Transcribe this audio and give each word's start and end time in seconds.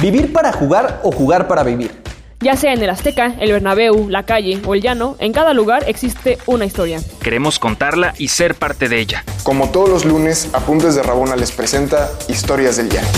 Vivir 0.00 0.32
para 0.32 0.52
jugar 0.52 1.00
o 1.02 1.10
jugar 1.10 1.48
para 1.48 1.64
vivir. 1.64 1.90
Ya 2.38 2.54
sea 2.54 2.72
en 2.72 2.80
el 2.80 2.88
Azteca, 2.88 3.34
el 3.40 3.50
Bernabéu, 3.50 4.08
la 4.08 4.24
calle 4.24 4.62
o 4.64 4.76
el 4.76 4.80
llano, 4.80 5.16
en 5.18 5.32
cada 5.32 5.52
lugar 5.54 5.82
existe 5.88 6.38
una 6.46 6.64
historia. 6.64 7.00
Queremos 7.20 7.58
contarla 7.58 8.14
y 8.16 8.28
ser 8.28 8.54
parte 8.54 8.88
de 8.88 9.00
ella. 9.00 9.24
Como 9.42 9.72
todos 9.72 9.88
los 9.88 10.04
lunes, 10.04 10.54
Apuntes 10.54 10.94
de 10.94 11.02
Rabona 11.02 11.34
les 11.34 11.50
presenta 11.50 12.08
Historias 12.28 12.76
del 12.76 12.90
Llano. 12.90 13.08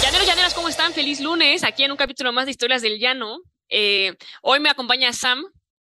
Llaneros, 0.00 0.28
llaneras, 0.28 0.54
¿cómo 0.54 0.68
están? 0.68 0.92
Feliz 0.92 1.20
lunes, 1.20 1.64
aquí 1.64 1.82
en 1.82 1.90
un 1.90 1.96
capítulo 1.96 2.32
más 2.32 2.44
de 2.44 2.52
Historias 2.52 2.82
del 2.82 3.00
Llano. 3.00 3.40
Eh, 3.68 4.14
hoy 4.42 4.60
me 4.60 4.70
acompaña 4.70 5.12
Sam. 5.12 5.44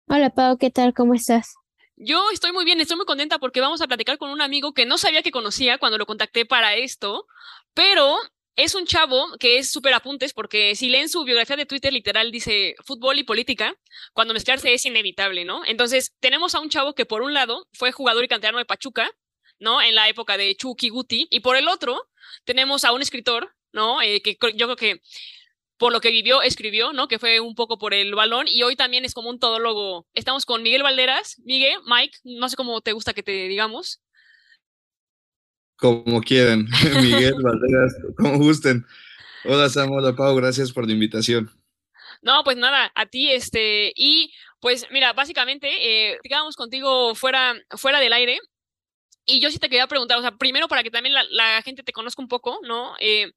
Hola 0.09 0.31
Pau, 0.31 0.57
¿qué 0.57 0.69
tal? 0.69 0.93
¿Cómo 0.93 1.13
estás? 1.13 1.53
Yo 1.95 2.29
estoy 2.33 2.51
muy 2.51 2.65
bien, 2.65 2.81
estoy 2.81 2.97
muy 2.97 3.05
contenta 3.05 3.39
porque 3.39 3.61
vamos 3.61 3.81
a 3.81 3.87
platicar 3.87 4.17
con 4.17 4.31
un 4.31 4.41
amigo 4.41 4.73
que 4.73 4.85
no 4.85 4.97
sabía 4.97 5.21
que 5.21 5.31
conocía 5.31 5.77
cuando 5.77 5.97
lo 5.97 6.05
contacté 6.05 6.45
para 6.45 6.75
esto, 6.75 7.25
pero 7.73 8.17
es 8.55 8.75
un 8.75 8.85
chavo 8.85 9.37
que 9.39 9.57
es 9.57 9.71
súper 9.71 9.93
apuntes 9.93 10.33
porque 10.33 10.75
si 10.75 10.89
leen 10.89 11.09
su 11.09 11.23
biografía 11.23 11.55
de 11.55 11.65
Twitter 11.65 11.91
literal 11.91 12.31
dice 12.31 12.75
fútbol 12.85 13.17
y 13.19 13.23
política, 13.23 13.75
cuando 14.13 14.33
mezclarse 14.33 14.73
es 14.73 14.85
inevitable, 14.85 15.45
¿no? 15.45 15.65
Entonces 15.65 16.13
tenemos 16.19 16.55
a 16.55 16.59
un 16.59 16.69
chavo 16.69 16.93
que 16.93 17.05
por 17.05 17.21
un 17.21 17.33
lado 17.33 17.67
fue 17.73 17.91
jugador 17.91 18.23
y 18.23 18.27
canterano 18.27 18.59
de 18.59 18.65
Pachuca, 18.65 19.11
¿no? 19.59 19.81
En 19.81 19.95
la 19.95 20.09
época 20.09 20.37
de 20.37 20.55
Chucky 20.55 20.89
Guti, 20.89 21.27
y 21.31 21.39
por 21.39 21.55
el 21.55 21.67
otro 21.67 22.09
tenemos 22.43 22.83
a 22.85 22.91
un 22.91 23.01
escritor, 23.01 23.55
¿no? 23.71 24.01
Eh, 24.01 24.21
que 24.21 24.37
yo 24.55 24.67
creo 24.67 24.75
que 24.75 25.01
por 25.77 25.91
lo 25.91 26.01
que 26.01 26.11
vivió, 26.11 26.41
escribió, 26.41 26.93
¿no? 26.93 27.07
Que 27.07 27.19
fue 27.19 27.39
un 27.39 27.55
poco 27.55 27.77
por 27.77 27.93
el 27.93 28.13
balón 28.13 28.45
y 28.47 28.63
hoy 28.63 28.75
también 28.75 29.05
es 29.05 29.13
como 29.13 29.29
un 29.29 29.39
todólogo. 29.39 30.07
Estamos 30.13 30.45
con 30.45 30.63
Miguel 30.63 30.83
Valderas. 30.83 31.39
Miguel, 31.43 31.79
Mike, 31.85 32.19
no 32.23 32.47
sé 32.49 32.55
cómo 32.55 32.81
te 32.81 32.93
gusta 32.93 33.13
que 33.13 33.23
te 33.23 33.47
digamos. 33.47 34.02
Como 35.75 36.21
quieran, 36.21 36.67
Miguel 37.01 37.35
Valderas, 37.41 37.95
como 38.17 38.37
gusten. 38.37 38.85
Hola 39.45 39.69
Sam, 39.69 39.91
hola 39.91 40.15
Pau, 40.15 40.35
gracias 40.35 40.71
por 40.71 40.85
la 40.85 40.93
invitación. 40.93 41.51
No, 42.21 42.43
pues 42.43 42.55
nada, 42.55 42.91
a 42.95 43.05
ti, 43.05 43.31
este, 43.31 43.91
y 43.95 44.33
pues 44.61 44.87
mira, 44.91 45.11
básicamente, 45.11 45.67
eh, 45.67 46.19
digamos 46.23 46.55
contigo 46.55 47.15
fuera, 47.15 47.53
fuera 47.71 47.99
del 47.99 48.13
aire, 48.13 48.39
y 49.25 49.39
yo 49.39 49.51
sí 49.51 49.59
te 49.59 49.69
quería 49.69 49.87
preguntar, 49.87 50.17
o 50.17 50.21
sea, 50.21 50.37
primero 50.37 50.67
para 50.67 50.83
que 50.83 50.91
también 50.91 51.13
la, 51.13 51.61
gente 51.61 51.83
te 51.83 51.93
conozca 51.93 52.21
un 52.21 52.27
poco, 52.27 52.59
¿no? 52.63 52.95
Eh, 52.99 53.31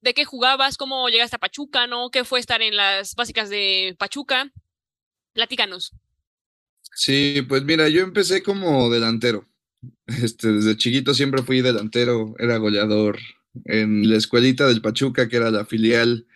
¿De 0.00 0.14
qué 0.14 0.24
jugabas? 0.24 0.76
¿Cómo 0.76 1.08
llegaste 1.08 1.36
a 1.36 1.40
Pachuca, 1.40 1.86
no? 1.86 2.10
¿Qué 2.10 2.24
fue 2.24 2.38
estar 2.38 2.60
en 2.62 2.76
las 2.76 3.14
básicas 3.14 3.48
de 3.48 3.96
Pachuca? 3.98 4.52
Platícanos. 5.32 5.92
Sí, 6.94 7.42
pues 7.48 7.64
mira, 7.64 7.88
yo 7.88 8.02
empecé 8.02 8.42
como 8.42 8.90
delantero. 8.90 9.48
Este, 10.06 10.52
desde 10.52 10.76
chiquito 10.76 11.14
siempre 11.14 11.42
fui 11.42 11.62
delantero, 11.62 12.34
era 12.38 12.58
goleador 12.58 13.18
en 13.64 14.08
la 14.08 14.16
escuelita 14.16 14.66
del 14.66 14.82
Pachuca, 14.82 15.28
que 15.28 15.36
era 15.36 15.50
la 15.50 15.64
filial 15.64 16.26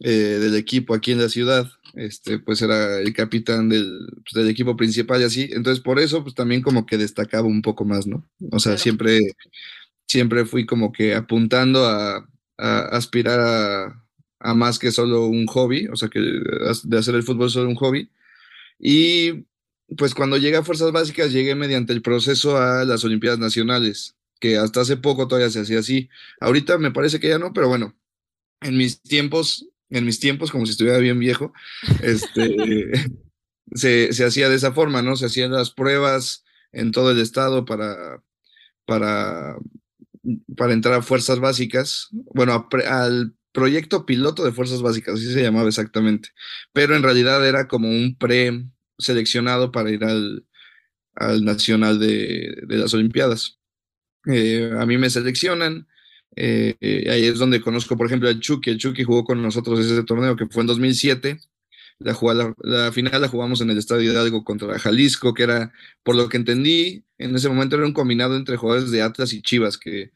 eh, 0.00 0.38
del 0.40 0.56
equipo 0.56 0.94
aquí 0.94 1.12
en 1.12 1.20
la 1.20 1.28
ciudad. 1.28 1.70
Este, 1.94 2.38
pues 2.38 2.62
era 2.62 3.00
el 3.00 3.12
capitán 3.12 3.68
del, 3.68 4.08
pues, 4.14 4.32
del, 4.34 4.48
equipo 4.48 4.76
principal 4.76 5.20
y 5.20 5.24
así. 5.24 5.48
Entonces, 5.52 5.82
por 5.82 5.98
eso, 5.98 6.22
pues 6.22 6.34
también 6.34 6.62
como 6.62 6.86
que 6.86 6.96
destacaba 6.98 7.46
un 7.46 7.62
poco 7.62 7.84
más, 7.84 8.06
¿no? 8.06 8.26
O 8.50 8.58
sea, 8.60 8.78
siempre, 8.78 9.20
siempre 10.06 10.46
fui 10.46 10.64
como 10.66 10.92
que 10.92 11.14
apuntando 11.14 11.86
a, 11.86 12.26
a 12.58 12.78
aspirar 12.96 13.40
a, 13.40 14.04
a, 14.40 14.54
más 14.54 14.78
que 14.78 14.90
solo 14.90 15.26
un 15.26 15.46
hobby, 15.46 15.86
o 15.88 15.96
sea, 15.96 16.08
que 16.08 16.20
de 16.20 16.98
hacer 16.98 17.14
el 17.14 17.22
fútbol 17.22 17.50
solo 17.50 17.68
un 17.68 17.76
hobby. 17.76 18.08
Y 18.78 19.44
pues 19.96 20.14
cuando 20.14 20.36
llegué 20.36 20.56
a 20.56 20.62
Fuerzas 20.62 20.92
Básicas 20.92 21.32
llegué 21.32 21.54
mediante 21.54 21.92
el 21.92 22.02
proceso 22.02 22.56
a 22.56 22.84
las 22.84 23.04
Olimpiadas 23.04 23.38
Nacionales, 23.38 24.16
que 24.40 24.56
hasta 24.56 24.80
hace 24.80 24.96
poco 24.96 25.28
todavía 25.28 25.50
se 25.50 25.60
hacía 25.60 25.80
así. 25.80 26.08
Ahorita 26.40 26.78
me 26.78 26.90
parece 26.90 27.20
que 27.20 27.28
ya 27.28 27.38
no, 27.38 27.52
pero 27.52 27.68
bueno, 27.68 27.94
en 28.60 28.76
mis 28.76 29.02
tiempos, 29.02 29.68
en 29.90 30.04
mis 30.04 30.20
tiempos, 30.20 30.50
como 30.50 30.66
si 30.66 30.72
estuviera 30.72 30.98
bien 30.98 31.18
viejo, 31.18 31.52
este, 32.02 32.92
se, 33.74 34.12
se, 34.12 34.24
hacía 34.24 34.48
de 34.48 34.56
esa 34.56 34.72
forma, 34.72 35.02
¿no? 35.02 35.16
Se 35.16 35.26
hacían 35.26 35.52
las 35.52 35.70
pruebas 35.70 36.44
en 36.72 36.90
todo 36.90 37.10
el 37.10 37.20
estado 37.20 37.64
para, 37.64 38.22
para, 38.86 39.56
para 40.56 40.72
entrar 40.72 40.94
a 40.94 41.02
Fuerzas 41.02 41.38
Básicas, 41.38 42.08
bueno, 42.10 42.68
al 42.88 43.34
proyecto 43.52 44.06
piloto 44.06 44.44
de 44.44 44.52
Fuerzas 44.52 44.80
Básicas, 44.80 45.14
así 45.14 45.32
se 45.32 45.42
llamaba 45.42 45.68
exactamente, 45.68 46.30
pero 46.72 46.96
en 46.96 47.02
realidad 47.02 47.46
era 47.46 47.68
como 47.68 47.88
un 47.88 48.16
pre 48.16 48.64
seleccionado 49.02 49.72
para 49.72 49.90
ir 49.90 50.04
al, 50.04 50.46
al 51.14 51.44
Nacional 51.44 51.98
de, 51.98 52.56
de, 52.66 52.76
las 52.78 52.94
Olimpiadas. 52.94 53.58
Eh, 54.26 54.70
a 54.78 54.86
mí 54.86 54.98
me 54.98 55.10
seleccionan, 55.10 55.86
eh, 56.36 56.74
ahí 57.10 57.26
es 57.26 57.38
donde 57.38 57.60
conozco, 57.60 57.96
por 57.96 58.06
ejemplo, 58.06 58.28
al 58.28 58.40
Chucky. 58.40 58.70
El 58.70 58.78
Chucky 58.78 59.04
jugó 59.04 59.24
con 59.24 59.42
nosotros 59.42 59.80
ese 59.80 60.02
torneo 60.04 60.36
que 60.36 60.46
fue 60.46 60.62
en 60.62 60.68
2007. 60.68 61.38
La, 61.98 62.16
la, 62.34 62.54
la, 62.62 62.92
final 62.92 63.20
la 63.20 63.28
jugamos 63.28 63.60
en 63.60 63.70
el 63.70 63.78
Estadio 63.78 64.10
Hidalgo 64.10 64.44
contra 64.44 64.78
Jalisco, 64.78 65.34
que 65.34 65.44
era, 65.44 65.72
por 66.02 66.16
lo 66.16 66.28
que 66.28 66.36
entendí, 66.36 67.04
en 67.18 67.34
ese 67.36 67.48
momento 67.48 67.76
era 67.76 67.86
un 67.86 67.92
combinado 67.92 68.36
entre 68.36 68.56
jugadores 68.56 68.90
de 68.90 69.02
Atlas 69.02 69.32
y 69.32 69.42
Chivas, 69.42 69.78
que, 69.78 70.10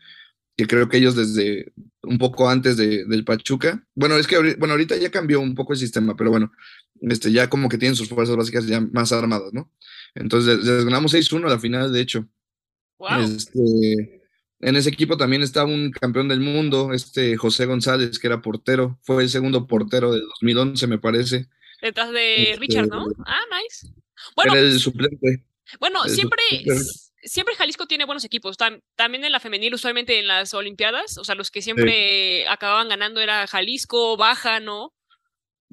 que 0.57 0.67
creo 0.67 0.89
que 0.89 0.97
ellos 0.97 1.15
desde 1.15 1.73
un 2.03 2.19
poco 2.19 2.49
antes 2.49 2.77
de, 2.77 3.05
del 3.05 3.25
Pachuca, 3.25 3.85
bueno, 3.95 4.17
es 4.17 4.27
que 4.27 4.55
bueno, 4.57 4.73
ahorita 4.73 4.97
ya 4.97 5.11
cambió 5.11 5.41
un 5.41 5.55
poco 5.55 5.73
el 5.73 5.79
sistema, 5.79 6.17
pero 6.17 6.31
bueno, 6.31 6.53
este, 7.03 7.31
ya 7.31 7.51
como 7.51 7.69
que 7.69 7.79
tienen 7.79 7.97
sus 7.97 8.09
fuerzas 8.09 8.37
básicas 8.37 8.67
ya 8.67 8.81
más 8.81 9.13
armadas, 9.13 9.53
¿no? 9.53 9.71
Entonces 10.15 10.65
les, 10.65 10.85
ganamos 10.85 11.13
6-1 11.13 11.47
a 11.47 11.51
la 11.51 11.59
final, 11.59 11.93
de 11.93 12.01
hecho. 12.01 12.27
Este, 13.21 14.23
en 14.61 14.77
ese 14.77 14.89
equipo 14.89 15.19
también 15.19 15.43
estaba 15.43 15.71
un 15.71 15.91
campeón 15.91 16.29
del 16.29 16.41
mundo, 16.41 16.95
este 16.95 17.37
José 17.37 17.67
González, 17.67 18.19
que 18.19 18.27
era 18.27 18.41
portero, 18.41 18.99
fue 19.03 19.23
el 19.23 19.29
segundo 19.29 19.67
portero 19.67 20.13
del 20.13 20.23
2011, 20.23 20.87
me 20.87 20.99
parece. 20.99 21.49
Detrás 21.83 22.11
de 22.13 22.53
este, 22.53 22.61
Richard, 22.61 22.89
¿no? 22.89 23.07
Ah, 23.27 23.41
nice. 23.63 23.95
Bueno, 24.35 24.55
era 24.55 24.63
el 24.63 24.81
suplente. 24.81 25.45
Bueno, 25.79 26.05
siempre, 26.05 26.41
siempre 27.27 27.55
Jalisco 27.55 27.87
tiene 27.87 28.05
buenos 28.05 28.25
equipos. 28.25 28.57
también 28.57 29.25
en 29.25 29.33
la 29.33 29.41
femenil, 29.41 29.75
usualmente 29.75 30.19
en 30.19 30.27
las 30.27 30.55
Olimpiadas, 30.55 31.19
o 31.19 31.25
sea, 31.25 31.35
los 31.35 31.51
que 31.51 31.63
siempre 31.63 32.49
acababan 32.49 32.89
ganando 32.89 33.21
era 33.21 33.47
Jalisco, 33.47 34.17
Baja, 34.17 34.61
¿no? 34.61 34.95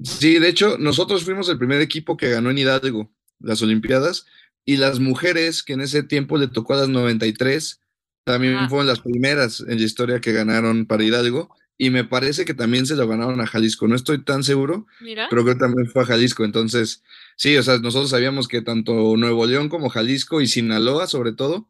Sí, 0.04 0.40
de 0.40 0.50
hecho, 0.50 0.78
nosotros 0.78 1.24
fuimos 1.24 1.48
el 1.50 1.58
primer 1.58 1.82
equipo 1.82 2.18
que 2.18 2.30
ganó 2.30 2.50
en 2.50 2.58
Hidalgo 2.58 3.14
las 3.40 3.62
Olimpiadas 3.62 4.26
y 4.66 4.78
las 4.78 5.00
mujeres 5.00 5.64
que 5.64 5.74
en 5.74 5.82
ese 5.82 6.04
tiempo 6.04 6.38
le 6.38 6.48
tocó 6.48 6.74
a 6.74 6.78
las 6.78 6.90
93 6.90 7.82
también 8.24 8.56
ah. 8.56 8.70
fueron 8.70 8.88
las 8.88 9.02
primeras 9.02 9.60
en 9.62 9.78
la 9.78 9.86
historia 9.86 10.22
que 10.22 10.32
ganaron 10.32 10.86
para 10.86 11.04
Hidalgo 11.04 11.56
y 11.78 11.90
me 11.90 12.04
parece 12.04 12.46
que 12.46 12.54
también 12.54 12.86
se 12.86 12.96
lo 12.96 13.08
ganaron 13.08 13.42
a 13.42 13.48
Jalisco. 13.48 13.88
No 13.88 13.96
estoy 13.96 14.24
tan 14.24 14.44
seguro, 14.44 14.86
pero 15.04 15.28
creo 15.30 15.46
que 15.46 15.56
también 15.56 15.90
fue 15.90 16.04
a 16.04 16.06
Jalisco. 16.06 16.46
Entonces, 16.46 17.04
sí, 17.36 17.58
o 17.58 17.64
sea, 17.64 17.80
nosotros 17.80 18.12
sabíamos 18.12 18.48
que 18.48 18.62
tanto 18.62 19.18
Nuevo 19.18 19.46
León 19.46 19.70
como 19.70 19.90
Jalisco 19.90 20.42
y 20.42 20.48
Sinaloa, 20.48 21.08
sobre 21.08 21.34
todo, 21.34 21.68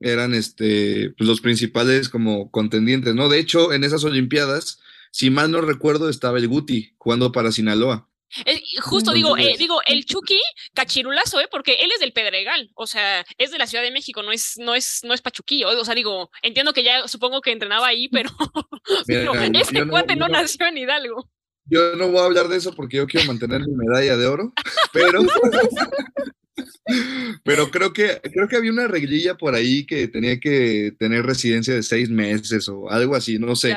eran 0.00 0.34
este, 0.34 1.10
pues, 1.16 1.28
los 1.28 1.40
principales 1.40 2.08
como 2.08 2.50
contendientes, 2.50 3.14
¿no? 3.14 3.28
De 3.28 3.38
hecho, 3.38 3.72
en 3.72 3.84
esas 3.84 4.04
Olimpiadas, 4.04 4.80
si 5.10 5.30
mal 5.30 5.50
no 5.50 5.60
recuerdo, 5.60 6.08
estaba 6.08 6.38
el 6.38 6.48
Guti 6.48 6.94
jugando 6.98 7.32
para 7.32 7.52
Sinaloa. 7.52 8.08
Eh, 8.46 8.60
justo 8.80 9.12
digo, 9.12 9.36
eh, 9.36 9.56
digo, 9.58 9.80
el 9.86 10.04
Chucky 10.04 10.40
cachirulazo, 10.74 11.40
¿eh? 11.40 11.48
Porque 11.50 11.74
él 11.80 11.90
es 11.92 12.00
del 12.00 12.12
Pedregal, 12.12 12.70
o 12.74 12.86
sea, 12.86 13.24
es 13.38 13.50
de 13.50 13.58
la 13.58 13.66
Ciudad 13.66 13.84
de 13.84 13.90
México, 13.90 14.22
no 14.22 14.32
es, 14.32 14.54
no 14.58 14.74
es, 14.74 15.00
no 15.04 15.14
es 15.14 15.22
pachuquillo. 15.22 15.68
O 15.68 15.84
sea, 15.84 15.94
digo, 15.94 16.30
entiendo 16.42 16.72
que 16.72 16.82
ya 16.82 17.06
supongo 17.08 17.40
que 17.40 17.52
entrenaba 17.52 17.86
ahí, 17.86 18.08
pero, 18.08 18.30
este 19.08 19.86
cuate 19.86 20.16
no, 20.16 20.28
nació 20.28 20.66
en 20.66 20.78
Hidalgo. 20.78 21.30
Yo 21.66 21.94
no 21.96 22.08
voy 22.08 22.20
a 22.20 22.24
hablar 22.24 22.48
de 22.48 22.56
eso 22.56 22.74
porque 22.74 22.96
yo 22.96 23.06
quiero 23.06 23.26
mantener 23.26 23.60
mi 23.60 23.74
medalla 23.74 24.16
de 24.16 24.26
oro, 24.26 24.52
pero, 24.92 25.22
pero 27.44 27.70
creo 27.70 27.92
que 27.92 28.20
creo 28.20 28.48
que 28.48 28.56
había 28.56 28.72
una 28.72 28.88
reglilla 28.88 29.36
por 29.36 29.54
ahí 29.54 29.86
que 29.86 30.08
tenía 30.08 30.40
que 30.40 30.92
tener 30.98 31.24
residencia 31.24 31.72
de 31.72 31.84
seis 31.84 32.10
meses 32.10 32.68
o 32.68 32.90
algo 32.90 33.14
así, 33.14 33.38
no 33.38 33.54
sé. 33.54 33.76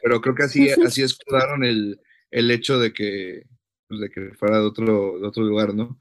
pero, 0.00 0.20
creo 0.20 0.34
que 0.34 0.44
así, 0.44 0.70
así 0.70 1.02
escudaron 1.02 1.64
el 1.64 1.98
el 2.30 2.50
hecho 2.50 2.78
de 2.78 2.92
que, 2.92 3.44
pues, 3.88 4.00
de 4.00 4.10
que 4.10 4.30
fuera 4.38 4.58
de 4.58 4.66
otro, 4.66 5.18
de 5.20 5.26
otro 5.26 5.42
lugar, 5.42 5.74
¿no? 5.74 6.00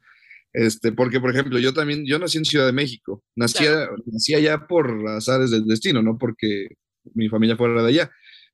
Este, 0.54 0.92
porque, 0.92 1.20
por 1.20 1.32
ejemplo, 1.32 1.60
yo 1.60 1.74
también, 1.74 2.06
yo 2.06 2.18
nací 2.18 2.38
en 2.38 2.46
Ciudad 2.46 2.66
de 2.66 2.72
México, 2.72 3.24
nací, 3.36 3.66
nací 4.06 4.34
allá 4.34 4.68
por 4.68 5.08
azares 5.08 5.52
del 5.52 5.66
destino, 5.66 6.02
no 6.02 6.18
porque 6.18 6.70
mi 7.14 7.30
familia 7.30 7.56
fuera 7.56 7.84
de 7.84 7.90
allá, 7.90 8.12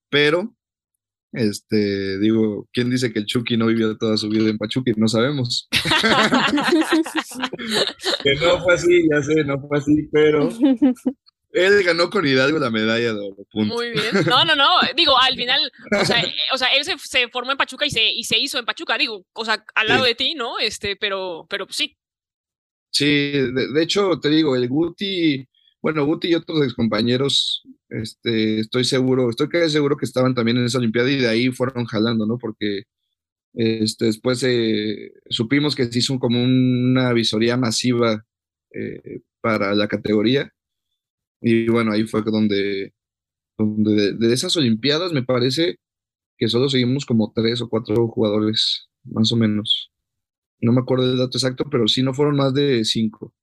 pero, 0.09 0.55
este, 1.31 2.19
digo, 2.19 2.67
¿quién 2.73 2.89
dice 2.89 3.13
que 3.13 3.19
el 3.19 3.25
Chucky 3.25 3.57
no 3.57 3.67
vivió 3.67 3.97
toda 3.97 4.17
su 4.17 4.29
vida 4.29 4.49
en 4.49 4.57
Pachuca? 4.57 4.91
No 4.97 5.07
sabemos. 5.07 5.69
que 8.23 8.35
no 8.35 8.63
fue 8.63 8.73
así, 8.73 9.07
ya 9.09 9.21
sé, 9.21 9.43
no 9.45 9.59
fue 9.67 9.77
así, 9.77 10.09
pero 10.11 10.49
él 11.55 11.83
ganó 11.83 12.09
con 12.09 12.27
Hidalgo 12.27 12.59
la 12.59 12.69
medalla 12.69 13.13
de 13.13 13.19
oro. 13.19 13.45
Muy 13.53 13.91
bien. 13.91 14.25
No, 14.27 14.43
no, 14.43 14.55
no. 14.55 14.67
Digo, 14.95 15.17
al 15.17 15.35
final, 15.35 15.59
o 16.01 16.05
sea, 16.05 16.23
o 16.53 16.57
sea 16.57 16.67
él 16.75 16.83
se, 16.83 16.97
se, 16.97 17.29
formó 17.29 17.51
en 17.51 17.57
Pachuca 17.57 17.85
y 17.85 17.89
se, 17.89 18.11
y 18.11 18.23
se 18.25 18.37
hizo 18.37 18.59
en 18.59 18.65
Pachuca, 18.65 18.97
digo, 18.97 19.25
o 19.33 19.45
sea, 19.45 19.63
al 19.73 19.87
lado 19.87 20.03
de 20.03 20.15
ti, 20.15 20.35
¿no? 20.35 20.59
Este, 20.59 20.97
pero, 20.97 21.47
pero 21.49 21.65
pues, 21.65 21.77
sí. 21.77 21.95
Sí, 22.91 23.31
de, 23.31 23.83
hecho, 23.83 24.19
te 24.19 24.29
digo, 24.29 24.55
el 24.55 24.67
Guti, 24.67 25.45
bueno, 25.81 26.05
Guti 26.05 26.29
y 26.29 26.35
otros 26.35 26.61
excompañeros, 26.63 27.63
este, 27.89 28.59
estoy 28.59 28.83
seguro, 28.83 29.29
estoy 29.29 29.47
casi 29.47 29.71
seguro 29.71 29.97
que 29.97 30.05
estaban 30.05 30.35
también 30.35 30.57
en 30.57 30.65
esa 30.65 30.77
Olimpiada 30.77 31.09
y 31.09 31.19
de 31.19 31.27
ahí 31.27 31.51
fueron 31.51 31.85
jalando, 31.85 32.25
¿no? 32.25 32.37
Porque 32.37 32.83
este, 33.53 34.05
después 34.05 34.43
eh, 34.43 35.13
supimos 35.29 35.75
que 35.75 35.85
se 35.85 35.99
hizo 35.99 36.19
como 36.19 36.43
una 36.43 37.13
visoría 37.13 37.55
masiva 37.55 38.25
eh, 38.73 39.21
para 39.41 39.73
la 39.73 39.87
categoría. 39.87 40.51
Y 41.41 41.67
bueno, 41.69 41.91
ahí 41.91 42.05
fue 42.05 42.23
donde, 42.23 42.93
donde 43.57 44.13
de, 44.13 44.33
esas 44.33 44.55
Olimpiadas 44.57 45.13
me 45.13 45.23
parece 45.23 45.77
que 46.37 46.47
solo 46.47 46.69
seguimos 46.69 47.05
como 47.05 47.31
tres 47.33 47.61
o 47.61 47.69
cuatro 47.69 48.07
jugadores, 48.07 48.89
más 49.03 49.31
o 49.31 49.37
menos. 49.37 49.91
No 50.59 50.73
me 50.73 50.81
acuerdo 50.81 51.07
del 51.07 51.17
dato 51.17 51.37
exacto, 51.37 51.65
pero 51.69 51.87
sí 51.87 52.03
no 52.03 52.13
fueron 52.13 52.35
más 52.37 52.53
de 52.53 52.83
cinco. 52.85 53.33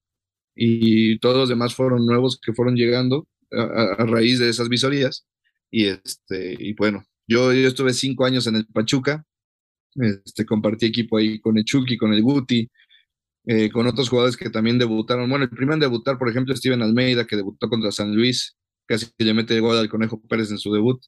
Y 0.54 1.18
todos 1.20 1.36
los 1.36 1.48
demás 1.48 1.74
fueron 1.74 2.06
nuevos 2.06 2.38
que 2.40 2.52
fueron 2.52 2.76
llegando 2.76 3.28
a, 3.50 4.04
raíz 4.06 4.38
de 4.38 4.48
esas 4.48 4.68
visorías. 4.68 5.26
Y, 5.70 5.86
este, 5.86 6.56
y 6.58 6.74
bueno, 6.74 7.04
yo, 7.26 7.52
yo 7.52 7.68
estuve 7.68 7.94
cinco 7.94 8.24
años 8.24 8.46
en 8.46 8.56
el 8.56 8.66
Pachuca, 8.66 9.24
este, 9.94 10.46
compartí 10.46 10.86
equipo 10.86 11.18
ahí 11.18 11.40
con 11.40 11.58
el 11.58 11.64
Chucky, 11.64 11.96
con 11.96 12.12
el 12.12 12.22
Guti, 12.22 12.68
eh, 13.46 13.70
con 13.70 13.86
otros 13.86 14.08
jugadores 14.08 14.36
que 14.36 14.50
también 14.50 14.78
debutaron. 14.78 15.28
Bueno, 15.28 15.44
el 15.44 15.50
primero 15.50 15.74
en 15.74 15.80
debutar, 15.80 16.18
por 16.18 16.28
ejemplo, 16.28 16.54
Steven 16.54 16.82
Almeida, 16.82 17.26
que 17.26 17.36
debutó 17.36 17.68
contra 17.68 17.90
San 17.90 18.14
Luis, 18.14 18.56
casi 18.86 19.06
que 19.16 19.24
le 19.24 19.34
mete 19.34 19.58
gol 19.60 19.76
al 19.76 19.88
Conejo 19.88 20.20
Pérez 20.22 20.50
en 20.50 20.58
su 20.58 20.72
debut. 20.72 21.00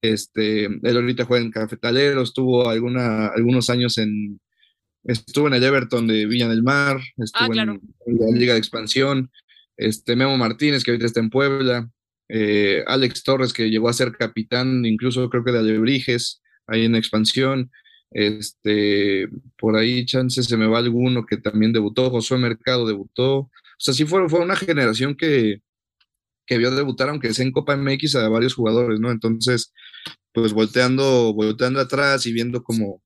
Este, 0.00 0.64
él 0.64 0.96
ahorita 0.96 1.24
juega 1.24 1.44
en 1.44 1.50
Cafetalero, 1.50 2.22
estuvo 2.22 2.68
alguna, 2.68 3.28
algunos 3.28 3.68
años 3.68 3.98
en, 3.98 4.40
estuvo 5.04 5.48
en 5.48 5.54
el 5.54 5.64
Everton 5.64 6.06
de 6.06 6.26
Villa 6.26 6.48
del 6.48 6.62
Mar, 6.62 7.00
estuvo 7.16 7.52
Ah, 7.52 7.62
en, 7.62 7.80
la 8.18 8.38
Liga 8.38 8.54
de 8.54 8.58
Expansión, 8.58 9.30
este, 9.76 10.16
Memo 10.16 10.36
Martínez, 10.36 10.82
que 10.82 10.92
ahorita 10.92 11.06
está 11.06 11.20
en 11.20 11.30
Puebla, 11.30 11.90
eh, 12.28 12.84
Alex 12.86 13.22
Torres, 13.22 13.52
que 13.52 13.70
llegó 13.70 13.88
a 13.88 13.92
ser 13.92 14.12
capitán, 14.12 14.84
incluso 14.84 15.28
creo 15.30 15.44
que 15.44 15.52
de 15.52 15.58
Alebrijes, 15.58 16.42
ahí 16.66 16.84
en 16.84 16.96
Expansión, 16.96 17.70
este, 18.10 19.28
por 19.58 19.76
ahí 19.76 20.06
chance 20.06 20.42
se 20.42 20.56
me 20.56 20.66
va 20.66 20.78
alguno 20.78 21.26
que 21.26 21.36
también 21.36 21.72
debutó, 21.72 22.10
Josué 22.10 22.38
Mercado 22.38 22.86
debutó. 22.86 23.38
O 23.38 23.50
sea, 23.78 23.94
sí 23.94 24.04
fue, 24.04 24.28
fue 24.28 24.40
una 24.40 24.56
generación 24.56 25.16
que, 25.16 25.60
que 26.46 26.58
vio 26.58 26.70
debutar, 26.70 27.08
aunque 27.08 27.34
sea 27.34 27.44
en 27.44 27.52
Copa 27.52 27.76
MX, 27.76 28.16
a 28.16 28.28
varios 28.28 28.54
jugadores, 28.54 29.00
¿no? 29.00 29.10
Entonces, 29.10 29.72
pues 30.32 30.52
volteando, 30.52 31.34
volteando 31.34 31.80
atrás 31.80 32.26
y 32.26 32.32
viendo 32.32 32.62
como, 32.62 33.02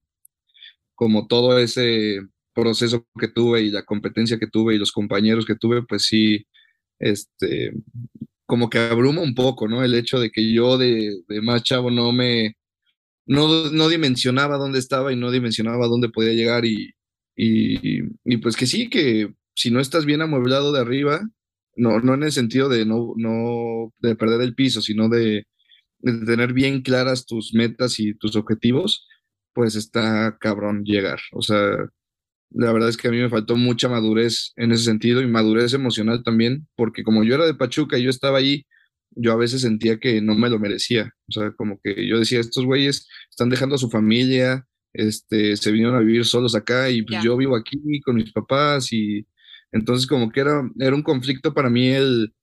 como 0.94 1.26
todo 1.26 1.58
ese 1.58 2.20
proceso 2.54 3.06
que 3.18 3.28
tuve 3.28 3.62
y 3.62 3.70
la 3.70 3.84
competencia 3.84 4.38
que 4.38 4.48
tuve 4.48 4.74
y 4.74 4.78
los 4.78 4.92
compañeros 4.92 5.46
que 5.46 5.56
tuve, 5.56 5.82
pues 5.84 6.04
sí, 6.04 6.46
este, 6.98 7.72
como 8.46 8.68
que 8.70 8.78
abruma 8.78 9.22
un 9.22 9.34
poco, 9.34 9.68
¿no? 9.68 9.82
El 9.84 9.94
hecho 9.94 10.20
de 10.20 10.30
que 10.30 10.52
yo 10.52 10.78
de, 10.78 11.22
de 11.28 11.40
más 11.42 11.62
chavo 11.62 11.90
no 11.90 12.12
me, 12.12 12.56
no, 13.30 13.70
no 13.70 13.88
dimensionaba 13.88 14.56
dónde 14.58 14.80
estaba 14.80 15.12
y 15.12 15.16
no 15.16 15.30
dimensionaba 15.30 15.86
dónde 15.86 16.08
podía 16.08 16.32
llegar 16.32 16.64
y, 16.64 16.90
y, 17.36 18.36
pues 18.38 18.56
que 18.56 18.66
sí, 18.66 18.90
que 18.90 19.32
si 19.54 19.70
no 19.70 19.78
estás 19.78 20.04
bien 20.04 20.20
amueblado 20.20 20.72
de 20.72 20.80
arriba, 20.80 21.20
no, 21.76 22.00
no 22.00 22.14
en 22.14 22.24
el 22.24 22.32
sentido 22.32 22.68
de 22.68 22.84
no, 22.84 23.14
no 23.16 23.92
de 23.98 24.16
perder 24.16 24.40
el 24.40 24.56
piso, 24.56 24.82
sino 24.82 25.08
de, 25.08 25.44
de 26.00 26.26
tener 26.26 26.52
bien 26.52 26.82
claras 26.82 27.24
tus 27.24 27.54
metas 27.54 28.00
y 28.00 28.14
tus 28.14 28.34
objetivos, 28.34 29.06
pues 29.54 29.76
está 29.76 30.36
cabrón 30.40 30.82
llegar. 30.84 31.20
O 31.32 31.42
sea, 31.42 31.76
la 32.50 32.72
verdad 32.72 32.88
es 32.88 32.96
que 32.96 33.06
a 33.06 33.12
mí 33.12 33.18
me 33.18 33.30
faltó 33.30 33.54
mucha 33.56 33.88
madurez 33.88 34.52
en 34.56 34.72
ese 34.72 34.82
sentido 34.82 35.22
y 35.22 35.28
madurez 35.28 35.72
emocional 35.72 36.24
también, 36.24 36.66
porque 36.74 37.04
como 37.04 37.22
yo 37.22 37.36
era 37.36 37.46
de 37.46 37.54
Pachuca 37.54 37.96
y 37.96 38.02
yo 38.02 38.10
estaba 38.10 38.38
ahí 38.38 38.66
yo 39.12 39.32
a 39.32 39.36
veces 39.36 39.62
sentía 39.62 39.98
que 39.98 40.20
no 40.20 40.34
me 40.34 40.50
lo 40.50 40.58
merecía. 40.58 41.14
O 41.28 41.32
sea, 41.32 41.52
como 41.52 41.80
que 41.82 42.06
yo 42.06 42.18
decía, 42.18 42.40
estos 42.40 42.64
güeyes 42.64 43.08
están 43.30 43.50
dejando 43.50 43.74
a 43.74 43.78
su 43.78 43.90
familia, 43.90 44.66
este, 44.92 45.56
se 45.56 45.70
vinieron 45.72 45.96
a 45.96 46.00
vivir 46.00 46.24
solos 46.24 46.54
acá 46.54 46.90
y 46.90 47.02
pues 47.02 47.22
yo 47.22 47.36
vivo 47.36 47.56
aquí 47.56 47.78
con 48.04 48.16
mis 48.16 48.32
papás 48.32 48.92
y 48.92 49.26
entonces 49.72 50.06
como 50.06 50.30
que 50.30 50.40
era, 50.40 50.68
era 50.78 50.96
un 50.96 51.02
conflicto 51.02 51.54
para 51.54 51.70
mí 51.70 51.88
el, 51.88 52.34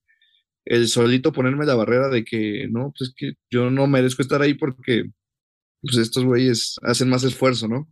el 0.64 0.88
solito 0.88 1.32
ponerme 1.32 1.66
la 1.66 1.74
barrera 1.74 2.08
de 2.08 2.24
que 2.24 2.68
no, 2.70 2.92
pues 2.96 3.12
que 3.16 3.34
yo 3.50 3.70
no 3.70 3.86
merezco 3.86 4.22
estar 4.22 4.42
ahí 4.42 4.54
porque 4.54 5.04
pues 5.82 5.96
estos 5.96 6.24
güeyes 6.24 6.76
hacen 6.82 7.08
más 7.08 7.24
esfuerzo, 7.24 7.68
¿no? 7.68 7.88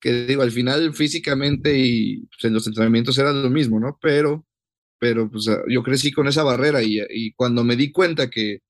Que 0.00 0.26
digo, 0.26 0.42
al 0.42 0.50
final 0.52 0.94
físicamente 0.94 1.78
y 1.78 2.26
pues, 2.26 2.44
en 2.44 2.54
los 2.54 2.66
entrenamientos 2.66 3.18
era 3.18 3.32
lo 3.32 3.50
mismo, 3.50 3.80
¿no? 3.80 3.98
Pero 4.00 4.46
pero 5.02 5.28
pues 5.28 5.48
ah, 5.48 5.64
yo 5.68 5.82
crecí 5.82 6.12
con 6.12 6.28
esa 6.28 6.44
barrera 6.44 6.80
y, 6.80 7.32
cuando 7.32 7.64
me 7.64 7.74
di 7.74 7.90
cuenta 7.90 8.30
que, 8.30 8.60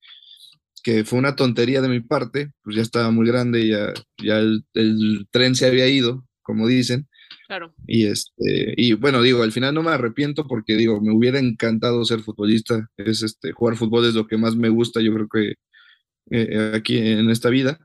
que, 0.82 1.04
fue 1.04 1.18
una 1.18 1.36
tontería 1.36 1.82
de 1.82 1.90
mi 1.90 2.00
parte, 2.00 2.52
pues 2.62 2.74
ya 2.74 2.80
estaba 2.80 3.10
muy 3.10 3.26
grande, 3.26 3.68
ya, 3.68 3.92
ya 4.16 4.38
el, 4.38 5.26
tren 5.30 5.54
se 5.54 5.66
había 5.66 5.86
ido, 5.88 6.26
como 6.40 6.66
dicen. 6.66 7.06
Claro. 7.48 7.74
Y, 7.86 8.06
este, 8.06 8.72
y 8.78 8.94
bueno, 8.94 9.20
digo, 9.20 9.42
al 9.42 9.52
final 9.52 9.74
no 9.74 9.82
me 9.82 9.90
arrepiento 9.90 10.46
porque 10.46 10.74
digo, 10.74 11.02
me 11.02 11.12
hubiera 11.12 11.38
encantado 11.38 12.02
ser 12.06 12.20
futbolista, 12.20 12.88
es 12.96 13.22
este, 13.22 13.52
jugar 13.52 13.76
fútbol 13.76 14.06
es 14.06 14.14
lo 14.14 14.26
que 14.26 14.38
más 14.38 14.56
me 14.56 14.70
gusta, 14.70 15.02
yo 15.02 15.12
creo 15.12 15.28
que 15.28 15.54
eh, 16.30 16.72
aquí 16.74 16.96
en 16.96 17.28
esta 17.28 17.50
vida, 17.50 17.78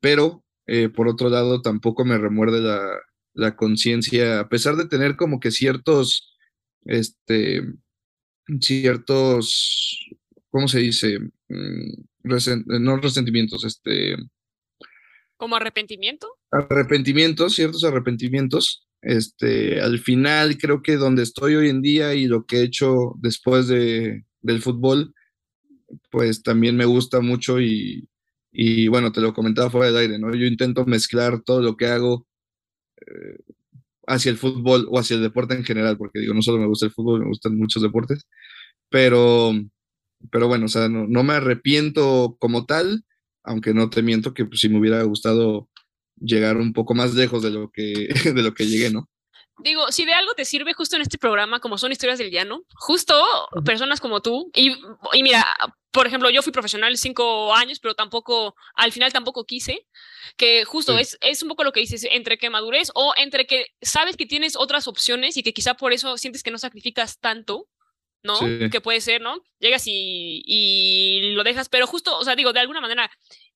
pero 0.00 0.44
eh, 0.66 0.88
por 0.88 1.06
otro 1.06 1.28
lado 1.28 1.62
tampoco 1.62 2.04
me 2.04 2.18
remuerde 2.18 2.60
la, 2.60 2.84
la 3.34 3.54
conciencia, 3.54 4.40
a 4.40 4.48
pesar 4.48 4.74
de 4.74 4.88
tener 4.88 5.14
como 5.14 5.38
que 5.38 5.52
ciertos, 5.52 6.36
este, 6.86 7.62
ciertos, 8.60 10.08
¿cómo 10.50 10.68
se 10.68 10.80
dice? 10.80 11.18
Mm, 11.48 12.04
no 12.80 12.96
resentimientos, 12.96 13.64
este... 13.64 14.16
¿Como 15.36 15.56
arrepentimiento? 15.56 16.28
Arrepentimientos, 16.50 17.54
ciertos 17.54 17.84
arrepentimientos. 17.84 18.86
Este, 19.02 19.80
al 19.80 19.98
final 19.98 20.56
creo 20.56 20.82
que 20.82 20.96
donde 20.96 21.22
estoy 21.22 21.56
hoy 21.56 21.68
en 21.68 21.82
día 21.82 22.14
y 22.14 22.26
lo 22.26 22.46
que 22.46 22.58
he 22.58 22.62
hecho 22.62 23.14
después 23.18 23.68
de, 23.68 24.24
del 24.40 24.62
fútbol, 24.62 25.14
pues 26.10 26.42
también 26.42 26.76
me 26.76 26.86
gusta 26.86 27.20
mucho 27.20 27.60
y, 27.60 28.08
y 28.50 28.88
bueno, 28.88 29.12
te 29.12 29.20
lo 29.20 29.34
comentaba 29.34 29.70
fuera 29.70 29.88
del 29.88 29.96
aire, 29.96 30.18
¿no? 30.18 30.34
Yo 30.34 30.46
intento 30.46 30.86
mezclar 30.86 31.42
todo 31.42 31.60
lo 31.60 31.76
que 31.76 31.86
hago 31.86 32.26
eh, 33.06 33.36
hacia 34.06 34.30
el 34.30 34.38
fútbol 34.38 34.86
o 34.90 34.98
hacia 34.98 35.16
el 35.16 35.22
deporte 35.22 35.54
en 35.54 35.64
general, 35.64 35.96
porque 35.98 36.20
digo, 36.20 36.34
no 36.34 36.42
solo 36.42 36.58
me 36.58 36.66
gusta 36.66 36.86
el 36.86 36.92
fútbol, 36.92 37.20
me 37.20 37.28
gustan 37.28 37.56
muchos 37.56 37.82
deportes, 37.82 38.26
pero, 38.90 39.52
pero 40.30 40.48
bueno, 40.48 40.66
o 40.66 40.68
sea, 40.68 40.88
no, 40.88 41.22
me 41.22 41.34
arrepiento 41.34 42.36
como 42.40 42.66
tal, 42.66 43.04
aunque 43.44 43.74
no 43.74 43.90
te 43.90 44.02
miento 44.02 44.34
que 44.34 44.44
pues, 44.46 44.60
si 44.60 44.68
me 44.68 44.78
hubiera 44.78 45.02
gustado 45.02 45.68
llegar 46.16 46.56
un 46.56 46.72
poco 46.72 46.94
más 46.94 47.14
lejos 47.14 47.42
de 47.42 47.50
lo 47.50 47.70
que, 47.70 48.08
de 48.34 48.42
lo 48.42 48.54
que 48.54 48.66
llegué, 48.66 48.90
¿no? 48.90 49.08
Digo, 49.58 49.92
si 49.92 50.04
de 50.04 50.12
algo 50.12 50.34
te 50.34 50.44
sirve 50.44 50.74
justo 50.74 50.96
en 50.96 51.02
este 51.02 51.16
programa, 51.16 51.60
como 51.60 51.78
son 51.78 51.92
historias 51.92 52.18
del 52.18 52.30
llano, 52.30 52.62
justo 52.74 53.14
personas 53.64 54.00
como 54.00 54.20
tú, 54.20 54.50
y, 54.54 54.76
y 55.12 55.22
mira, 55.22 55.46
por 55.92 56.08
ejemplo, 56.08 56.28
yo 56.28 56.42
fui 56.42 56.52
profesional 56.52 56.96
cinco 56.96 57.54
años, 57.54 57.78
pero 57.78 57.94
tampoco, 57.94 58.56
al 58.74 58.90
final 58.90 59.12
tampoco 59.12 59.44
quise, 59.44 59.86
que 60.36 60.64
justo 60.64 60.98
es, 60.98 61.16
es 61.20 61.42
un 61.42 61.48
poco 61.48 61.62
lo 61.62 61.70
que 61.70 61.78
dices, 61.80 62.04
entre 62.10 62.36
que 62.36 62.50
madurez 62.50 62.90
o 62.94 63.14
entre 63.16 63.46
que 63.46 63.68
sabes 63.80 64.16
que 64.16 64.26
tienes 64.26 64.56
otras 64.56 64.88
opciones 64.88 65.36
y 65.36 65.44
que 65.44 65.52
quizá 65.52 65.74
por 65.74 65.92
eso 65.92 66.18
sientes 66.18 66.42
que 66.42 66.50
no 66.50 66.58
sacrificas 66.58 67.20
tanto, 67.20 67.68
¿no? 68.24 68.40
Que 68.72 68.80
puede 68.80 69.00
ser, 69.00 69.20
¿no? 69.20 69.40
Llegas 69.60 69.84
y, 69.86 70.42
y 70.44 71.32
lo 71.34 71.44
dejas, 71.44 71.68
pero 71.68 71.86
justo, 71.86 72.18
o 72.18 72.24
sea, 72.24 72.34
digo, 72.34 72.52
de 72.52 72.60
alguna 72.60 72.80
manera, 72.80 73.08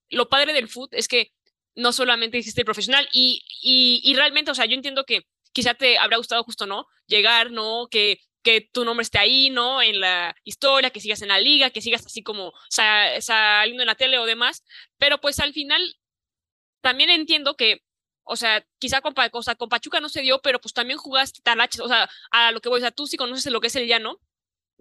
lo 0.09 0.29
padre 0.29 0.53
del 0.53 0.69
foot 0.69 0.95
es 0.95 1.09
que 1.09 1.33
no 1.75 1.93
solamente 1.93 2.39
hiciste 2.39 2.65
profesional 2.65 3.09
y, 3.13 3.43
y, 3.63 4.01
y 4.05 4.15
realmente, 4.15 4.53
o 4.53 4.55
sea, 4.55 4.67
yo 4.67 4.75
entiendo 4.75 5.05
que 5.05 5.27
quizá 5.59 5.75
te 5.75 5.99
habrá 5.99 6.19
gustado 6.19 6.45
justo, 6.45 6.67
¿no? 6.67 6.87
Llegar, 7.09 7.51
¿no? 7.51 7.89
Que 7.91 8.21
que 8.45 8.61
tu 8.61 8.85
nombre 8.85 9.03
esté 9.03 9.19
ahí, 9.19 9.51
¿no? 9.51 9.83
En 9.83 9.99
la 9.99 10.37
historia, 10.45 10.91
que 10.91 11.01
sigas 11.01 11.21
en 11.23 11.29
la 11.29 11.41
liga, 11.41 11.71
que 11.71 11.81
sigas 11.81 12.07
así 12.07 12.23
como 12.23 12.53
saliendo 12.71 13.83
en 13.83 13.89
la 13.89 13.97
tele 13.97 14.19
o 14.19 14.25
demás, 14.25 14.65
pero 14.99 15.21
pues 15.21 15.41
al 15.41 15.53
final 15.53 15.83
también 16.81 17.11
entiendo 17.11 17.57
que, 17.57 17.83
o 18.23 18.37
sea, 18.37 18.65
quizá 18.79 19.01
con, 19.01 19.13
con 19.13 19.69
Pachuca 19.69 19.99
no 19.99 20.09
se 20.09 20.23
dio, 20.23 20.41
pero 20.41 20.61
pues 20.61 20.73
también 20.73 20.99
jugaste 20.99 21.41
talaches, 21.43 21.81
o 21.81 21.89
sea, 21.89 22.09
a 22.31 22.53
lo 22.53 22.61
que 22.61 22.69
voy, 22.69 22.79
o 22.79 22.81
sea, 22.81 22.93
tú 22.93 23.09
sí 23.09 23.17
conoces 23.17 23.53
lo 23.53 23.61
que 23.61 23.67
es 23.67 23.77
el 23.77 23.89
llano, 23.89 24.21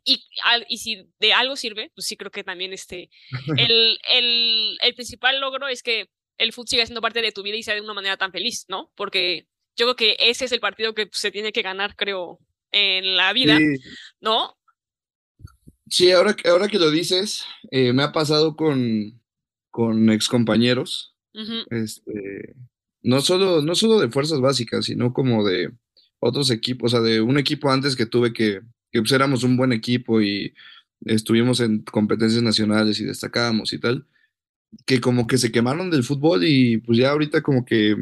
y, 0.06 0.24
y 0.70 0.78
si 0.78 1.10
de 1.20 1.34
algo 1.34 1.56
sirve, 1.56 1.92
pues 1.96 2.06
sí 2.06 2.16
creo 2.16 2.30
que 2.30 2.44
también 2.44 2.74
este, 2.74 3.10
el, 3.58 4.00
el, 4.08 4.78
el 4.80 4.94
principal 4.94 5.42
logro 5.42 5.68
es 5.68 5.82
que 5.82 6.12
el 6.38 6.54
fútbol 6.54 6.68
siga 6.70 6.86
siendo 6.86 7.02
parte 7.02 7.24
de 7.24 7.32
tu 7.32 7.42
vida 7.42 7.58
y 7.58 7.64
sea 7.64 7.74
de 7.74 7.82
una 7.82 7.96
manera 7.96 8.18
tan 8.18 8.32
feliz, 8.32 8.66
¿no? 8.68 8.94
Porque 8.96 9.48
yo 9.78 9.86
creo 9.86 9.96
que 9.96 10.18
ese 10.20 10.46
es 10.46 10.52
el 10.52 10.60
partido 10.60 10.94
que 10.94 11.08
se 11.12 11.32
tiene 11.32 11.52
que 11.52 11.62
ganar, 11.62 11.96
creo, 11.96 12.40
en 12.72 13.16
la 13.16 13.32
vida, 13.34 13.58
¿no? 14.20 14.58
Sí, 15.90 16.12
ahora, 16.12 16.36
ahora 16.46 16.68
que 16.68 16.80
lo 16.80 16.92
dices, 16.92 17.46
eh, 17.72 17.94
me 17.94 18.04
ha 18.04 18.12
pasado 18.12 18.56
con, 18.56 19.22
con 19.70 20.10
excompañeros, 20.10 21.16
este, 21.70 22.56
no, 23.04 23.22
solo, 23.22 23.62
no 23.62 23.76
solo 23.76 24.00
de 24.00 24.10
fuerzas 24.10 24.42
básicas, 24.42 24.86
sino 24.86 25.14
como 25.14 25.48
de 25.48 25.72
otros 26.20 26.50
equipos, 26.50 26.94
o 26.94 26.98
sea, 26.98 27.08
de 27.08 27.22
un 27.22 27.38
equipo 27.38 27.70
antes 27.70 27.96
que 27.96 28.08
tuve 28.08 28.34
que, 28.34 28.62
que 28.92 29.00
pues 29.00 29.12
éramos 29.12 29.44
un 29.44 29.56
buen 29.56 29.72
equipo 29.72 30.22
y, 30.22 30.54
estuvimos 31.06 31.60
en 31.60 31.82
competencias 31.84 32.42
nacionales 32.44 33.00
y 33.00 33.06
destacábamos 33.06 33.74
y 33.74 33.80
tal, 33.80 34.08
que 34.86 35.00
como 35.00 35.28
que 35.28 35.38
se 35.38 35.52
quemaron 35.52 35.90
del 35.90 36.04
fútbol 36.04 36.44
y 36.46 36.78
pues 36.78 36.98
ya 36.98 37.12
ahorita 37.12 37.42
como 37.42 37.66
que 37.66 37.96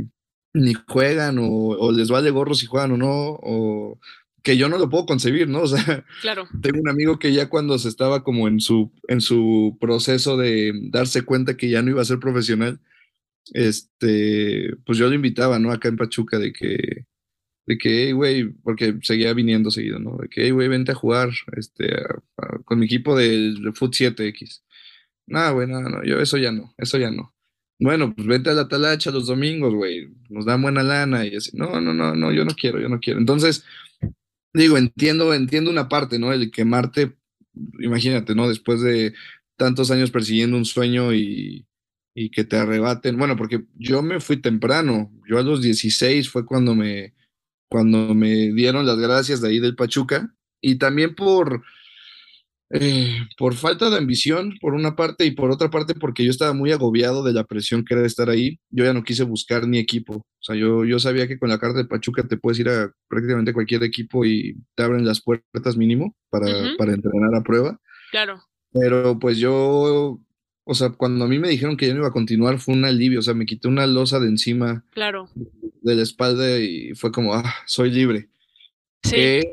ni 0.55 0.73
juegan 0.73 1.37
o, 1.39 1.47
o 1.49 1.91
les 1.91 2.09
vale 2.09 2.31
gorro 2.31 2.55
si 2.55 2.65
juegan 2.65 2.91
o 2.93 2.97
no, 2.97 3.11
o 3.41 3.99
que 4.43 4.57
yo 4.57 4.69
no 4.69 4.77
lo 4.77 4.89
puedo 4.89 5.05
concebir, 5.05 5.47
¿no? 5.47 5.59
O 5.63 5.67
sea, 5.67 6.05
Claro. 6.21 6.47
tengo 6.61 6.79
un 6.79 6.89
amigo 6.89 7.19
que 7.19 7.33
ya 7.33 7.49
cuando 7.49 7.77
se 7.79 7.89
estaba 7.89 8.23
como 8.23 8.47
en 8.47 8.59
su, 8.59 8.91
en 9.07 9.21
su 9.21 9.77
proceso 9.81 10.37
de 10.37 10.71
darse 10.91 11.23
cuenta 11.23 11.57
que 11.57 11.69
ya 11.69 11.81
no 11.81 11.91
iba 11.91 12.01
a 12.01 12.05
ser 12.05 12.19
profesional, 12.19 12.79
este, 13.53 14.75
pues 14.85 14.97
yo 14.97 15.07
lo 15.07 15.15
invitaba, 15.15 15.59
¿no? 15.59 15.71
Acá 15.71 15.87
en 15.89 15.97
Pachuca 15.97 16.39
de 16.39 16.51
que, 16.53 17.05
de 17.67 17.77
que, 17.77 18.05
hey, 18.05 18.11
güey, 18.11 18.49
porque 18.63 18.95
seguía 19.01 19.33
viniendo 19.33 19.71
seguido, 19.71 19.99
¿no? 19.99 20.17
De 20.17 20.27
que, 20.29 20.43
hey, 20.43 20.51
güey, 20.51 20.67
vente 20.67 20.91
a 20.91 20.95
jugar, 20.95 21.29
este, 21.57 21.93
a- 21.95 22.21
a- 22.37 22.59
con 22.63 22.79
mi 22.79 22.85
equipo 22.85 23.15
del 23.17 23.61
de 23.63 23.71
Foot 23.73 23.93
7X. 23.93 24.61
No, 25.27 25.53
güey, 25.53 25.67
no, 25.67 25.81
no, 25.81 26.03
yo 26.03 26.19
eso 26.19 26.37
ya 26.37 26.51
no, 26.51 26.73
eso 26.77 26.97
ya 26.97 27.09
no. 27.11 27.34
Bueno, 27.79 28.13
pues 28.15 28.27
vente 28.27 28.49
a 28.49 28.53
la 28.53 28.67
talacha 28.67 29.11
los 29.11 29.27
domingos, 29.27 29.73
güey, 29.73 30.09
nos 30.29 30.45
dan 30.45 30.61
buena 30.61 30.81
lana 30.81 31.25
y 31.25 31.35
así. 31.35 31.51
No, 31.57 31.81
no, 31.81 31.93
no, 31.93 32.15
no, 32.15 32.31
yo 32.31 32.45
no 32.45 32.51
quiero, 32.55 32.79
yo 32.79 32.87
no 32.87 32.99
quiero. 32.99 33.19
Entonces, 33.19 33.65
digo, 34.53 34.77
entiendo, 34.77 35.33
entiendo 35.33 35.71
una 35.71 35.89
parte, 35.89 36.17
¿no? 36.19 36.31
El 36.31 36.51
quemarte, 36.51 37.15
imagínate, 37.79 38.35
¿no? 38.35 38.47
Después 38.47 38.81
de 38.81 39.13
tantos 39.57 39.91
años 39.91 40.11
persiguiendo 40.11 40.57
un 40.57 40.65
sueño 40.65 41.13
y, 41.13 41.65
y 42.15 42.29
que 42.29 42.45
te 42.45 42.57
arrebaten. 42.57 43.17
Bueno, 43.17 43.35
porque 43.35 43.65
yo 43.75 44.01
me 44.01 44.19
fui 44.21 44.37
temprano. 44.37 45.11
Yo 45.27 45.37
a 45.37 45.43
los 45.43 45.61
16 45.61 46.29
fue 46.29 46.45
cuando 46.45 46.75
me, 46.75 47.13
cuando 47.69 48.15
me 48.15 48.53
dieron 48.53 48.85
las 48.85 48.97
gracias 48.97 49.41
de 49.41 49.49
ahí 49.49 49.59
del 49.59 49.75
Pachuca. 49.75 50.33
Y 50.61 50.75
también 50.77 51.13
por, 51.13 51.63
eh, 52.71 53.19
por 53.37 53.53
falta 53.55 53.89
de 53.89 53.97
ambición, 53.97 54.55
por 54.59 54.73
una 54.73 54.95
parte, 54.95 55.25
y 55.25 55.31
por 55.31 55.51
otra 55.51 55.69
parte, 55.69 55.93
porque 55.93 56.23
yo 56.25 56.31
estaba 56.31 56.53
muy 56.53 56.71
agobiado 56.71 57.23
de 57.23 57.33
la 57.33 57.43
presión 57.43 57.85
que 57.85 57.93
era 57.93 58.05
estar 58.05 58.29
ahí. 58.29 58.59
Yo 58.69 58.83
ya 58.85 58.93
no 58.93 59.03
quise 59.03 59.23
buscar 59.23 59.67
ni 59.67 59.77
equipo. 59.77 60.15
O 60.15 60.41
sea, 60.41 60.55
yo, 60.55 60.83
yo 60.85 60.99
sabía 60.99 61.27
que 61.27 61.37
con 61.39 61.49
la 61.49 61.59
carta 61.59 61.77
de 61.77 61.85
Pachuca 61.85 62.23
te 62.27 62.37
puedes 62.37 62.59
ir 62.59 62.69
a 62.69 62.91
prácticamente 63.07 63.53
cualquier 63.53 63.83
equipo 63.83 64.25
y 64.25 64.57
te 64.75 64.83
abren 64.83 65.05
las 65.05 65.21
puertas 65.21 65.77
mínimo 65.77 66.15
para, 66.29 66.47
para 66.77 66.93
entrenar 66.93 67.33
a 67.35 67.43
prueba. 67.43 67.79
Claro. 68.11 68.41
Pero 68.71 69.17
pues 69.19 69.37
yo, 69.37 70.19
o 70.63 70.73
sea, 70.73 70.89
cuando 70.89 71.25
a 71.25 71.27
mí 71.27 71.39
me 71.39 71.49
dijeron 71.49 71.77
que 71.77 71.87
ya 71.87 71.93
no 71.93 71.99
iba 71.99 72.09
a 72.09 72.13
continuar, 72.13 72.59
fue 72.59 72.73
un 72.73 72.83
alivio. 72.85 73.19
O 73.19 73.23
sea, 73.23 73.33
me 73.33 73.45
quité 73.45 73.67
una 73.67 73.87
losa 73.87 74.19
de 74.19 74.27
encima 74.27 74.83
Claro. 74.91 75.29
de 75.35 75.95
la 75.95 76.01
espalda 76.03 76.59
y 76.59 76.93
fue 76.95 77.11
como, 77.11 77.33
ah, 77.33 77.53
soy 77.67 77.91
libre. 77.91 78.27
Sí. 79.03 79.11
Que 79.15 79.43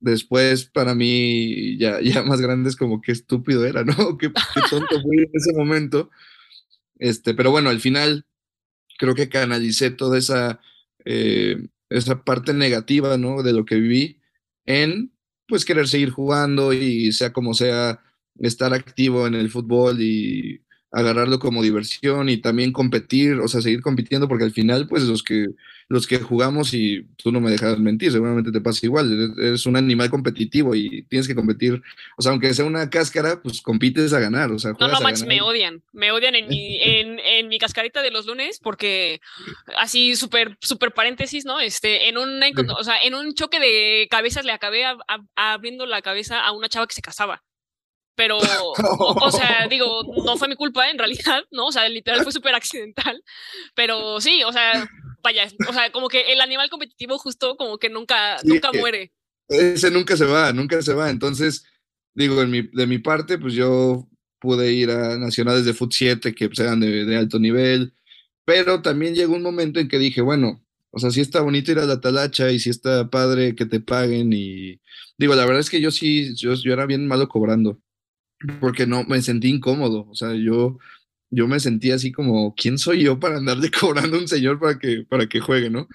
después 0.00 0.66
para 0.66 0.94
mí, 0.94 1.76
ya, 1.78 2.00
ya 2.00 2.22
más 2.24 2.40
grande, 2.40 2.68
es 2.70 2.76
como 2.76 3.00
qué 3.00 3.12
estúpido 3.12 3.64
era, 3.66 3.84
¿no? 3.84 3.94
Qué, 4.18 4.30
qué 4.32 4.60
tonto 4.70 5.00
fui 5.02 5.18
en 5.18 5.30
ese 5.32 5.52
momento. 5.54 6.10
Este, 6.98 7.34
pero 7.34 7.50
bueno, 7.50 7.70
al 7.70 7.80
final 7.80 8.26
creo 8.98 9.14
que 9.14 9.28
canalicé 9.28 9.90
toda 9.90 10.18
esa, 10.18 10.60
eh, 11.04 11.68
esa 11.88 12.24
parte 12.24 12.52
negativa, 12.52 13.16
¿no? 13.16 13.42
De 13.42 13.52
lo 13.52 13.64
que 13.64 13.76
viví 13.76 14.20
en, 14.66 15.12
pues, 15.46 15.64
querer 15.64 15.88
seguir 15.88 16.10
jugando 16.10 16.72
y 16.72 17.12
sea 17.12 17.32
como 17.32 17.54
sea, 17.54 18.02
estar 18.40 18.74
activo 18.74 19.26
en 19.26 19.34
el 19.34 19.50
fútbol 19.50 20.00
y 20.00 20.62
agarrarlo 20.90 21.38
como 21.38 21.62
diversión 21.62 22.28
y 22.28 22.38
también 22.38 22.72
competir, 22.72 23.34
o 23.40 23.48
sea, 23.48 23.60
seguir 23.60 23.82
compitiendo, 23.82 24.26
porque 24.28 24.44
al 24.44 24.52
final, 24.52 24.86
pues, 24.88 25.02
los 25.04 25.22
que, 25.22 25.48
los 25.90 26.06
que 26.06 26.18
jugamos, 26.18 26.72
y 26.74 27.06
tú 27.16 27.30
no 27.32 27.40
me 27.40 27.50
dejas 27.50 27.78
mentir, 27.78 28.10
seguramente 28.12 28.52
te 28.52 28.60
pasa 28.60 28.80
igual, 28.86 29.34
eres, 29.38 29.66
un 29.66 29.76
animal 29.76 30.08
competitivo 30.10 30.74
y 30.74 31.02
tienes 31.04 31.26
que 31.28 31.34
competir, 31.34 31.82
o 32.16 32.22
sea, 32.22 32.32
aunque 32.32 32.52
sea 32.54 32.64
una 32.64 32.88
cáscara, 32.90 33.40
pues 33.42 33.60
compites 33.60 34.12
a 34.12 34.20
ganar, 34.20 34.50
o 34.50 34.58
sea, 34.58 34.72
No, 34.72 34.88
no, 34.88 35.00
Max, 35.00 35.24
me 35.26 35.40
odian. 35.42 35.82
Me 35.92 36.10
odian 36.12 36.34
en 36.34 36.48
mi, 36.48 36.78
en, 36.82 37.18
en 37.18 37.48
mi 37.48 37.58
cascarita 37.58 38.00
de 38.02 38.10
los 38.10 38.26
lunes 38.26 38.58
porque 38.62 39.20
así 39.76 40.16
súper, 40.16 40.56
súper 40.60 40.92
paréntesis, 40.92 41.44
¿no? 41.44 41.60
Este, 41.60 42.08
en 42.08 42.16
un, 42.18 42.40
o 42.78 42.84
sea, 42.84 42.96
en 43.02 43.14
un 43.14 43.34
choque 43.34 43.60
de 43.60 44.08
cabezas 44.10 44.44
le 44.44 44.52
acabé 44.52 44.84
a- 44.84 44.96
a- 45.08 45.52
abriendo 45.54 45.86
la 45.86 46.02
cabeza 46.02 46.40
a 46.44 46.52
una 46.52 46.68
chava 46.68 46.86
que 46.86 46.94
se 46.94 47.02
casaba. 47.02 47.42
Pero, 48.18 48.36
o, 48.36 48.74
o 49.26 49.30
sea, 49.30 49.68
digo, 49.70 50.02
no 50.26 50.36
fue 50.36 50.48
mi 50.48 50.56
culpa 50.56 50.90
en 50.90 50.98
realidad, 50.98 51.44
¿no? 51.52 51.66
O 51.66 51.72
sea, 51.72 51.88
literal 51.88 52.24
fue 52.24 52.32
súper 52.32 52.52
accidental. 52.52 53.22
Pero 53.76 54.20
sí, 54.20 54.42
o 54.42 54.52
sea, 54.52 54.90
vaya, 55.22 55.46
o 55.68 55.72
sea, 55.72 55.92
como 55.92 56.08
que 56.08 56.32
el 56.32 56.40
animal 56.40 56.68
competitivo 56.68 57.16
justo 57.16 57.56
como 57.56 57.78
que 57.78 57.88
nunca, 57.88 58.38
Sí, 58.40 58.48
nunca 58.48 58.70
eh, 58.72 58.78
muere. 58.80 59.12
Ese 59.48 59.92
nunca 59.92 60.16
se 60.16 60.24
va, 60.24 60.52
nunca 60.52 60.82
se 60.82 60.94
va. 60.94 61.10
Entonces, 61.10 61.64
digo, 62.12 62.42
en 62.42 62.50
mi, 62.50 62.62
de 62.62 62.88
mi 62.88 62.98
parte, 62.98 63.38
pues 63.38 63.54
yo 63.54 64.08
pude 64.40 64.72
ir 64.72 64.90
a 64.90 65.16
nacionales 65.16 65.64
de 65.64 65.74
Foot 65.74 65.92
7 65.92 66.34
que 66.34 66.48
pues, 66.48 66.58
eran 66.58 66.80
de, 66.80 67.04
de 67.04 67.16
alto 67.16 67.38
nivel, 67.38 67.94
pero 68.44 68.82
también 68.82 69.14
llegó 69.14 69.36
un 69.36 69.42
momento 69.42 69.78
en 69.78 69.86
que 69.86 69.98
dije, 69.98 70.22
bueno, 70.22 70.60
o 70.90 70.98
sea, 70.98 71.12
sí 71.12 71.20
está 71.20 71.40
bonito 71.40 71.70
ir 71.70 71.78
a 71.78 71.86
la 71.86 72.00
talacha 72.00 72.50
y 72.50 72.58
sí 72.58 72.70
está 72.70 73.10
padre 73.10 73.54
que 73.54 73.66
te 73.66 73.78
paguen 73.78 74.32
y 74.32 74.80
digo, 75.18 75.36
la 75.36 75.44
verdad 75.44 75.60
es 75.60 75.70
que 75.70 75.80
yo 75.80 75.92
sí, 75.92 76.34
yo, 76.34 76.54
yo 76.54 76.72
era 76.72 76.86
bien 76.86 77.06
malo 77.06 77.28
cobrando, 77.28 77.80
porque 78.60 78.86
no, 78.86 79.04
me 79.04 79.20
sentí 79.22 79.48
incómodo, 79.48 80.06
o 80.08 80.14
sea, 80.14 80.34
yo, 80.34 80.78
yo 81.30 81.48
me 81.48 81.60
sentía 81.60 81.96
así 81.96 82.12
como, 82.12 82.54
¿quién 82.54 82.78
soy 82.78 83.02
yo 83.02 83.18
para 83.18 83.38
andarle 83.38 83.70
cobrando 83.80 84.16
a 84.16 84.20
un 84.20 84.28
señor 84.28 84.58
para 84.58 84.78
que, 84.78 85.04
para 85.08 85.28
que 85.28 85.40
juegue, 85.40 85.70
no? 85.70 85.88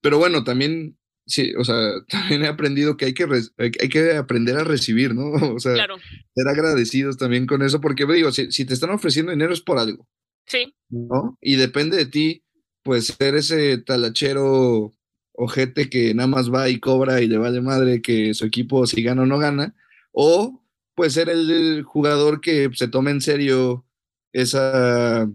Pero 0.00 0.18
bueno, 0.18 0.44
también 0.44 0.96
sí, 1.26 1.52
o 1.56 1.64
sea, 1.64 1.76
también 2.08 2.44
he 2.44 2.48
aprendido 2.48 2.96
que 2.96 3.06
hay 3.06 3.14
que, 3.14 3.24
hay, 3.24 3.72
hay 3.80 3.88
que 3.88 4.12
aprender 4.12 4.56
a 4.56 4.64
recibir, 4.64 5.14
¿no? 5.14 5.32
O 5.54 5.60
sea, 5.60 5.74
Claro, 5.74 5.96
ser 6.34 6.48
agradecidos 6.48 7.16
también 7.16 7.46
con 7.46 7.62
eso, 7.62 7.80
porque 7.80 8.06
digo, 8.06 8.32
si, 8.32 8.50
si 8.50 8.64
te 8.64 8.74
están 8.74 8.90
ofreciendo 8.90 9.32
dinero 9.32 9.52
es 9.52 9.60
por 9.60 9.78
algo, 9.78 10.08
sí, 10.46 10.74
¿no? 10.88 11.38
Y 11.40 11.56
depende 11.56 11.96
de 11.96 12.06
ti, 12.06 12.42
pues 12.82 13.06
ser 13.06 13.34
ese 13.34 13.78
talachero 13.78 14.94
ojete 15.32 15.88
que 15.88 16.14
nada 16.14 16.26
más 16.26 16.52
va 16.52 16.68
y 16.68 16.80
cobra 16.80 17.20
y 17.20 17.28
le 17.28 17.38
vale 17.38 17.60
madre 17.60 18.02
que 18.02 18.34
su 18.34 18.44
equipo 18.44 18.86
si 18.86 19.02
gana 19.02 19.22
o 19.22 19.26
no 19.26 19.38
gana, 19.38 19.74
o 20.10 20.64
pues 20.98 21.12
ser 21.12 21.28
el 21.28 21.84
jugador 21.84 22.40
que 22.40 22.70
se 22.74 22.88
tome 22.88 23.12
en 23.12 23.20
serio 23.20 23.86
esa, 24.32 25.30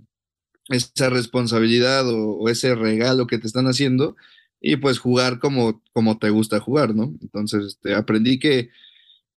esa 0.68 1.10
responsabilidad 1.10 2.04
o, 2.06 2.50
ese 2.50 2.76
regalo 2.76 3.28
que 3.28 3.38
te 3.38 3.48
están 3.48 3.68
haciendo 3.68 4.18
y 4.60 4.76
pues 4.76 5.00
jugar 5.00 5.40
como, 5.40 5.82
como 5.94 6.20
te 6.20 6.32
gusta 6.32 6.60
jugar, 6.60 6.94
¿no? 6.94 7.16
Entonces, 7.22 7.64
este, 7.66 7.96
aprendí 7.96 8.40
que, 8.40 8.72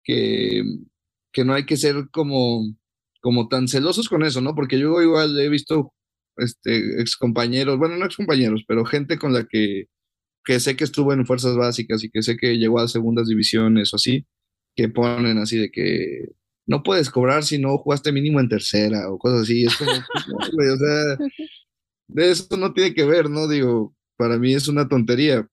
que, 0.03 0.65
que 1.33 1.45
no 1.45 1.55
hay 1.55 1.65
que 1.65 1.77
ser 1.77 2.09
como, 2.11 2.75
como 3.21 3.47
tan 3.49 3.69
celosos 3.69 4.09
con 4.09 4.25
eso, 4.25 4.41
¿no? 4.41 4.57
Porque 4.57 4.81
yo 4.81 5.01
igual 5.03 5.39
he 5.39 5.49
visto 5.49 5.95
este, 6.39 7.01
ex 7.01 7.17
compañeros, 7.17 7.79
bueno, 7.79 7.97
no 7.97 8.05
ex 8.05 8.17
compañeros, 8.17 8.65
pero 8.67 8.85
gente 8.85 9.17
con 9.17 9.33
la 9.33 9.45
que, 9.47 9.87
que 10.45 10.59
sé 10.59 10.75
que 10.77 10.83
estuvo 10.83 11.13
en 11.13 11.25
fuerzas 11.25 11.57
básicas 11.57 12.03
y 12.03 12.11
que 12.11 12.23
sé 12.23 12.37
que 12.37 12.59
llegó 12.59 12.81
a 12.81 12.89
segundas 12.89 13.29
divisiones 13.29 13.93
o 13.93 13.97
así, 13.97 14.27
que 14.77 14.89
ponen 14.89 15.39
así 15.39 15.59
de 15.59 15.71
que 15.71 16.29
no 16.67 16.83
puedes 16.83 17.11
cobrar 17.11 17.45
si 17.45 17.59
no 17.59 17.79
jugaste 17.79 18.13
mínimo 18.13 18.41
en 18.41 18.49
tercera 18.49 19.11
o 19.11 19.19
cosas 19.19 19.43
así. 19.43 19.65
Es 19.65 19.77
como, 19.77 19.91
pues, 20.53 20.71
o 20.73 20.77
sea, 20.77 21.19
de 22.09 22.31
eso 22.31 22.57
no 22.57 22.73
tiene 22.73 22.95
que 22.95 23.05
ver, 23.05 23.31
¿no? 23.31 23.49
Digo, 23.49 23.95
para 24.17 24.37
mí 24.39 24.55
es 24.55 24.69
una 24.69 24.89
tontería, 24.89 25.49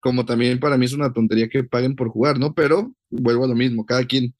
como 0.00 0.24
también 0.24 0.58
para 0.58 0.76
mí 0.76 0.86
es 0.86 0.92
una 0.92 1.12
tontería 1.12 1.48
que 1.48 1.64
paguen 1.64 1.94
por 1.94 2.08
jugar, 2.08 2.38
¿no? 2.38 2.54
Pero 2.54 2.94
vuelvo 3.10 3.44
a 3.44 3.48
lo 3.48 3.54
mismo, 3.54 3.86
cada 3.86 4.04
quien 4.04 4.34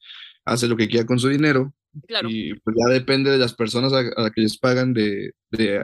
hace 0.45 0.67
lo 0.67 0.75
que 0.75 0.87
quiera 0.87 1.05
con 1.05 1.19
su 1.19 1.29
dinero 1.29 1.73
claro. 2.07 2.27
y 2.29 2.53
pues 2.59 2.75
ya 2.79 2.91
depende 2.91 3.29
de 3.29 3.37
las 3.37 3.53
personas 3.53 3.93
a, 3.93 3.99
a 3.99 4.23
las 4.23 4.31
que 4.31 4.41
les 4.41 4.57
pagan 4.57 4.93
de, 4.93 5.33
de 5.51 5.83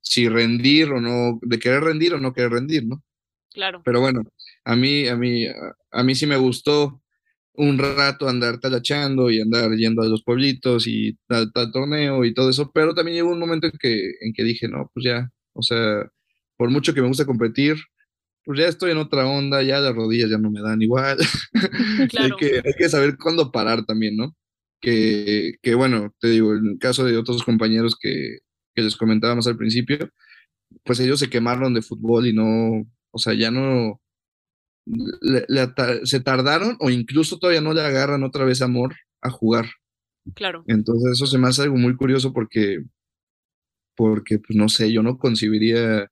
si 0.00 0.28
rendir 0.28 0.90
o 0.90 1.00
no, 1.00 1.38
de 1.42 1.58
querer 1.58 1.82
rendir 1.82 2.14
o 2.14 2.20
no 2.20 2.32
querer 2.32 2.52
rendir, 2.52 2.86
¿no? 2.86 3.02
Claro. 3.52 3.80
Pero 3.84 4.00
bueno, 4.00 4.22
a 4.64 4.76
mí, 4.76 5.08
a 5.08 5.16
mí, 5.16 5.46
a, 5.46 5.74
a 5.92 6.02
mí 6.02 6.14
sí 6.14 6.26
me 6.26 6.36
gustó 6.36 7.00
un 7.56 7.78
rato 7.78 8.28
andar 8.28 8.58
talachando 8.60 9.30
y 9.30 9.40
andar 9.40 9.72
yendo 9.72 10.02
a 10.02 10.08
los 10.08 10.22
pueblitos 10.22 10.86
y 10.86 11.16
tal, 11.26 11.52
tal 11.52 11.72
torneo 11.72 12.24
y 12.24 12.34
todo 12.34 12.50
eso, 12.50 12.70
pero 12.72 12.94
también 12.94 13.16
llegó 13.16 13.30
un 13.30 13.38
momento 13.38 13.66
en 13.66 13.72
que, 13.78 14.12
en 14.20 14.32
que 14.34 14.44
dije, 14.44 14.68
no, 14.68 14.90
pues 14.94 15.04
ya, 15.04 15.30
o 15.52 15.62
sea, 15.62 16.08
por 16.56 16.70
mucho 16.70 16.94
que 16.94 17.02
me 17.02 17.08
gusta 17.08 17.26
competir, 17.26 17.76
pues 18.44 18.60
ya 18.60 18.68
estoy 18.68 18.92
en 18.92 18.98
otra 18.98 19.26
onda, 19.26 19.62
ya 19.62 19.80
las 19.80 19.94
rodillas 19.94 20.30
ya 20.30 20.38
no 20.38 20.50
me 20.50 20.60
dan 20.60 20.80
igual. 20.82 21.18
Claro. 22.10 22.36
hay, 22.40 22.48
que, 22.48 22.56
hay 22.64 22.74
que 22.78 22.88
saber 22.88 23.16
cuándo 23.18 23.50
parar 23.50 23.84
también, 23.84 24.16
¿no? 24.16 24.36
Que, 24.80 25.54
que 25.62 25.74
bueno, 25.74 26.14
te 26.20 26.28
digo, 26.28 26.54
en 26.54 26.66
el 26.72 26.78
caso 26.78 27.04
de 27.04 27.16
otros 27.16 27.42
compañeros 27.42 27.96
que, 28.00 28.38
que 28.74 28.82
les 28.82 28.96
comentábamos 28.96 29.46
al 29.46 29.56
principio, 29.56 30.10
pues 30.84 31.00
ellos 31.00 31.18
se 31.18 31.30
quemaron 31.30 31.74
de 31.74 31.82
fútbol 31.82 32.26
y 32.26 32.32
no, 32.32 32.86
o 33.10 33.18
sea, 33.18 33.34
ya 33.34 33.50
no, 33.50 34.00
le- 34.86 35.44
le 35.48 35.60
ata- 35.60 36.04
se 36.06 36.20
tardaron 36.20 36.76
o 36.80 36.90
incluso 36.90 37.38
todavía 37.38 37.60
no 37.60 37.74
le 37.74 37.82
agarran 37.82 38.24
otra 38.24 38.44
vez 38.44 38.62
amor 38.62 38.94
a 39.22 39.30
jugar. 39.30 39.66
Claro. 40.34 40.64
Entonces 40.66 41.12
eso 41.12 41.26
se 41.26 41.38
me 41.38 41.48
hace 41.48 41.62
algo 41.62 41.76
muy 41.76 41.96
curioso 41.96 42.32
porque, 42.32 42.80
porque 43.96 44.38
pues 44.38 44.56
no 44.56 44.68
sé, 44.68 44.92
yo 44.92 45.02
no 45.02 45.18
concibiría 45.18 46.10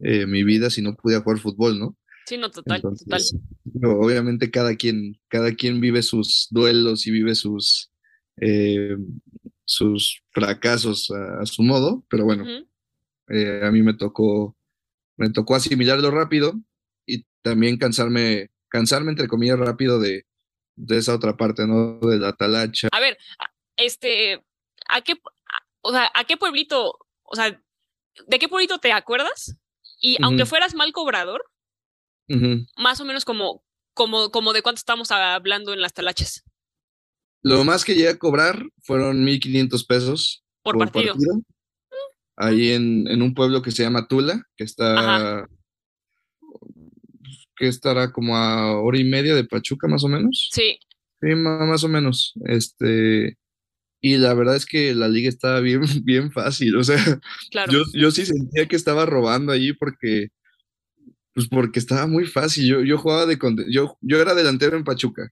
eh, 0.00 0.26
mi 0.26 0.44
vida 0.44 0.70
si 0.70 0.82
no 0.82 0.96
pudiera 0.96 1.22
jugar 1.22 1.38
fútbol, 1.40 1.78
¿no? 1.78 1.96
Sí, 2.26 2.36
no, 2.38 2.50
total, 2.50 2.82
Entonces, 2.82 3.06
total. 3.08 3.42
obviamente 3.98 4.50
cada 4.50 4.76
quien, 4.76 5.18
cada 5.28 5.52
quien 5.54 5.80
vive 5.80 6.02
sus 6.02 6.48
duelos 6.50 7.06
y 7.06 7.10
vive 7.10 7.34
sus, 7.34 7.90
eh, 8.40 8.96
sus 9.64 10.22
fracasos 10.32 11.10
a, 11.10 11.42
a 11.42 11.46
su 11.46 11.62
modo, 11.62 12.04
pero 12.10 12.24
bueno, 12.24 12.44
eh, 13.28 13.60
a 13.64 13.70
mí 13.70 13.82
me 13.82 13.94
tocó, 13.94 14.56
me 15.16 15.30
tocó 15.30 15.54
asimilarlo 15.56 16.10
rápido 16.10 16.54
y 17.08 17.24
también 17.42 17.78
cansarme, 17.78 18.50
cansarme 18.68 19.10
entre 19.10 19.26
comillas 19.26 19.58
rápido 19.58 19.98
de, 19.98 20.26
de 20.76 20.98
esa 20.98 21.14
otra 21.14 21.36
parte, 21.36 21.66
¿no? 21.66 21.98
De 22.00 22.18
la 22.18 22.32
talacha. 22.34 22.88
A 22.92 23.00
ver, 23.00 23.18
este, 23.76 24.44
¿a 24.88 25.00
qué, 25.00 25.14
o 25.80 25.92
sea, 25.92 26.10
a 26.14 26.24
qué 26.24 26.36
pueblito, 26.36 26.98
o 27.22 27.34
sea, 27.34 27.60
de 28.26 28.38
qué 28.38 28.48
pueblito 28.48 28.78
te 28.78 28.92
acuerdas? 28.92 29.56
Y 30.00 30.22
aunque 30.22 30.46
fueras 30.46 30.74
mal 30.74 30.92
cobrador, 30.92 31.44
más 32.76 33.00
o 33.00 33.04
menos 33.04 33.24
como, 33.24 33.64
como, 33.94 34.30
como 34.30 34.52
de 34.52 34.62
cuánto 34.62 34.78
estamos 34.78 35.10
hablando 35.10 35.72
en 35.72 35.80
las 35.80 35.94
talachas 35.94 36.44
Lo 37.40 37.64
más 37.64 37.84
que 37.84 37.94
llegué 37.94 38.10
a 38.10 38.18
cobrar 38.18 38.62
fueron 38.82 39.24
1.500 39.24 39.86
pesos 39.86 40.44
por, 40.62 40.76
partido. 40.76 41.14
Ahí 42.36 42.72
en, 42.72 43.08
en 43.08 43.22
un 43.22 43.34
pueblo 43.34 43.62
que 43.62 43.72
se 43.72 43.82
llama 43.82 44.06
Tula, 44.06 44.44
que 44.56 44.64
está, 44.64 45.48
que 47.58 47.68
estará 47.68 48.12
como 48.12 48.36
a 48.36 48.80
hora 48.80 48.98
y 48.98 49.04
media 49.04 49.34
de 49.34 49.44
Pachuca, 49.44 49.88
más 49.88 50.04
o 50.04 50.08
menos. 50.08 50.48
Sí, 50.52 50.78
Sí, 51.20 51.34
más 51.34 51.82
o 51.84 51.88
menos. 51.88 52.32
Este, 52.44 53.36
y 54.00 54.18
la 54.18 54.34
verdad 54.34 54.56
es 54.56 54.66
que 54.66 54.94
la 54.94 55.08
liga 55.08 55.28
estaba 55.28 55.60
bien, 55.60 55.82
bien 56.04 56.30
fácil. 56.32 56.76
O 56.76 56.84
sea, 56.84 56.98
claro. 57.50 57.72
yo, 57.72 57.82
yo 57.94 58.10
sí 58.10 58.26
sentía 58.26 58.66
que 58.66 58.76
estaba 58.76 59.06
robando 59.06 59.52
ahí 59.52 59.72
porque, 59.72 60.28
pues 61.34 61.48
porque 61.48 61.78
estaba 61.78 62.06
muy 62.06 62.26
fácil. 62.26 62.66
Yo, 62.68 62.82
yo 62.82 62.98
jugaba 62.98 63.26
de, 63.26 63.38
yo, 63.70 63.96
yo 64.00 64.20
era 64.20 64.34
delantero 64.34 64.76
en 64.76 64.84
Pachuca. 64.84 65.30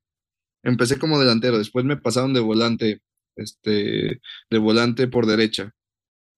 Empecé 0.63 0.99
como 0.99 1.21
delantero, 1.21 1.59
después 1.59 1.85
me 1.85 1.97
pasaron 1.97 2.35
de 2.35 2.41
volante, 2.41 3.01
este, 3.37 4.21
de 4.51 4.59
volante 4.59 5.07
por 5.07 5.27
derecha. 5.27 5.73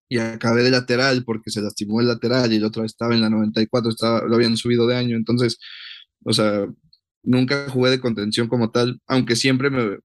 Y 0.08 0.18
acabé 0.18 0.62
de 0.62 0.70
lateral 0.70 1.24
porque 1.24 1.50
se 1.50 1.60
lastimó 1.62 2.00
el 2.00 2.08
lateral 2.08 2.52
y 2.52 2.56
el 2.56 2.64
otro 2.64 2.84
estaba 2.84 3.14
en 3.14 3.20
la 3.20 3.30
94, 3.30 3.90
estaba, 3.90 4.22
lo 4.26 4.36
habían 4.36 4.56
subido 4.56 4.86
de 4.86 4.96
año. 4.96 5.16
Entonces, 5.16 5.58
o 6.24 6.32
sea, 6.32 6.66
nunca 7.22 7.68
jugué 7.70 7.90
de 7.90 8.00
contención 8.00 8.48
como 8.48 8.70
tal, 8.70 9.00
aunque 9.06 9.36
siempre 9.36 9.70
me 9.70 9.98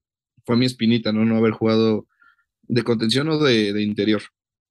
fue 0.45 0.57
mi 0.57 0.65
espinita, 0.65 1.12
¿no? 1.13 1.25
No 1.25 1.38
haber 1.38 1.51
jugado 1.53 2.07
de 2.63 2.83
contención 2.83 3.29
o 3.29 3.39
de, 3.39 3.74
de 3.74 3.81
interior. 3.83 4.22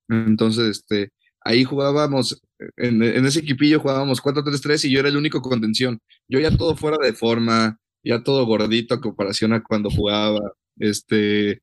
Entonces, 0.08 0.78
este, 0.78 1.10
ahí 1.40 1.64
jugábamos, 1.64 2.42
en, 2.76 3.02
en 3.02 3.26
ese 3.26 3.40
equipillo 3.40 3.80
jugábamos 3.80 4.20
4-3-3 4.22 4.84
y 4.86 4.90
yo 4.92 5.00
era 5.00 5.08
el 5.08 5.16
único 5.16 5.40
contención. 5.42 6.00
Yo 6.28 6.40
ya 6.40 6.56
todo 6.56 6.76
fuera 6.76 6.98
de 7.02 7.12
forma, 7.14 7.78
ya 8.04 8.22
todo 8.22 8.44
gordito 8.46 8.94
a 8.94 9.00
comparación 9.00 9.52
a 9.52 9.62
cuando 9.62 9.90
jugaba. 9.90 10.40
Este, 10.78 11.62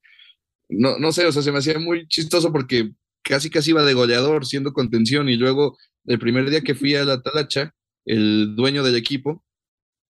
no, 0.69 0.97
no 0.99 1.11
sé, 1.11 1.25
o 1.25 1.31
sea, 1.31 1.41
se 1.41 1.51
me 1.51 1.59
hacía 1.59 1.79
muy 1.79 2.07
chistoso 2.07 2.51
porque 2.51 2.91
casi 3.23 3.49
casi 3.49 3.71
iba 3.71 3.83
de 3.83 3.93
goleador 3.93 4.45
siendo 4.45 4.73
contención 4.73 5.29
y 5.29 5.35
luego 5.35 5.77
el 6.05 6.19
primer 6.19 6.49
día 6.49 6.61
que 6.61 6.75
fui 6.75 6.95
a 6.95 7.05
la 7.05 7.21
talacha, 7.21 7.73
el 8.05 8.55
dueño 8.55 8.83
del 8.83 8.95
equipo 8.95 9.43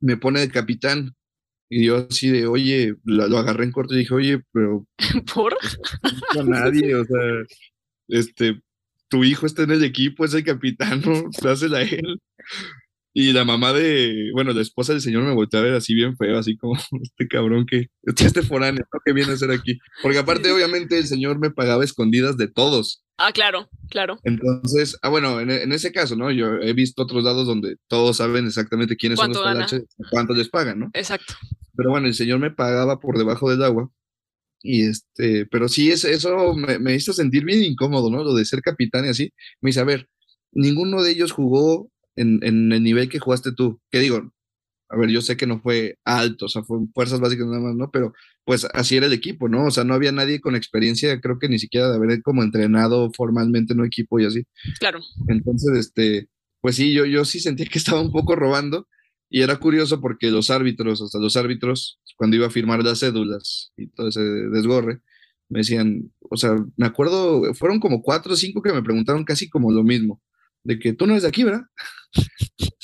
me 0.00 0.16
pone 0.16 0.40
de 0.40 0.50
capitán 0.50 1.14
y 1.68 1.86
yo 1.86 2.06
así 2.08 2.28
de, 2.30 2.46
oye, 2.46 2.94
lo, 3.04 3.26
lo 3.28 3.38
agarré 3.38 3.64
en 3.64 3.72
corto 3.72 3.94
y 3.94 3.98
dije, 3.98 4.14
oye, 4.14 4.42
pero 4.52 4.86
¿Por? 5.34 5.56
no 6.34 6.44
nadie, 6.44 6.94
o 6.94 7.04
sea, 7.04 7.18
este, 8.08 8.60
tu 9.08 9.25
hijo 9.25 9.46
está 9.46 9.62
en 9.62 9.72
el 9.72 9.84
equipo, 9.84 10.25
es 10.25 10.34
el 10.34 10.44
capitán, 10.44 11.02
¿no? 11.04 11.25
Dásela 11.42 11.78
a 11.78 11.82
él. 11.82 12.20
Y 13.18 13.32
la 13.32 13.46
mamá 13.46 13.73
de, 13.73 14.28
bueno, 14.35 14.52
la 14.52 14.61
esposa 14.61 14.92
del 14.92 15.00
señor 15.00 15.23
me 15.23 15.32
volteó 15.32 15.58
a 15.58 15.62
ver 15.62 15.73
así 15.73 15.94
bien 15.94 16.18
feo, 16.18 16.37
así 16.37 16.54
como 16.58 16.75
este 17.02 17.26
cabrón 17.26 17.64
que, 17.64 17.87
este, 18.04 18.42
foráneo, 18.42 18.85
¿no? 18.92 19.00
que 19.02 19.14
viene 19.14 19.30
a 19.32 19.37
hacer 19.37 19.50
aquí. 19.50 19.78
Porque 20.02 20.18
aparte, 20.18 20.52
obviamente, 20.52 20.99
el 20.99 21.06
señor 21.06 21.38
me 21.38 21.50
pagaba 21.50 21.82
escondidas 21.82 22.37
de 22.37 22.49
todos. 22.49 23.02
Ah, 23.16 23.32
claro, 23.32 23.70
claro. 23.88 24.18
Entonces, 24.25 24.99
ah, 25.00 25.08
bueno, 25.08 25.40
en, 25.40 25.50
en 25.50 25.73
ese 25.73 25.92
caso, 25.92 26.14
¿no? 26.14 26.30
Yo 26.30 26.56
he 26.56 26.75
visto 26.75 27.04
otros 27.04 27.25
lados 27.25 27.46
donde 27.46 27.76
todos 27.88 28.18
saben 28.18 28.45
exactamente 28.45 28.97
quiénes 28.97 29.19
son 29.19 29.32
los 29.32 29.43
talaches, 29.43 29.84
cuánto 30.10 30.34
les 30.34 30.50
pagan, 30.50 30.78
¿no? 30.78 30.91
Exacto. 30.93 31.36
Pero 31.75 31.88
bueno, 31.88 32.08
el 32.08 32.14
señor 32.14 32.38
me 32.38 32.50
pagaba 32.50 33.00
por 33.00 33.17
debajo 33.17 33.50
del 33.50 33.62
agua. 33.62 33.91
Y 34.60 34.82
este, 34.82 35.47
pero 35.47 35.69
sí, 35.69 35.91
es, 35.91 36.04
eso 36.04 36.54
me, 36.54 36.78
me 36.78 36.95
hizo 36.95 37.14
sentir 37.14 37.47
bien 37.47 37.64
incómodo, 37.64 38.10
¿no? 38.10 38.23
Lo 38.23 38.34
de 38.34 38.45
ser 38.45 38.60
capitán 38.60 39.06
y 39.06 39.08
así. 39.08 39.32
Me 39.62 39.71
dice, 39.71 39.80
a 39.80 39.84
ver, 39.84 40.06
ninguno 40.52 41.02
de 41.02 41.12
ellos 41.12 41.32
jugó 41.32 41.91
en, 42.17 42.41
en 42.43 42.73
el 42.73 42.83
nivel 42.83 43.09
que 43.09 43.19
jugaste 43.19 43.52
tú. 43.52 43.81
Que 43.91 44.00
digo, 44.00 44.33
a 44.89 44.97
ver, 44.97 45.11
yo 45.11 45.21
sé 45.21 45.37
que 45.37 45.47
no 45.47 45.61
fue 45.61 45.99
alto, 46.05 46.47
o 46.47 46.49
sea, 46.49 46.63
fue 46.63 46.79
fuerzas 46.95 47.21
básicas 47.21 47.47
nada 47.47 47.61
más, 47.61 47.75
¿no? 47.75 47.91
Pero 47.91 48.13
pues 48.45 48.67
así 48.73 48.97
era 48.97 49.07
el 49.07 49.13
equipo, 49.13 49.49
¿no? 49.49 49.67
O 49.67 49.71
sea, 49.71 49.85
no 49.85 49.95
había 49.95 50.13
nadie 50.13 50.41
con 50.41 50.55
experiencia, 50.55 51.21
creo 51.21 51.39
que 51.39 51.49
ni 51.49 51.59
siquiera 51.59 51.91
de 51.91 51.97
haber 51.97 52.23
como 52.23 52.43
entrenado 52.43 53.11
formalmente 53.13 53.73
en 53.73 53.81
un 53.81 53.87
equipo 53.87 54.21
y 54.21 54.26
así. 54.26 54.45
Claro. 54.79 55.00
Entonces, 55.29 55.76
este, 55.76 56.29
pues 56.61 56.76
sí, 56.76 56.93
yo, 56.93 57.05
yo 57.05 57.25
sí 57.25 57.41
sentía 57.41 57.67
que 57.67 57.79
estaba 57.79 58.00
un 58.00 58.13
poco 58.13 58.37
robando 58.37 58.89
y 59.29 59.43
era 59.43 59.57
curioso 59.57 60.00
porque 60.00 60.31
los 60.31 60.50
árbitros, 60.50 61.02
hasta 61.02 61.19
los 61.19 61.37
árbitros, 61.37 62.00
cuando 62.17 62.37
iba 62.37 62.47
a 62.47 62.50
firmar 62.50 62.83
las 62.85 63.00
cédulas 63.00 63.73
y 63.76 63.89
todo 63.89 64.09
ese 64.09 64.21
desgorre, 64.23 65.00
me 65.49 65.61
decían, 65.61 66.13
o 66.31 66.37
sea, 66.37 66.57
me 66.76 66.87
acuerdo, 66.87 67.55
fueron 67.55 67.81
como 67.81 68.02
cuatro 68.02 68.33
o 68.33 68.37
cinco 68.37 68.63
que 68.63 68.73
me 68.73 68.83
preguntaron 68.83 69.25
casi 69.25 69.49
como 69.49 69.73
lo 69.73 69.83
mismo, 69.83 70.23
de 70.67 70.79
que 70.79 70.93
tú 70.93 71.07
no 71.07 71.13
eres 71.13 71.23
de 71.23 71.29
aquí, 71.29 71.45
¿verdad? 71.45 71.63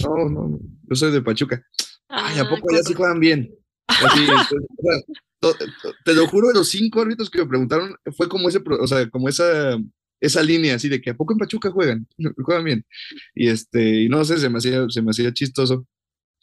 no, 0.05 0.29
no, 0.29 0.61
yo 0.89 0.97
soy 0.97 1.13
de 1.13 1.23
Pachuca. 1.23 1.63
Ay, 2.09 2.39
¿a 2.39 2.43
Ah, 2.43 2.49
poco 2.49 2.67
ya 2.75 2.83
sí 2.83 2.95
juegan 2.95 3.21
bien? 3.21 3.51
Así, 3.87 4.21
entonces, 4.29 5.05
to- 5.41 5.57
te 6.05 6.15
lo 6.15 6.27
juro, 6.27 6.53
los 6.53 6.69
cinco 6.69 7.01
árbitros 7.01 7.31
que 7.31 7.39
me 7.39 7.47
preguntaron 7.47 7.95
fue 8.17 8.29
como 8.29 8.49
ese, 8.49 8.61
o 8.67 8.87
sea, 8.87 9.09
como 9.11 9.29
esa, 9.29 9.79
esa 10.21 10.43
línea 10.43 10.75
así 10.77 10.89
de 10.89 11.01
que 11.01 11.11
a 11.11 11.17
poco 11.17 11.33
en 11.33 11.39
Pachuca 11.39 11.71
juegan, 11.71 12.07
juegan 12.45 12.65
bien. 12.65 12.87
Y 13.35 13.49
este, 13.49 14.03
y 14.03 14.09
no 14.09 14.25
sé, 14.25 14.39
se 14.39 14.49
me 14.51 14.59
hacía, 14.59 14.87
se 14.89 15.03
me 15.03 15.11
hacía 15.11 15.33
chistoso. 15.33 15.87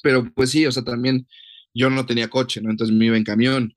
Pero 0.02 0.32
pues 0.34 0.50
sí, 0.52 0.66
o 0.66 0.72
sea, 0.72 0.84
también 0.84 1.28
yo 1.74 1.90
no 1.90 2.06
tenía 2.06 2.30
coche, 2.30 2.62
¿no? 2.62 2.72
Entonces 2.72 2.96
me 2.96 3.06
iba 3.06 3.18
en 3.18 3.24
camión. 3.24 3.74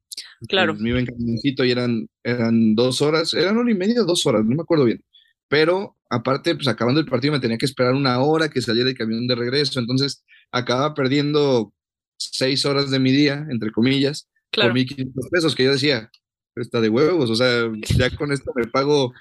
Claro. 0.49 0.73
Entonces, 0.73 0.83
me 0.83 0.91
iba 0.91 1.01
en 1.01 1.07
camioncito 1.07 1.65
y 1.65 1.71
eran, 1.73 2.09
eran 2.23 2.75
dos 2.75 3.03
horas, 3.03 3.35
eran 3.35 3.57
una 3.59 3.71
y 3.71 3.75
media 3.75 4.03
dos 4.03 4.25
horas, 4.27 4.45
no 4.45 4.55
me 4.55 4.63
acuerdo 4.63 4.85
bien. 4.85 5.05
Pero 5.49 5.97
aparte, 6.13 6.55
pues 6.55 6.69
acabando 6.69 7.01
el 7.01 7.07
partido 7.07 7.33
me 7.33 7.41
tenía 7.41 7.59
que 7.59 7.67
esperar 7.67 7.95
una 7.95 8.21
hora 8.21 8.49
que 8.51 8.63
saliera 8.63 8.91
el 8.91 8.97
camión 8.97 9.27
de 9.27 9.35
regreso. 9.35 9.81
Entonces 9.81 10.25
acababa 10.53 10.95
perdiendo 10.95 11.73
seis 12.19 12.65
horas 12.67 12.91
de 12.91 12.99
mi 13.01 13.13
día, 13.13 13.47
entre 13.51 13.73
comillas, 13.73 14.29
Claro. 14.53 14.71
por 14.71 14.75
1.500 14.81 15.29
pesos, 15.31 15.55
que 15.55 15.65
yo 15.65 15.73
decía, 15.73 16.11
está 16.57 16.81
de 16.83 16.91
huevos, 16.91 17.31
o 17.31 17.35
sea, 17.35 17.71
ya 17.97 18.11
con 18.17 18.31
esto 18.33 18.53
me 18.55 18.67
pago 18.67 19.13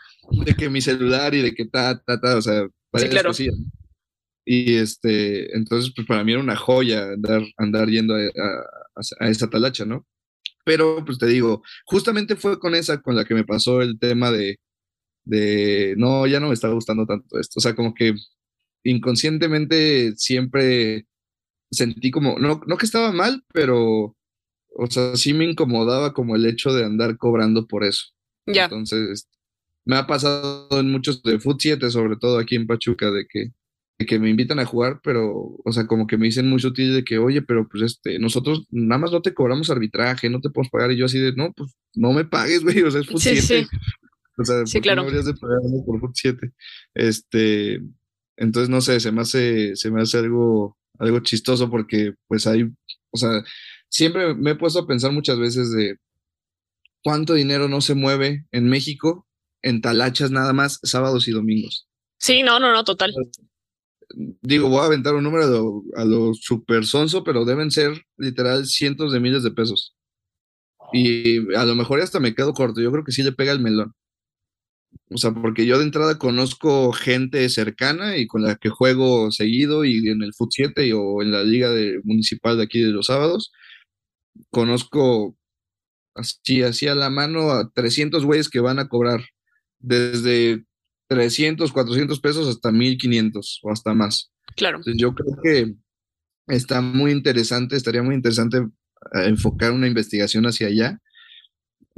de 0.45 0.53
que 0.55 0.69
mi 0.69 0.81
celular 0.81 1.33
y 1.33 1.41
de 1.41 1.53
que 1.53 1.65
ta, 1.65 1.99
ta, 2.05 2.19
ta, 2.19 2.35
o 2.37 2.41
sea, 2.41 2.67
varias 2.91 3.11
claro. 3.11 3.29
cosillas. 3.29 3.55
Y 4.45 4.75
este, 4.75 5.55
entonces, 5.55 5.93
pues 5.95 6.07
para 6.07 6.23
mí 6.23 6.33
era 6.33 6.41
una 6.41 6.55
joya 6.57 7.11
andar, 7.13 7.43
andar 7.57 7.87
yendo 7.89 8.15
a, 8.15 8.19
a- 8.19 9.25
a 9.25 9.29
esa 9.29 9.49
talacha, 9.49 9.85
¿no? 9.85 10.05
Pero, 10.65 11.03
pues 11.05 11.17
te 11.17 11.27
digo, 11.27 11.63
justamente 11.85 12.35
fue 12.35 12.59
con 12.59 12.75
esa 12.75 13.01
con 13.01 13.15
la 13.15 13.25
que 13.25 13.33
me 13.35 13.45
pasó 13.45 13.81
el 13.81 13.99
tema 13.99 14.31
de, 14.31 14.57
de, 15.23 15.95
no, 15.97 16.27
ya 16.27 16.39
no 16.39 16.47
me 16.47 16.53
está 16.53 16.69
gustando 16.69 17.05
tanto 17.05 17.39
esto. 17.39 17.59
O 17.59 17.61
sea, 17.61 17.75
como 17.75 17.93
que 17.93 18.13
inconscientemente 18.83 20.13
siempre 20.15 21.05
sentí 21.69 22.11
como, 22.11 22.37
no, 22.39 22.61
no 22.67 22.77
que 22.77 22.85
estaba 22.85 23.11
mal, 23.11 23.43
pero, 23.53 24.15
o 24.75 24.87
sea, 24.89 25.15
sí 25.15 25.33
me 25.33 25.45
incomodaba 25.45 26.13
como 26.13 26.35
el 26.35 26.45
hecho 26.45 26.73
de 26.73 26.85
andar 26.85 27.17
cobrando 27.17 27.67
por 27.67 27.83
eso. 27.83 28.05
Ya. 28.45 28.65
Entonces, 28.65 29.27
me 29.85 29.95
ha 29.95 30.07
pasado 30.07 30.67
en 30.71 30.91
muchos 30.91 31.23
de 31.23 31.39
Foot 31.39 31.59
7, 31.61 31.89
sobre 31.89 32.17
todo 32.17 32.37
aquí 32.39 32.55
en 32.55 32.67
Pachuca, 32.67 33.09
de 33.11 33.25
que, 33.27 33.51
de 33.99 34.05
que 34.05 34.19
me 34.19 34.29
invitan 34.29 34.59
a 34.59 34.65
jugar, 34.65 34.99
pero, 35.03 35.57
o 35.63 35.71
sea, 35.71 35.87
como 35.87 36.07
que 36.07 36.17
me 36.17 36.25
dicen 36.25 36.49
muy 36.49 36.59
sutil 36.59 36.93
de 36.93 37.03
que, 37.03 37.17
oye, 37.19 37.41
pero 37.41 37.67
pues 37.67 37.83
este, 37.83 38.19
nosotros 38.19 38.65
nada 38.69 38.99
más 38.99 39.11
no 39.11 39.21
te 39.21 39.33
cobramos 39.33 39.69
arbitraje, 39.69 40.29
no 40.29 40.41
te 40.41 40.49
podemos 40.49 40.71
pagar. 40.71 40.91
Y 40.91 40.97
yo 40.97 41.05
así 41.05 41.19
de, 41.19 41.33
no, 41.33 41.53
pues 41.53 41.73
no 41.93 42.11
me 42.11 42.25
pagues, 42.25 42.63
güey, 42.63 42.81
o 42.81 42.91
sea, 42.91 43.01
es 43.01 43.07
Foot 43.07 43.21
Sí, 43.21 43.37
7. 43.41 43.67
sí. 43.69 43.77
O 44.41 44.45
sea, 44.45 44.65
Sí, 44.65 44.73
¿por 44.77 44.81
qué 44.81 44.81
claro. 44.81 45.01
me 45.03 45.07
habrías 45.09 45.25
de 45.25 45.33
pagarme 45.33 45.83
por 45.85 45.99
Foot 45.99 46.11
7? 46.15 46.51
Este, 46.95 47.81
entonces, 48.37 48.69
no 48.69 48.81
sé, 48.81 48.99
se 48.99 49.11
me 49.11 49.21
hace, 49.21 49.75
se 49.75 49.91
me 49.91 50.01
hace 50.01 50.17
algo, 50.17 50.77
algo 50.99 51.19
chistoso 51.19 51.69
porque, 51.69 52.13
pues 52.27 52.47
hay, 52.47 52.63
o 53.11 53.17
sea, 53.17 53.43
siempre 53.89 54.33
me 54.35 54.51
he 54.51 54.55
puesto 54.55 54.79
a 54.79 54.87
pensar 54.87 55.11
muchas 55.11 55.37
veces 55.37 55.71
de 55.71 55.97
cuánto 57.03 57.33
dinero 57.33 57.67
no 57.67 57.81
se 57.81 57.95
mueve 57.95 58.45
en 58.51 58.69
México 58.69 59.27
en 59.63 59.81
talachas 59.81 60.31
nada 60.31 60.53
más 60.53 60.79
sábados 60.83 61.27
y 61.27 61.31
domingos. 61.31 61.87
Sí, 62.19 62.43
no, 62.43 62.59
no, 62.59 62.71
no, 62.71 62.83
total. 62.83 63.13
Digo, 64.41 64.69
voy 64.69 64.79
a 64.79 64.85
aventar 64.85 65.15
un 65.15 65.23
número 65.23 65.45
a 65.45 65.47
lo, 65.47 65.83
a 65.95 66.05
lo 66.05 66.33
super 66.33 66.85
sonso, 66.85 67.23
pero 67.23 67.45
deben 67.45 67.71
ser 67.71 68.05
literal 68.17 68.65
cientos 68.65 69.13
de 69.13 69.19
miles 69.19 69.43
de 69.43 69.51
pesos. 69.51 69.95
Y 70.93 71.55
a 71.55 71.63
lo 71.65 71.75
mejor 71.75 72.01
hasta 72.01 72.19
me 72.19 72.35
quedo 72.35 72.53
corto, 72.53 72.81
yo 72.81 72.91
creo 72.91 73.03
que 73.03 73.11
sí 73.11 73.23
le 73.23 73.31
pega 73.31 73.51
el 73.51 73.61
melón. 73.61 73.93
O 75.09 75.17
sea, 75.17 75.31
porque 75.31 75.65
yo 75.65 75.77
de 75.77 75.83
entrada 75.83 76.17
conozco 76.17 76.91
gente 76.93 77.47
cercana 77.49 78.17
y 78.17 78.27
con 78.27 78.43
la 78.43 78.55
que 78.55 78.69
juego 78.69 79.31
seguido 79.31 79.83
y 79.83 80.07
en 80.07 80.21
el 80.23 80.33
Foot 80.33 80.51
7 80.53 80.93
o 80.93 81.21
en 81.21 81.31
la 81.31 81.43
liga 81.43 81.69
de, 81.69 81.99
municipal 82.03 82.57
de 82.57 82.63
aquí 82.63 82.81
de 82.81 82.91
los 82.91 83.07
sábados. 83.07 83.51
Conozco 84.49 85.37
así, 86.15 86.63
así 86.63 86.87
a 86.87 86.95
la 86.95 87.09
mano 87.09 87.51
a 87.51 87.69
300 87.73 88.23
güeyes 88.25 88.49
que 88.49 88.61
van 88.61 88.79
a 88.79 88.87
cobrar 88.87 89.21
desde 89.79 90.63
300, 91.07 91.73
400 91.73 92.19
pesos 92.21 92.47
hasta 92.47 92.71
1500 92.71 93.59
o 93.63 93.71
hasta 93.71 93.93
más. 93.93 94.31
Claro. 94.55 94.77
Entonces 94.77 95.01
yo 95.01 95.13
creo 95.13 95.37
que 95.43 95.73
está 96.47 96.79
muy 96.79 97.11
interesante, 97.11 97.75
estaría 97.75 98.03
muy 98.03 98.15
interesante 98.15 98.59
eh, 98.59 99.25
enfocar 99.25 99.73
una 99.73 99.87
investigación 99.87 100.45
hacia 100.45 100.67
allá 100.67 101.01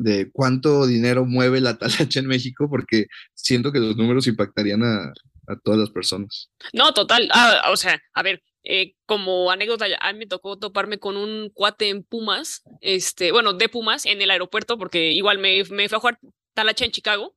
de 0.03 0.29
cuánto 0.31 0.85
dinero 0.85 1.25
mueve 1.25 1.61
la 1.61 1.77
talacha 1.77 2.19
en 2.19 2.27
México, 2.27 2.67
porque 2.69 3.07
siento 3.33 3.71
que 3.71 3.79
los 3.79 3.95
números 3.95 4.27
impactarían 4.27 4.83
a, 4.83 5.13
a 5.47 5.55
todas 5.63 5.79
las 5.79 5.89
personas. 5.89 6.51
No, 6.73 6.93
total. 6.93 7.29
Ah, 7.31 7.69
o 7.71 7.77
sea, 7.77 8.01
a 8.13 8.23
ver, 8.23 8.43
eh, 8.63 8.95
como 9.05 9.49
anécdota, 9.49 9.85
a 9.99 10.13
mí 10.13 10.19
me 10.19 10.27
tocó 10.27 10.57
toparme 10.57 10.99
con 10.99 11.17
un 11.17 11.49
cuate 11.53 11.89
en 11.89 12.03
Pumas, 12.03 12.63
este, 12.81 13.31
bueno, 13.31 13.53
de 13.53 13.69
Pumas, 13.69 14.05
en 14.05 14.21
el 14.21 14.31
aeropuerto, 14.31 14.77
porque 14.77 15.11
igual 15.11 15.39
me, 15.39 15.63
me 15.65 15.87
fui 15.87 15.95
a 15.95 15.99
jugar 15.99 16.19
talacha 16.53 16.85
en 16.85 16.91
Chicago. 16.91 17.35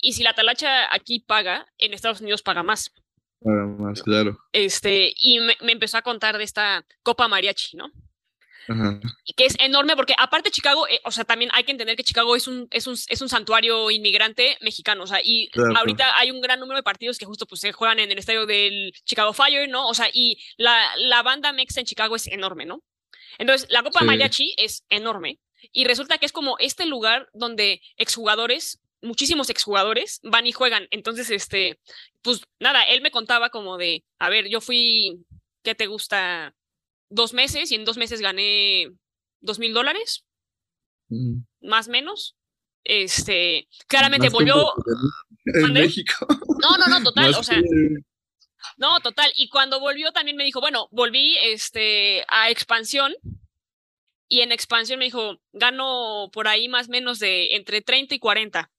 Y 0.00 0.14
si 0.14 0.22
la 0.22 0.34
talacha 0.34 0.92
aquí 0.92 1.20
paga, 1.20 1.66
en 1.78 1.94
Estados 1.94 2.20
Unidos 2.20 2.42
paga 2.42 2.62
más. 2.62 2.90
Paga 3.40 3.66
más, 3.66 4.02
claro. 4.02 4.36
Este, 4.52 5.12
y 5.16 5.40
me, 5.40 5.56
me 5.62 5.72
empezó 5.72 5.96
a 5.96 6.02
contar 6.02 6.38
de 6.38 6.44
esta 6.44 6.84
Copa 7.02 7.28
Mariachi, 7.28 7.76
¿no? 7.76 7.90
Y 9.24 9.32
que 9.34 9.46
es 9.46 9.56
enorme 9.58 9.96
porque 9.96 10.14
aparte 10.18 10.50
Chicago, 10.50 10.86
eh, 10.88 11.00
o 11.04 11.10
sea, 11.10 11.24
también 11.24 11.50
hay 11.54 11.64
que 11.64 11.72
entender 11.72 11.96
que 11.96 12.04
Chicago 12.04 12.36
es 12.36 12.46
un, 12.46 12.68
es 12.70 12.86
un, 12.86 12.94
es 13.08 13.20
un 13.20 13.28
santuario 13.28 13.90
inmigrante 13.90 14.56
mexicano, 14.60 15.04
o 15.04 15.06
sea, 15.06 15.20
y 15.22 15.48
Claro. 15.50 15.76
ahorita 15.78 16.18
hay 16.18 16.30
un 16.30 16.40
gran 16.40 16.60
número 16.60 16.76
de 16.78 16.82
partidos 16.82 17.18
que 17.18 17.26
justo 17.26 17.46
pues 17.46 17.60
se 17.60 17.72
juegan 17.72 17.98
en 17.98 18.10
el 18.12 18.18
estadio 18.18 18.46
del 18.46 18.92
Chicago 19.04 19.32
Fire, 19.32 19.68
¿no? 19.68 19.88
O 19.88 19.94
sea, 19.94 20.08
y 20.12 20.38
la, 20.56 20.80
la 20.96 21.22
banda 21.22 21.52
mexa 21.52 21.80
en 21.80 21.86
Chicago 21.86 22.14
es 22.16 22.26
enorme, 22.28 22.64
¿no? 22.64 22.82
Entonces, 23.38 23.68
la 23.70 23.82
Copa 23.82 24.00
Sí. 24.00 24.04
Mariachi 24.06 24.54
es 24.58 24.84
enorme 24.90 25.38
y 25.72 25.84
resulta 25.84 26.18
que 26.18 26.26
es 26.26 26.32
como 26.32 26.56
este 26.58 26.86
lugar 26.86 27.28
donde 27.32 27.80
exjugadores, 27.96 28.80
muchísimos 29.00 29.50
exjugadores 29.50 30.20
van 30.22 30.46
y 30.46 30.52
juegan. 30.52 30.86
Entonces, 30.90 31.30
este, 31.30 31.80
pues 32.20 32.42
nada, 32.60 32.82
él 32.84 33.00
me 33.00 33.10
contaba 33.10 33.50
como 33.50 33.76
de, 33.78 34.04
a 34.18 34.28
ver, 34.28 34.48
yo 34.48 34.60
fui, 34.60 35.24
¿qué 35.64 35.74
te 35.74 35.86
gusta? 35.86 36.54
Dos 37.14 37.32
meses 37.34 37.70
y 37.70 37.74
en 37.74 37.84
dos 37.84 37.96
meses 37.98 38.20
gané 38.20 38.90
dos 39.40 39.58
mil 39.58 39.72
dólares, 39.74 40.24
Mm. 41.08 41.42
más 41.62 41.88
o 41.88 41.90
menos. 41.90 42.36
Este, 42.84 43.68
claramente 43.86 44.26
Más 44.28 44.32
volvió. 44.32 44.72
En. 45.44 45.72
México. 45.72 46.14
No, 46.62 46.76
no, 46.78 46.86
no, 46.86 47.02
total. 47.02 47.30
Más 47.32 47.38
O 47.38 47.42
sea, 47.42 47.56
que- 47.56 48.02
no, 48.76 49.00
total. 49.00 49.30
Y 49.36 49.48
cuando 49.48 49.78
volvió 49.80 50.12
también 50.12 50.36
me 50.36 50.44
dijo, 50.44 50.60
bueno, 50.60 50.88
volví 50.90 51.36
este, 51.42 52.24
a 52.28 52.50
expansión. 52.50 53.12
Y 54.28 54.40
en 54.40 54.52
expansión 54.52 54.98
me 55.00 55.04
dijo, 55.06 55.38
gano 55.52 56.30
por 56.32 56.48
ahí 56.48 56.68
más 56.68 56.88
o 56.88 56.90
menos 56.92 57.18
de 57.18 57.54
entre 57.56 57.82
30 57.82 58.14
y 58.14 58.18
40 58.18 58.70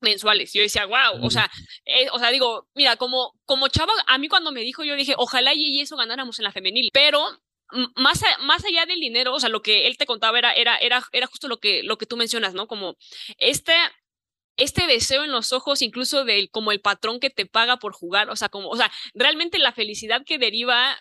mensuales. 0.00 0.52
Yo 0.52 0.60
decía, 0.60 0.84
wow, 0.84 1.24
o 1.24 1.30
sea, 1.30 1.50
eh, 1.86 2.08
o 2.12 2.18
sea, 2.18 2.30
digo, 2.30 2.68
mira, 2.74 2.96
como, 2.96 3.32
como 3.46 3.68
chava, 3.68 3.92
a 4.08 4.18
mí 4.18 4.28
cuando 4.28 4.52
me 4.52 4.60
dijo, 4.60 4.84
yo 4.84 4.94
dije, 4.96 5.14
ojalá 5.16 5.52
y 5.54 5.80
eso 5.80 5.96
ganáramos 5.96 6.38
en 6.38 6.44
la 6.44 6.52
femenil, 6.52 6.90
pero 6.92 7.24
más, 7.96 8.22
a- 8.22 8.38
más 8.42 8.64
allá 8.64 8.86
del 8.86 9.00
dinero, 9.00 9.34
o 9.34 9.40
sea, 9.40 9.48
lo 9.48 9.62
que 9.62 9.86
él 9.86 9.96
te 9.96 10.06
contaba 10.06 10.38
era, 10.38 10.52
era, 10.52 10.76
era, 10.78 11.02
era 11.12 11.26
justo 11.26 11.48
lo 11.48 11.58
que, 11.58 11.82
lo 11.82 11.96
que 11.98 12.06
tú 12.06 12.16
mencionas, 12.16 12.54
¿no? 12.54 12.66
Como 12.66 12.96
este, 13.38 13.74
este 14.56 14.86
deseo 14.86 15.24
en 15.24 15.32
los 15.32 15.52
ojos, 15.52 15.82
incluso 15.82 16.24
del, 16.24 16.50
como 16.50 16.72
el 16.72 16.80
patrón 16.80 17.20
que 17.20 17.30
te 17.30 17.46
paga 17.46 17.78
por 17.78 17.92
jugar, 17.94 18.30
o 18.30 18.36
sea, 18.36 18.48
como, 18.48 18.68
o 18.68 18.76
sea, 18.76 18.90
realmente 19.14 19.58
la 19.58 19.72
felicidad 19.72 20.22
que 20.24 20.38
deriva 20.38 20.98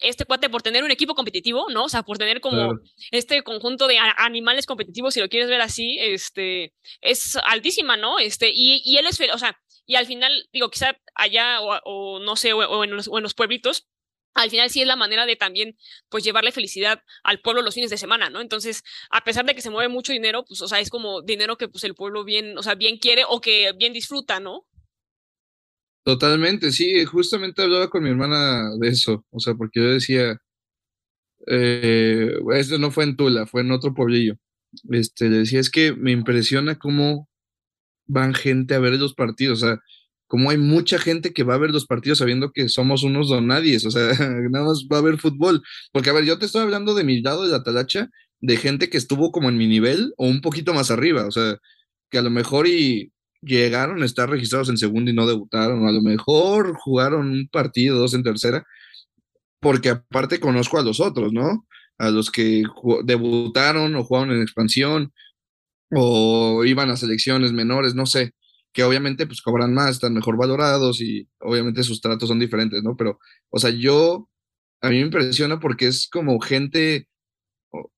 este 0.00 0.24
cuate 0.24 0.48
por 0.48 0.62
tener 0.62 0.84
un 0.84 0.92
equipo 0.92 1.14
competitivo, 1.16 1.66
¿no? 1.70 1.84
O 1.84 1.88
sea, 1.88 2.02
por 2.04 2.18
tener 2.18 2.40
como 2.40 2.56
Claro. 2.56 2.80
este 3.10 3.42
conjunto 3.42 3.86
de 3.88 3.98
animales 3.98 4.64
competitivos, 4.66 5.14
si 5.14 5.20
lo 5.20 5.28
quieres 5.28 5.48
ver 5.48 5.60
así, 5.60 5.96
este, 5.98 6.72
es 7.00 7.36
altísima, 7.44 7.96
¿no? 7.96 8.18
Este, 8.20 8.50
y, 8.54 8.80
y 8.84 8.98
él 8.98 9.06
es, 9.06 9.20
o 9.32 9.38
sea, 9.38 9.58
y 9.86 9.96
al 9.96 10.06
final, 10.06 10.48
digo, 10.52 10.70
quizá 10.70 10.96
allá 11.14 11.60
o, 11.62 11.80
o 11.84 12.20
no 12.20 12.36
sé, 12.36 12.52
o, 12.52 12.58
o 12.58 12.84
en 12.84 12.90
los, 12.94 13.08
o 13.08 13.16
en 13.18 13.22
los 13.24 13.34
pueblitos, 13.34 13.88
al 14.34 14.50
final 14.50 14.70
sí 14.70 14.80
es 14.80 14.86
la 14.86 14.96
manera 14.96 15.26
de 15.26 15.36
también, 15.36 15.76
pues, 16.08 16.24
llevarle 16.24 16.52
felicidad 16.52 17.02
al 17.24 17.40
pueblo 17.40 17.62
los 17.62 17.74
fines 17.74 17.90
de 17.90 17.98
semana, 17.98 18.30
¿no? 18.30 18.40
Entonces, 18.40 18.82
a 19.10 19.24
pesar 19.24 19.44
de 19.44 19.54
que 19.54 19.62
se 19.62 19.70
mueve 19.70 19.88
mucho 19.88 20.12
dinero, 20.12 20.44
pues, 20.46 20.60
o 20.60 20.68
sea, 20.68 20.80
es 20.80 20.90
como 20.90 21.22
dinero 21.22 21.56
que, 21.56 21.68
pues, 21.68 21.84
el 21.84 21.94
pueblo 21.94 22.24
bien, 22.24 22.56
o 22.56 22.62
sea, 22.62 22.74
bien 22.74 22.98
quiere 22.98 23.24
o 23.28 23.40
que 23.40 23.72
bien 23.76 23.92
disfruta, 23.92 24.40
¿no? 24.40 24.66
Totalmente, 26.04 26.72
sí, 26.72 27.04
justamente 27.04 27.62
hablaba 27.62 27.90
con 27.90 28.02
mi 28.02 28.10
hermana 28.10 28.70
de 28.78 28.88
eso, 28.88 29.26
o 29.30 29.40
sea, 29.40 29.54
porque 29.54 29.80
yo 29.80 29.90
decía, 29.90 30.40
eh, 31.46 32.32
esto 32.54 32.78
no 32.78 32.90
fue 32.90 33.04
en 33.04 33.16
Tula, 33.16 33.46
fue 33.46 33.60
en 33.60 33.72
otro 33.72 33.92
pueblillo, 33.94 34.38
este, 34.90 35.28
le 35.28 35.38
decía, 35.38 35.60
es 35.60 35.70
que 35.70 35.92
me 35.92 36.12
impresiona 36.12 36.78
cómo 36.78 37.28
van 38.06 38.34
gente 38.34 38.74
a 38.74 38.78
ver 38.78 38.94
los 38.94 39.14
partidos, 39.14 39.62
o 39.62 39.66
sea, 39.66 39.80
cómo 40.28 40.50
hay 40.50 40.58
mucha 40.58 40.98
gente 40.98 41.32
que 41.32 41.42
va 41.42 41.54
a 41.54 41.58
ver 41.58 41.70
los 41.70 41.86
partidos 41.86 42.18
sabiendo 42.18 42.52
que 42.52 42.68
somos 42.68 43.02
unos 43.02 43.28
donadies, 43.28 43.86
o 43.86 43.90
sea, 43.90 44.08
nada 44.50 44.66
más 44.66 44.86
va 44.92 44.98
a 44.98 45.02
ver 45.02 45.18
fútbol, 45.18 45.62
porque 45.92 46.10
a 46.10 46.12
ver, 46.12 46.24
yo 46.24 46.38
te 46.38 46.46
estoy 46.46 46.62
hablando 46.62 46.94
de 46.94 47.04
mi 47.04 47.20
lado 47.22 47.44
de 47.44 47.50
la 47.50 47.64
talacha, 47.64 48.08
de 48.40 48.56
gente 48.56 48.90
que 48.90 48.98
estuvo 48.98 49.32
como 49.32 49.48
en 49.48 49.56
mi 49.56 49.66
nivel 49.66 50.14
o 50.16 50.26
un 50.26 50.40
poquito 50.40 50.74
más 50.74 50.90
arriba, 50.90 51.26
o 51.26 51.32
sea, 51.32 51.56
que 52.10 52.18
a 52.18 52.22
lo 52.22 52.30
mejor 52.30 52.68
y 52.68 53.12
llegaron 53.42 54.02
a 54.02 54.06
estar 54.06 54.28
registrados 54.30 54.68
en 54.68 54.78
segunda 54.78 55.10
y 55.10 55.14
no 55.14 55.26
debutaron, 55.26 55.86
a 55.86 55.92
lo 55.92 56.02
mejor 56.02 56.76
jugaron 56.78 57.30
un 57.30 57.48
partido, 57.48 57.98
dos 57.98 58.14
en 58.14 58.22
tercera, 58.22 58.64
porque 59.60 59.90
aparte 59.90 60.40
conozco 60.40 60.78
a 60.78 60.82
los 60.82 61.00
otros, 61.00 61.32
¿no? 61.32 61.66
A 61.98 62.10
los 62.10 62.30
que 62.30 62.62
debutaron 63.04 63.94
o 63.96 64.04
jugaron 64.04 64.32
en 64.32 64.42
expansión 64.42 65.12
o 65.90 66.64
iban 66.64 66.90
a 66.90 66.96
selecciones 66.96 67.52
menores, 67.52 67.94
no 67.94 68.06
sé, 68.06 68.32
que 68.72 68.84
obviamente 68.84 69.26
pues 69.26 69.42
cobran 69.42 69.74
más, 69.74 69.92
están 69.92 70.14
mejor 70.14 70.36
valorados 70.36 71.00
y 71.00 71.28
obviamente 71.40 71.82
sus 71.82 72.00
tratos 72.00 72.28
son 72.28 72.38
diferentes, 72.38 72.82
¿no? 72.82 72.96
Pero, 72.96 73.18
o 73.50 73.58
sea, 73.58 73.70
yo, 73.70 74.28
a 74.82 74.90
mí 74.90 74.96
me 74.96 75.02
impresiona 75.06 75.60
porque 75.60 75.88
es 75.88 76.08
como 76.10 76.40
gente, 76.40 77.08
o- 77.70 77.90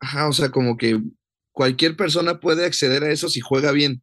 ajá, 0.00 0.28
o 0.28 0.32
sea, 0.32 0.50
como 0.50 0.76
que 0.76 1.00
cualquier 1.52 1.96
persona 1.96 2.40
puede 2.40 2.64
acceder 2.66 3.04
a 3.04 3.12
eso 3.12 3.28
si 3.28 3.40
juega 3.40 3.72
bien. 3.72 4.02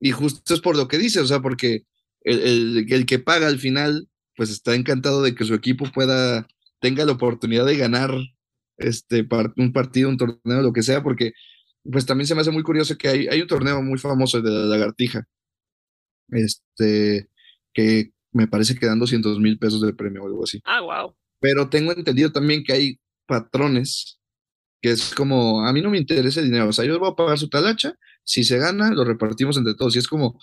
Y 0.00 0.12
justo 0.12 0.54
es 0.54 0.60
por 0.60 0.76
lo 0.76 0.88
que 0.88 0.98
dice, 0.98 1.20
o 1.20 1.26
sea, 1.26 1.40
porque 1.40 1.84
el, 2.22 2.40
el- 2.40 2.92
el 2.92 3.06
que 3.06 3.18
paga 3.18 3.46
al 3.48 3.58
final, 3.58 4.08
pues 4.36 4.50
está 4.50 4.74
encantado 4.74 5.22
de 5.22 5.34
que 5.34 5.44
su 5.44 5.54
equipo 5.54 5.86
pueda, 5.92 6.46
tenga 6.80 7.04
la 7.04 7.12
oportunidad 7.12 7.66
de 7.66 7.76
ganar 7.76 8.12
este 8.78 9.26
un 9.56 9.72
partido, 9.72 10.08
un 10.08 10.16
torneo, 10.18 10.62
lo 10.62 10.72
que 10.72 10.82
sea, 10.82 11.02
porque 11.02 11.32
pues 11.84 12.06
también 12.06 12.26
se 12.26 12.34
me 12.34 12.40
hace 12.42 12.50
muy 12.50 12.62
curioso 12.62 12.96
que 12.98 13.08
hay, 13.08 13.28
hay 13.28 13.40
un 13.42 13.46
torneo 13.48 13.82
muy 13.82 13.98
famoso 13.98 14.40
de 14.42 14.50
la 14.50 14.66
lagartija, 14.66 15.24
este, 16.34 17.28
que 17.72 18.12
me 18.32 18.46
parece 18.46 18.74
que 18.74 18.86
dan 18.86 18.98
200 18.98 19.38
mil 19.40 19.58
pesos 19.58 19.80
de 19.80 19.94
premio 19.94 20.22
o 20.22 20.26
algo 20.26 20.44
así. 20.44 20.60
Ah, 20.64 20.80
wow. 20.80 21.14
Pero 21.40 21.68
tengo 21.68 21.92
entendido 21.92 22.32
también 22.32 22.64
que 22.64 22.72
hay 22.72 23.00
patrones 23.26 24.18
que 24.84 24.90
es 24.90 25.14
como, 25.14 25.66
a 25.66 25.72
mí 25.72 25.80
no 25.80 25.88
me 25.88 25.96
interesa 25.96 26.40
el 26.40 26.46
dinero, 26.46 26.68
o 26.68 26.72
sea, 26.74 26.84
yo 26.84 26.98
voy 26.98 27.08
a 27.10 27.14
pagar 27.14 27.38
su 27.38 27.48
talacha, 27.48 27.94
si 28.22 28.44
se 28.44 28.58
gana, 28.58 28.90
lo 28.90 29.02
repartimos 29.02 29.56
entre 29.56 29.74
todos. 29.74 29.96
Y 29.96 29.98
es 29.98 30.06
como, 30.06 30.38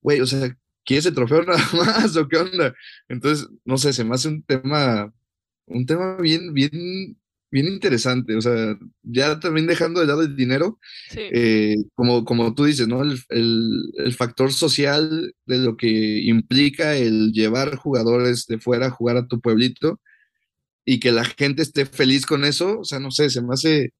güey, 0.00 0.20
o 0.20 0.26
sea, 0.26 0.56
¿quieres 0.84 1.06
el 1.06 1.14
trofeo 1.14 1.42
nada 1.46 1.62
más 1.72 2.16
o 2.16 2.26
qué 2.26 2.36
onda? 2.36 2.74
Entonces, 3.08 3.48
no 3.64 3.78
sé, 3.78 3.92
se 3.92 4.02
me 4.02 4.16
hace 4.16 4.26
un 4.26 4.42
tema, 4.42 5.14
un 5.66 5.86
tema 5.86 6.16
bien, 6.16 6.52
bien, 6.52 7.16
bien 7.50 7.66
interesante. 7.66 8.34
O 8.36 8.40
sea, 8.40 8.76
ya 9.02 9.38
también 9.40 9.66
dejando 9.66 10.00
de 10.00 10.06
lado 10.06 10.22
el 10.22 10.36
dinero, 10.36 10.78
Sí. 11.10 11.20
eh, 11.32 11.76
como, 11.94 12.24
como 12.24 12.54
tú 12.54 12.64
dices, 12.64 12.88
¿no? 12.88 13.02
El, 13.02 13.18
el, 13.30 13.70
el 13.98 14.14
factor 14.14 14.52
social 14.52 15.34
de 15.46 15.58
lo 15.58 15.76
que 15.76 16.20
implica 16.24 16.96
el 16.96 17.32
llevar 17.32 17.76
jugadores 17.76 18.46
de 18.46 18.58
fuera 18.58 18.86
a 18.86 18.90
jugar 18.90 19.16
a 19.16 19.26
tu 19.26 19.40
pueblito 19.40 20.00
y 20.84 21.00
que 21.00 21.12
la 21.12 21.24
gente 21.24 21.62
esté 21.62 21.86
feliz 21.86 22.26
con 22.26 22.44
eso, 22.44 22.80
o 22.80 22.84
sea, 22.84 22.98
no 23.00 23.10
sé, 23.10 23.28
se 23.30 23.42
me 23.42 23.54
hace, 23.54 23.92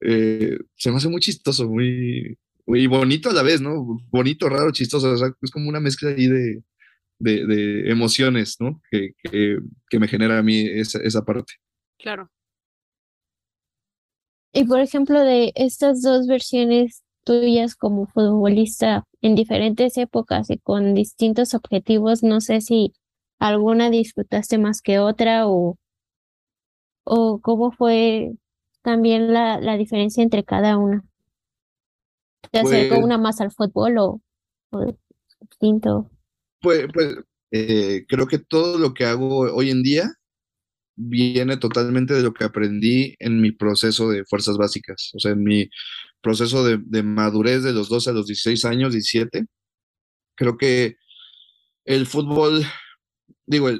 eh, 0.00 0.58
se 0.76 0.90
me 0.90 0.96
hace 0.98 1.08
muy 1.08 1.20
chistoso, 1.20 1.68
muy, 1.68 2.38
muy 2.66 2.86
bonito 2.86 3.30
a 3.30 3.32
la 3.32 3.42
vez, 3.42 3.60
¿no? 3.60 4.00
Bonito, 4.10 4.48
raro, 4.48 4.70
chistoso, 4.72 5.12
o 5.12 5.16
sea, 5.16 5.30
es 5.40 5.50
como 5.50 5.68
una 5.68 5.80
mezcla 5.80 6.10
ahí 6.10 6.26
de, 6.26 6.62
de, 7.18 7.46
de 7.46 7.90
emociones, 7.90 8.56
¿no? 8.60 8.80
Que, 8.90 9.10
que, 9.22 9.58
que 9.88 9.98
me 9.98 10.08
genera 10.08 10.38
a 10.38 10.42
mí 10.42 10.60
esa, 10.66 10.98
esa 11.00 11.24
parte. 11.24 11.54
Claro. 11.98 12.30
Y 14.52 14.64
por 14.64 14.80
ejemplo, 14.80 15.20
de 15.20 15.52
estas 15.54 16.02
dos 16.02 16.26
versiones 16.26 17.02
tuyas 17.24 17.76
como 17.76 18.06
futbolista 18.06 19.04
en 19.20 19.34
diferentes 19.34 19.96
épocas 19.96 20.50
y 20.50 20.58
con 20.58 20.94
distintos 20.94 21.54
objetivos, 21.54 22.22
no 22.22 22.40
sé 22.40 22.60
si 22.60 22.92
alguna 23.38 23.90
disfrutaste 23.90 24.58
más 24.58 24.82
que 24.82 24.98
otra 24.98 25.46
o, 25.46 25.76
o 27.04 27.40
cómo 27.40 27.70
fue 27.70 28.32
también 28.82 29.32
la, 29.32 29.60
la 29.60 29.76
diferencia 29.76 30.22
entre 30.22 30.44
cada 30.44 30.78
una. 30.78 31.04
¿Te 32.50 32.58
acercó 32.58 32.96
Pues- 32.96 33.04
una 33.04 33.18
más 33.18 33.40
al 33.40 33.52
fútbol 33.52 33.98
o, 33.98 34.20
o 34.70 34.94
distinto? 35.40 36.10
Pues, 36.60 36.86
pues 36.92 37.16
eh, 37.52 38.04
creo 38.08 38.26
que 38.26 38.38
todo 38.38 38.78
lo 38.78 38.92
que 38.94 39.04
hago 39.04 39.40
hoy 39.54 39.70
en 39.70 39.82
día 39.82 40.10
viene 41.00 41.56
totalmente 41.56 42.14
de 42.14 42.22
lo 42.22 42.34
que 42.34 42.44
aprendí 42.44 43.14
en 43.18 43.40
mi 43.40 43.52
proceso 43.52 44.10
de 44.10 44.24
fuerzas 44.24 44.56
básicas, 44.58 45.10
o 45.14 45.18
sea, 45.18 45.32
en 45.32 45.42
mi 45.42 45.70
proceso 46.20 46.64
de, 46.64 47.02
madurez 47.02 47.62
de 47.62 47.72
los 47.72 47.88
12 47.88 48.10
a 48.10 48.12
los 48.12 48.26
16 48.26 48.64
años, 48.66 48.92
17. 48.92 49.46
Creo 50.36 50.56
que 50.58 50.96
el 51.84 52.06
fútbol, 52.06 52.64
digo, 53.46 53.70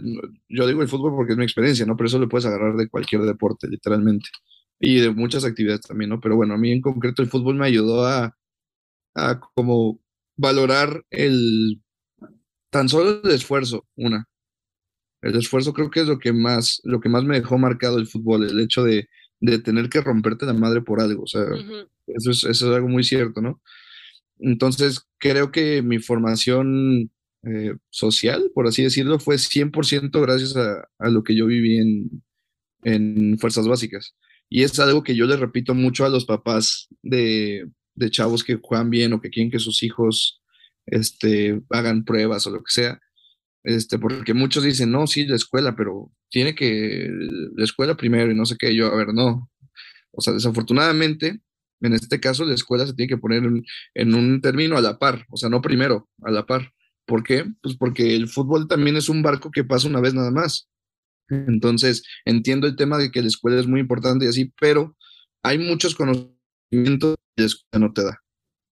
yo 0.49 0.67
digo 0.67 0.83
el 0.83 0.89
fútbol 0.89 1.15
porque 1.15 1.33
es 1.33 1.39
mi 1.39 1.45
experiencia, 1.45 1.87
¿no? 1.87 1.97
Pero 1.97 2.09
eso 2.09 2.19
lo 2.19 2.29
puedes 2.29 2.47
agarrar 2.47 2.77
de 2.77 2.89
cualquier 2.89 3.23
deporte, 3.23 3.69
literalmente, 3.69 4.31
y 4.81 5.01
de 5.01 5.11
muchas 5.11 5.45
actividades 5.45 5.83
también, 5.83 6.11
¿no? 6.11 6.21
Pero 6.21 6.37
bueno, 6.37 6.55
a 6.55 6.59
mí 6.59 6.73
en 6.73 6.81
concreto 6.81 7.23
el 7.23 7.29
fútbol 7.29 7.57
me 7.57 7.67
ayudó 7.67 8.07
a, 8.07 8.37
a 9.15 9.41
como 9.55 10.01
valorar 10.37 11.05
el, 11.11 11.83
tan 12.71 12.89
solo 12.89 13.21
el 13.23 13.31
esfuerzo, 13.33 13.87
una, 13.97 14.27
el 15.23 15.37
esfuerzo 15.37 15.73
creo 15.73 15.91
que 15.91 16.01
es 16.01 16.07
lo 16.07 16.19
que 16.19 16.33
más, 16.33 16.81
lo 16.85 17.01
que 17.01 17.09
más 17.09 17.25
me 17.25 17.39
dejó 17.39 17.59
marcado 17.59 17.99
el 17.99 18.07
fútbol, 18.07 18.49
el 18.49 18.61
hecho 18.61 18.83
de, 18.83 19.09
de 19.41 19.59
tener 19.59 19.89
que 19.89 20.01
romperte 20.01 20.47
la 20.47 20.55
madre 20.55 20.81
por 20.83 21.01
algo. 21.01 21.25
O 21.25 21.27
sea, 21.27 21.45
eso, 22.07 22.31
es, 22.31 22.45
eso 22.45 22.71
es 22.71 22.77
algo 22.77 22.89
muy 22.89 23.05
cierto, 23.05 23.41
¿no? 23.41 23.61
Entonces, 24.39 25.07
creo 25.19 25.53
que 25.53 25.83
mi 25.83 25.99
formación 25.99 27.11
eh, 27.43 27.75
social, 27.91 28.51
por 28.55 28.67
así 28.67 28.83
decirlo, 28.83 29.19
fue 29.19 29.37
100% 29.37 30.21
gracias 30.23 30.57
a, 30.57 30.89
a, 30.99 31.11
lo 31.11 31.23
que 31.23 31.37
yo 31.37 31.47
viví 31.47 31.79
en, 31.79 32.23
en 32.85 33.39
Fuerzas 33.39 33.69
Básicas. 33.69 34.15
Y 34.49 34.63
es 34.63 34.79
algo 34.81 35.03
que 35.03 35.15
yo 35.15 35.27
le 35.27 35.37
repito 35.37 35.75
mucho 35.75 36.05
a 36.05 36.09
los 36.09 36.25
papás 36.25 36.89
de, 37.03 37.69
de 37.95 38.11
chavos 38.11 38.43
que 38.43 38.59
juegan 38.61 38.91
bien 38.91 39.13
o 39.13 39.21
que 39.21 39.31
quieren 39.31 39.51
que 39.51 39.59
sus 39.59 39.83
hijos 39.83 40.41
este, 40.87 41.61
hagan 41.71 42.05
pruebas 42.05 42.47
o 42.47 42.51
lo 42.51 42.59
que 42.59 42.73
sea 42.73 43.01
este, 43.65 43.99
porque 43.99 44.35
muchos 44.35 44.65
dicen, 44.65 44.91
no, 44.91 45.07
sí, 45.07 45.27
la 45.27 45.37
escuela, 45.37 45.77
pero 45.77 46.11
tiene 46.31 46.55
que 46.55 47.09
la 47.57 47.65
escuela 47.65 47.97
primero 47.97 48.31
y 48.31 48.35
no 48.35 48.47
sé 48.47 48.57
qué, 48.59 48.75
yo, 48.75 48.87
a 48.87 48.97
ver, 48.97 49.13
no. 49.13 49.51
O 50.13 50.21
sea, 50.21 50.33
desafortunadamente, 50.33 51.41
en 51.81 51.93
este 51.93 52.21
caso, 52.21 52.45
la 52.45 52.55
escuela 52.55 52.87
se 52.87 52.95
tiene 52.95 53.09
que 53.09 53.19
poner 53.19 53.43
en, 53.95 54.15
un 54.15 54.41
término 54.41 54.77
a 54.77 54.81
la 54.81 54.99
par, 54.99 55.27
o 55.31 55.37
sea, 55.37 55.49
no 55.49 55.63
primero, 55.63 56.09
a 56.23 56.31
la 56.31 56.47
par. 56.47 56.73
¿Por 57.07 57.23
qué? 57.23 57.45
Pues 57.63 57.77
porque 57.77 58.15
el 58.15 58.29
fútbol 58.29 58.69
también 58.69 58.97
es 58.97 59.09
un 59.09 59.23
barco 59.23 59.51
que 59.51 59.65
pasa 59.65 59.89
una 59.89 60.01
vez 60.01 60.15
nada 60.15 60.31
más. 60.31 60.69
Entonces, 61.29 62.03
entiendo 62.25 62.67
el 62.67 62.77
tema 62.77 62.99
de 62.99 63.11
que 63.11 63.23
la 63.23 63.29
escuela 63.29 63.59
es 63.61 63.67
muy 63.67 63.81
importante 63.81 64.25
y 64.25 64.29
así, 64.29 64.53
pero 64.61 64.97
hay 65.43 65.59
muchos 65.59 65.95
conocimientos 65.95 67.17
que 67.37 67.43
la 67.43 67.47
escuela 67.47 67.87
no 67.87 67.93
te 67.93 68.05
da. 68.05 68.21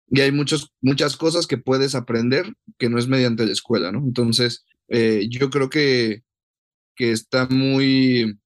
Y 0.10 0.22
hay 0.22 0.32
muchos, 0.32 0.74
muchas 0.82 1.18
cosas 1.18 1.48
que 1.48 1.58
puedes 1.58 1.94
aprender 1.96 2.54
que 2.78 2.90
no 2.90 2.98
es 2.98 3.08
mediante 3.08 3.46
la 3.46 3.52
escuela, 3.52 3.92
¿no? 3.92 4.00
Entonces, 4.00 4.66
eh, 4.90 5.28
yo 5.30 5.50
creo 5.50 5.70
que, 5.70 6.24
que 6.96 7.12
está 7.12 7.48
muy, 7.48 8.40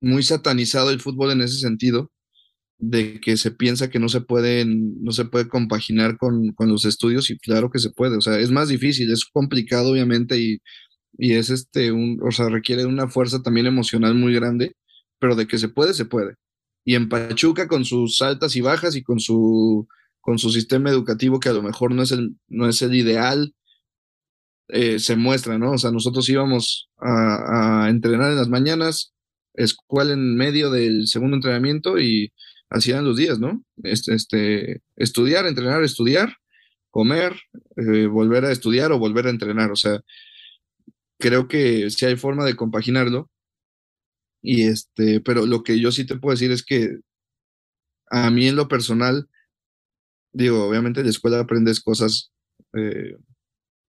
muy 0.00 0.22
satanizado 0.22 0.90
el 0.90 1.00
fútbol 1.00 1.32
en 1.32 1.42
ese 1.42 1.58
sentido, 1.58 2.10
de 2.78 3.20
que 3.20 3.36
se 3.36 3.50
piensa 3.50 3.90
que 3.90 3.98
no 3.98 4.08
se 4.08 4.20
puede, 4.20 4.64
no 4.66 5.12
se 5.12 5.24
puede 5.24 5.48
compaginar 5.48 6.16
con, 6.16 6.52
con, 6.52 6.68
los 6.68 6.84
estudios 6.84 7.30
y 7.30 7.38
claro 7.38 7.70
que 7.70 7.80
se 7.80 7.90
puede, 7.90 8.16
o 8.16 8.20
sea, 8.20 8.38
es 8.38 8.50
más 8.50 8.68
difícil, 8.68 9.10
es 9.12 9.24
complicado 9.24 9.90
obviamente 9.92 10.38
y, 10.38 10.58
y 11.18 11.34
es 11.34 11.50
este, 11.50 11.92
un, 11.92 12.20
o 12.22 12.30
sea, 12.30 12.48
requiere 12.48 12.86
una 12.86 13.08
fuerza 13.08 13.42
también 13.42 13.66
emocional 13.66 14.14
muy 14.14 14.34
grande, 14.34 14.76
pero 15.18 15.34
de 15.36 15.46
que 15.48 15.58
se 15.58 15.68
puede, 15.68 15.94
se 15.94 16.04
puede. 16.04 16.34
Y 16.84 16.94
en 16.94 17.08
Pachuca 17.08 17.68
con 17.68 17.84
sus 17.84 18.22
altas 18.22 18.56
y 18.56 18.60
bajas 18.60 18.96
y 18.96 19.02
con 19.02 19.20
su, 19.20 19.88
con 20.20 20.38
su 20.38 20.50
sistema 20.50 20.90
educativo 20.90 21.40
que 21.40 21.48
a 21.50 21.52
lo 21.52 21.62
mejor 21.62 21.92
no 21.94 22.02
es 22.02 22.12
el, 22.12 22.36
no 22.48 22.68
es 22.68 22.82
el 22.82 22.94
ideal, 22.94 23.54
eh, 24.68 24.98
se 24.98 25.16
muestra, 25.16 25.58
¿no? 25.58 25.72
O 25.72 25.78
sea, 25.78 25.90
nosotros 25.90 26.28
íbamos 26.28 26.90
a, 26.98 27.88
entrenar 27.88 28.30
en 28.30 28.36
las 28.36 28.48
mañanas, 28.48 29.14
escuela 29.54 30.12
en 30.12 30.36
medio 30.36 30.70
del 30.70 31.06
segundo 31.06 31.36
entrenamiento 31.36 31.98
y 31.98 32.32
hacían 32.70 33.04
los 33.04 33.16
días, 33.16 33.38
¿no? 33.38 33.64
Este, 33.82 34.14
este, 34.14 34.82
estudiar, 34.96 35.46
entrenar, 35.46 35.82
estudiar, 35.82 36.34
comer, 36.90 37.34
eh, 37.76 38.06
volver 38.06 38.44
a 38.44 38.52
estudiar 38.52 38.92
o 38.92 38.98
volver 38.98 39.26
a 39.26 39.30
entrenar. 39.30 39.70
O 39.70 39.76
sea, 39.76 40.00
creo 41.18 41.48
que 41.48 41.90
sí 41.90 42.06
hay 42.06 42.16
forma 42.16 42.44
de 42.44 42.56
compaginarlo. 42.56 43.30
Y 44.42 44.66
este, 44.68 45.20
pero 45.20 45.46
lo 45.46 45.62
que 45.62 45.80
yo 45.80 45.92
sí 45.92 46.06
te 46.06 46.16
puedo 46.16 46.34
decir 46.34 46.52
es 46.52 46.64
que 46.64 46.98
a 48.10 48.30
mí 48.30 48.48
en 48.48 48.56
lo 48.56 48.68
personal, 48.68 49.28
digo, 50.32 50.64
obviamente 50.68 51.00
en 51.00 51.06
la 51.06 51.10
escuela 51.10 51.40
aprendes 51.40 51.80
cosas 51.80 52.32
eh, 52.74 53.16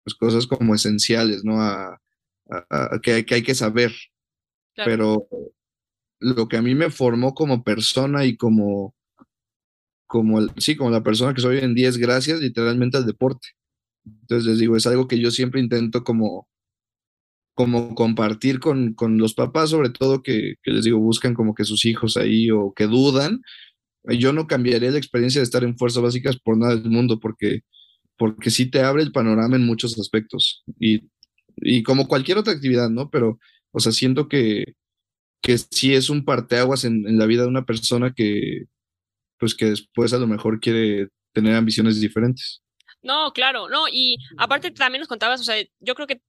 pues, 0.05 0.15
cosas 0.15 0.47
como 0.47 0.75
esenciales, 0.75 1.43
¿no? 1.43 1.61
A, 1.61 1.99
que, 3.01 3.13
hay, 3.13 3.23
que, 3.25 3.35
hay 3.35 3.43
que 3.43 3.55
saber. 3.55 3.91
Pero 4.75 5.27
lo 6.19 6.47
que 6.47 6.57
a 6.57 6.61
mí 6.61 6.75
me 6.75 6.91
formó 6.91 7.33
como 7.33 7.63
persona 7.63 8.25
y 8.25 8.37
como, 8.37 8.93
como, 10.05 10.41
sí, 10.57 10.75
como 10.75 10.91
la 10.91 11.03
persona 11.03 11.33
que 11.33 11.41
soy 11.41 11.57
hoy 11.57 11.63
en 11.63 11.73
día 11.75 11.89
es 11.89 11.97
gracias 11.97 12.39
literalmente 12.39 12.97
al 12.97 13.05
deporte. 13.05 13.47
Entonces 14.05 14.45
les 14.47 14.59
digo, 14.59 14.75
es 14.77 14.85
algo 14.87 15.07
que 15.07 15.19
yo 15.19 15.31
siempre 15.31 15.59
intento 15.59 16.03
como, 16.03 16.47
como 17.55 17.95
compartir 17.95 18.59
con, 18.59 18.93
con 18.93 19.17
los 19.17 19.33
papás, 19.33 19.71
sobre 19.71 19.89
todo 19.89 20.21
que, 20.21 20.55
que, 20.61 20.71
les 20.71 20.85
digo, 20.85 20.99
buscan 20.99 21.33
como 21.33 21.55
que 21.55 21.63
sus 21.63 21.85
hijos 21.85 22.17
ahí 22.17 22.51
o 22.51 22.73
que 22.73 22.85
dudan. 22.85 23.41
Yo 24.03 24.33
no 24.33 24.45
cambiaría 24.45 24.91
la 24.91 24.99
experiencia 24.99 25.39
de 25.41 25.45
estar 25.45 25.63
en 25.63 25.77
fuerzas 25.77 26.03
básicas 26.03 26.37
por 26.37 26.57
nada 26.57 26.75
del 26.75 26.91
mundo, 26.91 27.19
porque 27.19 27.61
porque 28.17 28.49
sí 28.49 28.69
te 28.69 28.81
abre 28.81 29.03
el 29.03 29.11
panorama 29.11 29.55
en 29.55 29.65
muchos 29.65 29.99
aspectos. 29.99 30.63
Y, 30.79 31.09
y 31.57 31.83
como 31.83 32.07
cualquier 32.07 32.37
otra 32.37 32.53
actividad, 32.53 32.89
¿no? 32.89 33.09
Pero, 33.09 33.39
o 33.71 33.79
sea, 33.79 33.91
siento 33.91 34.27
que, 34.27 34.73
que 35.41 35.57
sí 35.57 35.93
es 35.93 36.09
un 36.09 36.25
parteaguas 36.25 36.85
en, 36.85 37.07
en 37.07 37.17
la 37.17 37.25
vida 37.25 37.43
de 37.43 37.49
una 37.49 37.65
persona 37.65 38.13
que, 38.13 38.65
pues 39.39 39.55
que 39.55 39.65
después 39.65 40.13
a 40.13 40.17
lo 40.17 40.27
mejor 40.27 40.59
quiere 40.59 41.09
tener 41.33 41.55
ambiciones 41.55 41.99
diferentes. 41.99 42.61
No, 43.01 43.31
claro, 43.33 43.69
no, 43.69 43.87
y 43.91 44.17
aparte 44.37 44.71
también 44.71 45.01
nos 45.01 45.07
contabas, 45.07 45.39
o 45.39 45.43
sea, 45.43 45.55
yo 45.79 45.93
creo 45.93 46.07
que 46.07 46.21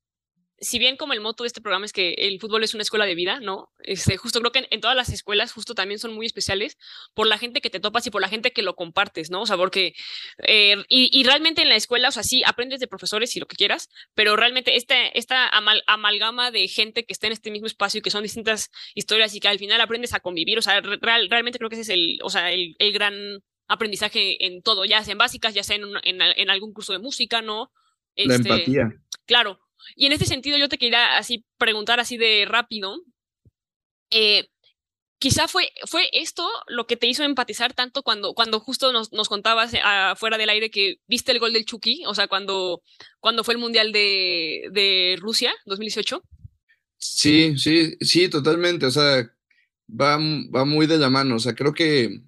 si 0.58 0.78
bien 0.78 0.96
como 0.96 1.12
el 1.12 1.20
moto 1.20 1.44
de 1.44 1.48
este 1.48 1.60
programa 1.60 1.84
es 1.84 1.92
que 1.92 2.14
el 2.18 2.40
fútbol 2.40 2.64
es 2.64 2.72
una 2.72 2.82
escuela 2.82 3.04
de 3.04 3.14
vida, 3.14 3.40
¿no? 3.40 3.70
Este, 3.80 4.16
justo 4.16 4.40
creo 4.40 4.52
que 4.52 4.66
en, 4.70 4.80
todas 4.80 4.96
las 4.96 5.10
escuelas 5.10 5.52
justo 5.52 5.74
también 5.74 5.98
son 5.98 6.14
muy 6.14 6.24
especiales 6.24 6.78
por 7.14 7.26
la 7.26 7.36
gente 7.36 7.60
que 7.60 7.68
te 7.68 7.80
topas 7.80 8.06
y 8.06 8.10
por 8.10 8.22
la 8.22 8.28
gente 8.28 8.52
que 8.52 8.62
lo 8.62 8.74
compartes, 8.74 9.30
¿no? 9.30 9.42
O 9.42 9.46
sea, 9.46 9.56
porque, 9.56 9.94
eh, 10.46 10.76
y, 10.88 11.10
y, 11.12 11.24
realmente 11.24 11.62
en 11.62 11.68
la 11.68 11.76
escuela, 11.76 12.08
o 12.08 12.12
sea, 12.12 12.22
sí, 12.22 12.42
aprendes 12.46 12.80
de 12.80 12.86
profesores 12.86 13.36
y 13.36 13.40
lo 13.40 13.46
que 13.46 13.56
quieras, 13.56 13.90
pero 14.14 14.36
realmente 14.36 14.76
esta 14.76 15.48
amal, 15.48 15.82
amalgama 15.86 16.50
de 16.50 16.68
gente 16.68 17.04
que 17.04 17.12
está 17.12 17.26
en 17.26 17.34
este 17.34 17.50
mismo 17.50 17.66
espacio 17.66 17.98
y 17.98 18.02
que 18.02 18.10
son 18.10 18.22
distintas 18.22 18.70
historias 18.94 19.34
y 19.34 19.40
que 19.40 19.48
al 19.48 19.58
final 19.58 19.80
aprendes 19.80 20.14
a 20.14 20.20
convivir, 20.20 20.58
o 20.58 20.62
sea, 20.62 20.80
real, 20.80 21.28
realmente 21.28 21.58
creo 21.58 21.68
que 21.68 21.76
ese 21.76 21.82
es 21.82 21.88
el, 21.90 22.18
o 22.22 22.30
sea, 22.30 22.50
el, 22.50 22.76
el 22.78 22.92
gran 22.92 23.42
aprendizaje 23.68 24.46
en 24.46 24.62
todo, 24.62 24.84
ya 24.84 25.04
sea 25.04 25.12
en 25.12 25.18
básicas, 25.18 25.54
ya 25.54 25.62
sea 25.62 25.76
en, 25.76 25.84
en, 26.04 26.22
en 26.22 26.50
algún 26.50 26.72
curso 26.72 26.92
de 26.92 26.98
música, 26.98 27.42
¿no? 27.42 27.72
Este, 28.14 28.28
la 28.28 28.36
empatía. 28.36 28.88
Claro, 29.26 29.60
y 29.94 30.06
en 30.06 30.12
este 30.12 30.26
sentido 30.26 30.58
yo 30.58 30.68
te 30.68 30.78
quería 30.78 31.16
así 31.16 31.44
preguntar 31.58 32.00
así 32.00 32.16
de 32.16 32.44
rápido, 32.46 32.96
eh, 34.10 34.48
quizá 35.18 35.48
fue, 35.48 35.70
fue 35.86 36.08
esto 36.12 36.48
lo 36.68 36.86
que 36.86 36.96
te 36.96 37.06
hizo 37.06 37.24
empatizar 37.24 37.72
tanto 37.74 38.02
cuando, 38.02 38.34
cuando 38.34 38.60
justo 38.60 38.92
nos, 38.92 39.12
nos 39.12 39.28
contabas 39.28 39.72
afuera 39.82 40.38
del 40.38 40.50
aire 40.50 40.70
que 40.70 40.96
viste 41.06 41.32
el 41.32 41.38
gol 41.38 41.52
del 41.52 41.64
Chucky, 41.64 42.04
o 42.06 42.14
sea, 42.14 42.28
cuando, 42.28 42.82
cuando 43.20 43.44
fue 43.44 43.54
el 43.54 43.60
Mundial 43.60 43.92
de, 43.92 44.68
de 44.72 45.16
Rusia 45.18 45.54
2018. 45.66 46.22
Sí, 46.98 47.58
sí, 47.58 47.96
sí, 48.00 48.28
totalmente, 48.28 48.86
o 48.86 48.90
sea, 48.90 49.30
va, 49.88 50.18
va 50.18 50.64
muy 50.64 50.86
de 50.86 50.98
la 50.98 51.10
mano, 51.10 51.36
o 51.36 51.38
sea, 51.38 51.54
creo 51.54 51.72
que 51.72 52.20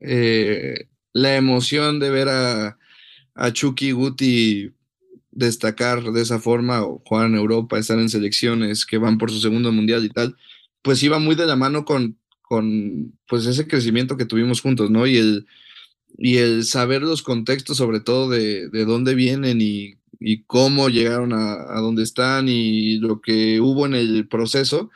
eh, 0.00 0.88
la 1.12 1.36
emoción 1.36 2.00
de 2.00 2.10
ver 2.10 2.28
a, 2.28 2.78
a 3.34 3.52
Chucky 3.52 3.92
Guti 3.92 4.72
destacar 5.32 6.02
de 6.12 6.22
esa 6.22 6.38
forma 6.40 6.82
o 6.84 7.02
jugar 7.04 7.26
en 7.26 7.36
Europa, 7.36 7.78
estar 7.78 7.98
en 7.98 8.08
selecciones 8.08 8.84
que 8.86 8.98
van 8.98 9.18
por 9.18 9.30
su 9.30 9.40
segundo 9.40 9.72
mundial 9.72 10.04
y 10.04 10.10
tal, 10.10 10.36
pues 10.82 11.02
iba 11.02 11.18
muy 11.18 11.34
de 11.34 11.46
la 11.46 11.56
mano 11.56 11.84
con, 11.84 12.18
con 12.42 13.12
pues 13.28 13.46
ese 13.46 13.66
crecimiento 13.66 14.16
que 14.16 14.24
tuvimos 14.26 14.60
juntos, 14.60 14.90
¿no? 14.90 15.06
Y 15.06 15.16
el, 15.18 15.46
y 16.18 16.38
el 16.38 16.64
saber 16.64 17.02
los 17.02 17.22
contextos 17.22 17.76
sobre 17.76 18.00
todo 18.00 18.28
de, 18.28 18.68
de 18.68 18.84
dónde 18.84 19.14
vienen 19.14 19.60
y, 19.60 19.96
y 20.18 20.42
cómo 20.44 20.88
llegaron 20.88 21.32
a, 21.32 21.52
a, 21.52 21.80
donde 21.80 22.02
están 22.02 22.48
y 22.48 22.98
lo 22.98 23.20
que 23.20 23.60
hubo 23.60 23.86
en 23.86 23.94
el 23.94 24.26
proceso, 24.28 24.90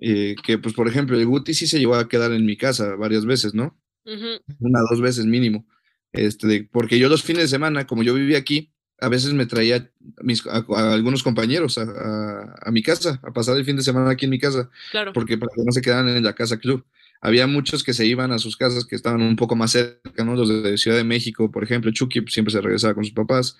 eh, 0.00 0.36
que 0.44 0.58
pues 0.58 0.74
por 0.74 0.88
ejemplo 0.88 1.16
el 1.18 1.26
Guti 1.26 1.54
sí 1.54 1.66
se 1.66 1.78
llevó 1.78 1.94
a 1.96 2.08
quedar 2.08 2.32
en 2.32 2.44
mi 2.44 2.56
casa 2.56 2.94
varias 2.96 3.24
veces, 3.24 3.54
¿no? 3.54 3.76
Uh 4.04 4.10
-huh. 4.12 4.40
Una, 4.60 4.80
dos 4.90 5.00
veces 5.00 5.26
mínimo. 5.26 5.66
Este, 6.12 6.68
porque 6.70 6.98
yo 6.98 7.08
los 7.08 7.22
fines 7.22 7.42
de 7.44 7.48
semana, 7.48 7.86
como 7.86 8.02
yo 8.02 8.14
vivía 8.14 8.38
aquí, 8.38 8.72
a 9.00 9.08
veces 9.08 9.32
me 9.32 9.46
traía 9.46 9.76
a, 9.76 10.22
mis, 10.22 10.44
a, 10.46 10.64
a 10.68 10.92
algunos 10.92 11.22
compañeros 11.22 11.78
a, 11.78 12.54
a, 12.60 12.70
mi 12.70 12.82
casa, 12.82 13.20
a 13.22 13.32
pasar 13.32 13.56
el 13.56 13.64
fin 13.64 13.76
de 13.76 13.82
semana 13.82 14.10
aquí 14.10 14.24
en 14.24 14.30
mi 14.30 14.38
casa, 14.38 14.70
claro. 14.90 15.12
porque 15.12 15.38
para 15.38 15.52
que 15.54 15.62
no 15.64 15.72
se 15.72 15.80
quedaran 15.80 16.08
en 16.08 16.24
la 16.24 16.34
casa 16.34 16.58
club. 16.58 16.84
Había 17.20 17.48
muchos 17.48 17.82
que 17.82 17.94
se 17.94 18.06
iban 18.06 18.30
a 18.30 18.38
sus 18.38 18.56
casas 18.56 18.86
que 18.86 18.94
estaban 18.94 19.22
un 19.22 19.34
poco 19.34 19.56
más 19.56 19.72
cerca, 19.72 20.24
¿no? 20.24 20.36
Los 20.36 20.62
de 20.62 20.78
Ciudad 20.78 20.96
de 20.96 21.04
México, 21.04 21.50
por 21.50 21.64
ejemplo, 21.64 21.90
Chucky 21.90 22.24
siempre 22.28 22.52
se 22.52 22.60
regresaba 22.60 22.94
con 22.94 23.04
sus 23.04 23.14
papás. 23.14 23.56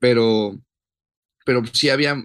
pero, 0.00 0.60
pero 1.44 1.62
sí 1.72 1.90
había, 1.90 2.24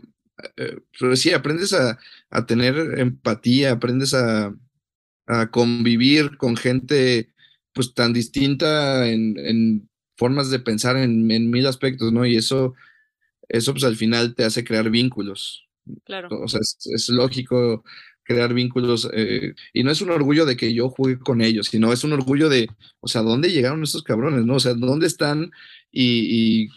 eh, 0.57 0.79
pero 0.99 1.15
sí 1.15 1.31
aprendes 1.31 1.73
a, 1.73 1.99
a 2.31 2.45
tener 2.47 2.99
empatía, 2.99 3.73
aprendes 3.73 4.15
a, 4.15 4.55
a, 5.27 5.51
convivir 5.51 6.37
con 6.37 6.57
gente 6.57 7.31
pues 7.73 7.93
tan 7.93 8.13
distinta 8.13 9.07
en, 9.07 9.37
en 9.37 9.89
formas 10.17 10.49
de 10.49 10.59
pensar 10.59 10.97
en, 10.97 11.29
en, 11.31 11.49
mil 11.49 11.65
aspectos, 11.67 12.11
¿no? 12.11 12.25
Y 12.25 12.35
eso, 12.35 12.73
eso 13.47 13.73
pues 13.73 13.83
al 13.83 13.95
final 13.95 14.35
te 14.35 14.43
hace 14.43 14.63
crear 14.63 14.89
vínculos. 14.89 15.67
Claro. 16.03 16.29
O 16.41 16.47
sea, 16.47 16.59
es, 16.59 16.77
es 16.83 17.09
lógico 17.09 17.83
crear 18.23 18.53
vínculos 18.53 19.09
eh, 19.13 19.53
y 19.73 19.83
no 19.83 19.91
es 19.91 20.01
un 20.01 20.09
orgullo 20.09 20.45
de 20.45 20.57
que 20.57 20.73
yo 20.73 20.89
juegue 20.89 21.17
con 21.17 21.41
ellos, 21.41 21.67
sino 21.67 21.93
es 21.93 22.03
un 22.03 22.11
orgullo 22.11 22.49
de, 22.49 22.67
o 22.99 23.07
sea, 23.07 23.21
¿dónde 23.21 23.51
llegaron 23.51 23.83
estos 23.83 24.03
cabrones? 24.03 24.45
¿No? 24.45 24.55
O 24.55 24.59
sea, 24.59 24.73
¿dónde 24.73 25.07
están 25.07 25.51
y, 25.91 26.65
y 26.65 26.69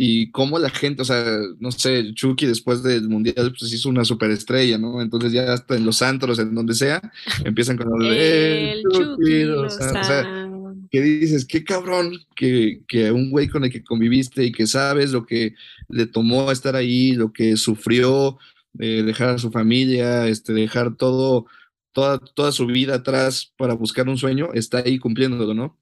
y 0.00 0.30
cómo 0.30 0.60
la 0.60 0.70
gente, 0.70 1.02
o 1.02 1.04
sea, 1.04 1.40
no 1.58 1.72
sé, 1.72 2.14
Chucky 2.14 2.46
después 2.46 2.84
del 2.84 3.08
mundial 3.08 3.52
pues 3.58 3.72
hizo 3.72 3.88
una 3.88 4.04
superestrella, 4.04 4.78
¿no? 4.78 5.02
Entonces 5.02 5.32
ya 5.32 5.52
hasta 5.52 5.74
en 5.74 5.84
los 5.84 6.02
antros, 6.02 6.38
en 6.38 6.54
donde 6.54 6.74
sea, 6.74 7.02
empiezan 7.44 7.76
con 7.76 8.00
el, 8.00 8.12
el 8.12 8.82
Chucky, 8.92 9.42
o 9.42 9.68
sea, 9.68 10.00
o 10.00 10.04
sea, 10.04 10.37
que 10.90 11.00
dices, 11.00 11.44
qué 11.44 11.64
cabrón 11.64 12.18
que, 12.34 12.82
que 12.86 13.10
un 13.12 13.30
güey 13.30 13.48
con 13.48 13.64
el 13.64 13.70
que 13.70 13.82
conviviste 13.82 14.44
y 14.44 14.52
que 14.52 14.66
sabes 14.66 15.12
lo 15.12 15.26
que 15.26 15.54
le 15.88 16.06
tomó 16.06 16.50
estar 16.50 16.76
ahí, 16.76 17.12
lo 17.12 17.32
que 17.32 17.56
sufrió, 17.56 18.38
eh, 18.78 19.02
dejar 19.02 19.30
a 19.30 19.38
su 19.38 19.50
familia, 19.50 20.26
este, 20.28 20.52
dejar 20.52 20.96
todo, 20.96 21.46
toda, 21.92 22.18
toda 22.18 22.52
su 22.52 22.66
vida 22.66 22.96
atrás 22.96 23.52
para 23.56 23.74
buscar 23.74 24.08
un 24.08 24.18
sueño, 24.18 24.50
está 24.54 24.78
ahí 24.78 24.98
cumpliéndolo, 24.98 25.54
¿no? 25.54 25.78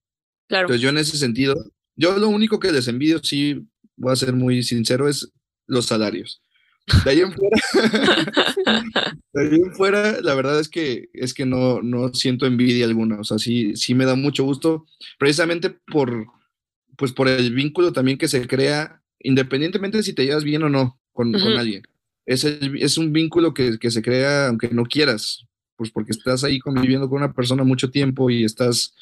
Claro. 0.49 0.67
Entonces 0.67 0.83
yo 0.83 0.89
en 0.89 0.99
ese 0.99 1.19
sentido, 1.19 1.57
yo 1.97 2.17
lo 2.19 2.29
único 2.29 2.59
que 2.59 2.73
les 2.73 2.89
envidio, 2.89 3.21
sí, 3.23 3.67
voy 3.97 4.13
a 4.13 4.17
ser 4.17 4.33
muy 4.33 4.63
sincero, 4.63 5.09
es 5.09 5.33
los 5.67 5.87
salarios. 5.87 6.43
De 7.05 7.11
ahí 7.11 7.21
en 7.21 7.33
fuera, 7.33 7.57
de 9.33 9.41
ahí 9.41 9.55
en 9.55 9.75
fuera 9.75 10.21
la 10.21 10.35
verdad 10.35 10.61
es 10.61 10.69
que, 10.69 11.09
es 11.15 11.35
que 11.35 11.45
no, 11.45 11.83
no 11.83 12.15
siento 12.15 12.47
envidia 12.47 12.87
alguna. 12.87 13.19
O 13.21 13.25
sea, 13.25 13.39
sí, 13.39 13.75
sí 13.77 13.95
me 13.95 14.05
da 14.05 14.15
mucho 14.15 14.45
gusto, 14.45 14.87
precisamente 15.19 15.71
por, 15.71 16.27
pues 16.97 17.13
por 17.13 17.29
el 17.29 17.53
vínculo 17.55 17.93
también 17.93 18.19
que 18.19 18.29
se 18.29 18.47
crea, 18.47 19.03
independientemente 19.21 19.99
de 19.99 20.05
si 20.05 20.13
te 20.13 20.25
llevas 20.25 20.45
bien 20.45 20.63
o 20.63 20.69
no 20.69 21.01
con, 21.13 21.35
uh 21.35 21.39
-huh. 21.39 21.43
con 21.43 21.59
alguien. 21.59 21.83
Es, 22.25 22.45
el, 22.45 22.81
es 22.81 22.99
un 22.99 23.13
vínculo 23.13 23.53
que, 23.53 23.79
que 23.79 23.91
se 23.91 24.03
crea 24.03 24.49
aunque 24.49 24.69
no 24.69 24.85
quieras, 24.85 25.47
pues 25.77 25.91
porque 25.91 26.13
estás 26.13 26.45
ahí 26.45 26.59
conviviendo 26.59 27.09
con 27.09 27.19
una 27.19 27.33
persona 27.33 27.65
mucho 27.65 27.91
tiempo 27.91 28.31
y 28.31 28.45
estás 28.45 28.95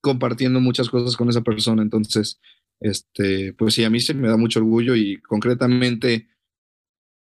compartiendo 0.00 0.60
muchas 0.60 0.88
cosas 0.88 1.16
con 1.16 1.28
esa 1.28 1.42
persona. 1.42 1.82
Entonces, 1.82 2.40
este, 2.80 3.52
pues 3.52 3.74
sí, 3.74 3.84
a 3.84 3.90
mí 3.90 4.00
se 4.00 4.14
me 4.14 4.28
da 4.28 4.36
mucho 4.36 4.58
orgullo 4.60 4.94
y 4.96 5.18
concretamente 5.18 6.28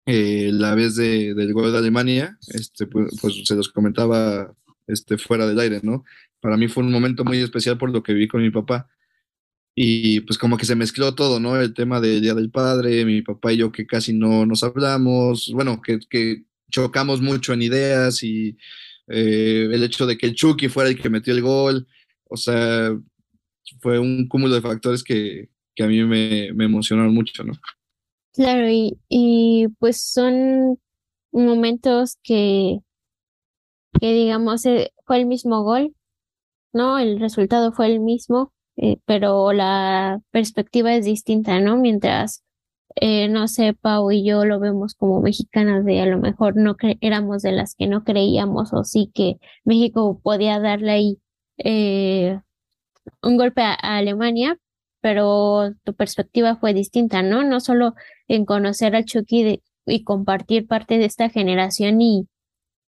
eh, 0.05 0.51
la 0.53 0.75
vez 0.75 0.95
de, 0.95 1.33
del 1.33 1.53
gol 1.53 1.71
de 1.71 1.77
Alemania, 1.77 2.37
este, 2.49 2.87
pues, 2.87 3.11
se 3.43 3.55
los 3.55 3.69
comentaba 3.69 4.53
este, 4.87 5.17
fuera 5.17 5.47
del 5.47 5.59
aire, 5.59 5.79
¿no? 5.83 6.03
Para 6.39 6.57
mí 6.57 6.67
fue 6.67 6.83
un 6.83 6.91
momento 6.91 7.23
muy 7.25 7.39
especial 7.39 7.77
por 7.77 7.91
lo 7.91 8.03
que 8.03 8.13
vi 8.13 8.27
con 8.27 8.41
mi 8.41 8.51
papá 8.51 8.87
y 9.75 10.21
pues 10.21 10.37
como 10.37 10.57
que 10.57 10.65
se 10.65 10.75
mezcló 10.75 11.15
todo, 11.15 11.39
¿no? 11.39 11.59
El 11.59 11.73
tema 11.73 11.99
del 11.99 12.21
Día 12.21 12.33
del 12.33 12.49
Padre, 12.49 13.03
mi 13.03 13.21
papá 13.21 13.51
y 13.51 13.57
yo 13.57 13.71
que 13.71 13.85
casi 13.85 14.13
no 14.13 14.45
nos 14.45 14.63
hablamos, 14.63 15.51
bueno, 15.53 15.81
que, 15.81 15.99
que 16.09 16.43
chocamos 16.71 17.21
mucho 17.21 17.53
en 17.53 17.61
ideas 17.61 18.23
y 18.23 18.57
eh, 19.07 19.67
el 19.71 19.83
hecho 19.83 20.05
de 20.05 20.17
que 20.17 20.27
el 20.27 20.35
Chucky 20.35 20.69
fuera 20.69 20.89
el 20.89 20.99
que 20.99 21.09
metió 21.09 21.33
el 21.33 21.41
gol, 21.41 21.87
o 22.29 22.37
sea, 22.37 22.97
fue 23.81 23.99
un 23.99 24.27
cúmulo 24.27 24.55
de 24.55 24.61
factores 24.61 25.03
que, 25.03 25.49
que 25.75 25.83
a 25.83 25.87
mí 25.87 26.03
me, 26.03 26.53
me, 26.53 26.65
emocionaron 26.65 27.13
mucho, 27.13 27.43
¿no? 27.43 27.53
Claro, 28.35 28.69
y, 28.69 28.99
y 29.09 29.67
pues 29.79 30.01
son 30.01 30.77
momentos 31.31 32.17
que, 32.23 32.79
que 33.99 34.13
digamos, 34.13 34.65
eh, 34.65 34.91
fue 35.05 35.17
el 35.19 35.25
mismo 35.25 35.63
gol, 35.63 35.95
¿no? 36.73 36.99
El 36.99 37.19
resultado 37.19 37.71
fue 37.73 37.87
el 37.87 37.99
mismo, 38.01 38.53
eh, 38.77 38.97
pero 39.05 39.53
la 39.53 40.21
perspectiva 40.31 40.95
es 40.95 41.05
distinta, 41.05 41.59
¿no? 41.61 41.77
Mientras, 41.77 42.43
eh, 42.95 43.29
no 43.29 43.47
sé, 43.47 43.73
Pau 43.73 44.11
y 44.11 44.25
yo 44.25 44.45
lo 44.45 44.59
vemos 44.59 44.95
como 44.95 45.21
mexicanas 45.21 45.85
de 45.85 46.01
a 46.01 46.05
lo 46.07 46.19
mejor 46.19 46.57
no 46.57 46.75
éramos 47.01 47.43
de 47.43 47.53
las 47.53 47.75
que 47.75 47.87
no 47.87 48.03
creíamos 48.03 48.73
o 48.73 48.83
sí 48.85 49.11
que 49.13 49.37
México 49.65 50.19
podía 50.23 50.59
darle 50.59 50.91
ahí 50.91 51.19
eh, 51.57 52.39
un 53.21 53.37
golpe 53.37 53.61
a, 53.61 53.73
Alemania, 53.75 54.57
pero 55.05 55.75
tu 55.83 55.93
perspectiva 55.93 56.55
fue 56.55 56.73
distinta, 56.73 57.21
¿no? 57.21 57.43
No 57.43 57.59
solo 57.59 57.93
en 58.27 58.43
conocer 58.43 58.95
al 58.95 59.05
Chucky 59.05 59.61
y 59.85 60.03
compartir 60.03 60.65
parte 60.65 60.97
de 60.97 61.05
esta 61.05 61.29
generación 61.29 62.01
y 62.01 62.27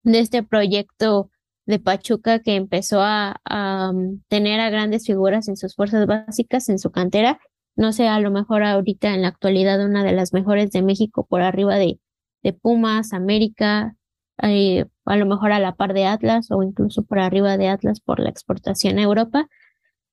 de 0.02 0.18
este 0.18 0.42
proyecto 0.42 1.30
de 1.64 1.78
Pachuca 1.78 2.40
que 2.40 2.56
empezó 2.56 3.00
a, 3.00 3.40
um, 3.50 4.20
tener 4.28 4.60
a 4.60 4.68
grandes 4.68 5.06
figuras 5.06 5.48
en 5.48 5.56
sus 5.56 5.74
fuerzas 5.74 6.06
básicas, 6.06 6.68
en 6.68 6.78
su 6.78 6.90
cantera. 6.90 7.40
No 7.76 7.94
sé, 7.94 8.08
a 8.08 8.20
lo 8.20 8.30
mejor 8.30 8.62
ahorita 8.62 9.14
en 9.14 9.22
la 9.22 9.28
actualidad 9.28 9.82
una 9.82 10.04
de 10.04 10.12
las 10.12 10.34
mejores 10.34 10.70
de 10.70 10.82
México 10.82 11.24
por 11.26 11.40
arriba 11.40 11.76
de, 11.78 11.98
de 12.42 12.52
Pumas, 12.52 13.14
América, 13.14 13.96
eh, 14.42 14.84
a 15.06 15.16
lo 15.16 15.24
mejor 15.24 15.52
a 15.52 15.60
la 15.60 15.76
par 15.76 15.94
de 15.94 16.04
Atlas 16.04 16.50
o 16.50 16.62
incluso 16.62 17.04
por 17.04 17.20
arriba 17.20 17.56
de 17.56 17.68
Atlas 17.68 18.00
por 18.00 18.20
la 18.20 18.28
exportación 18.28 18.98
a 18.98 19.02
Europa 19.02 19.48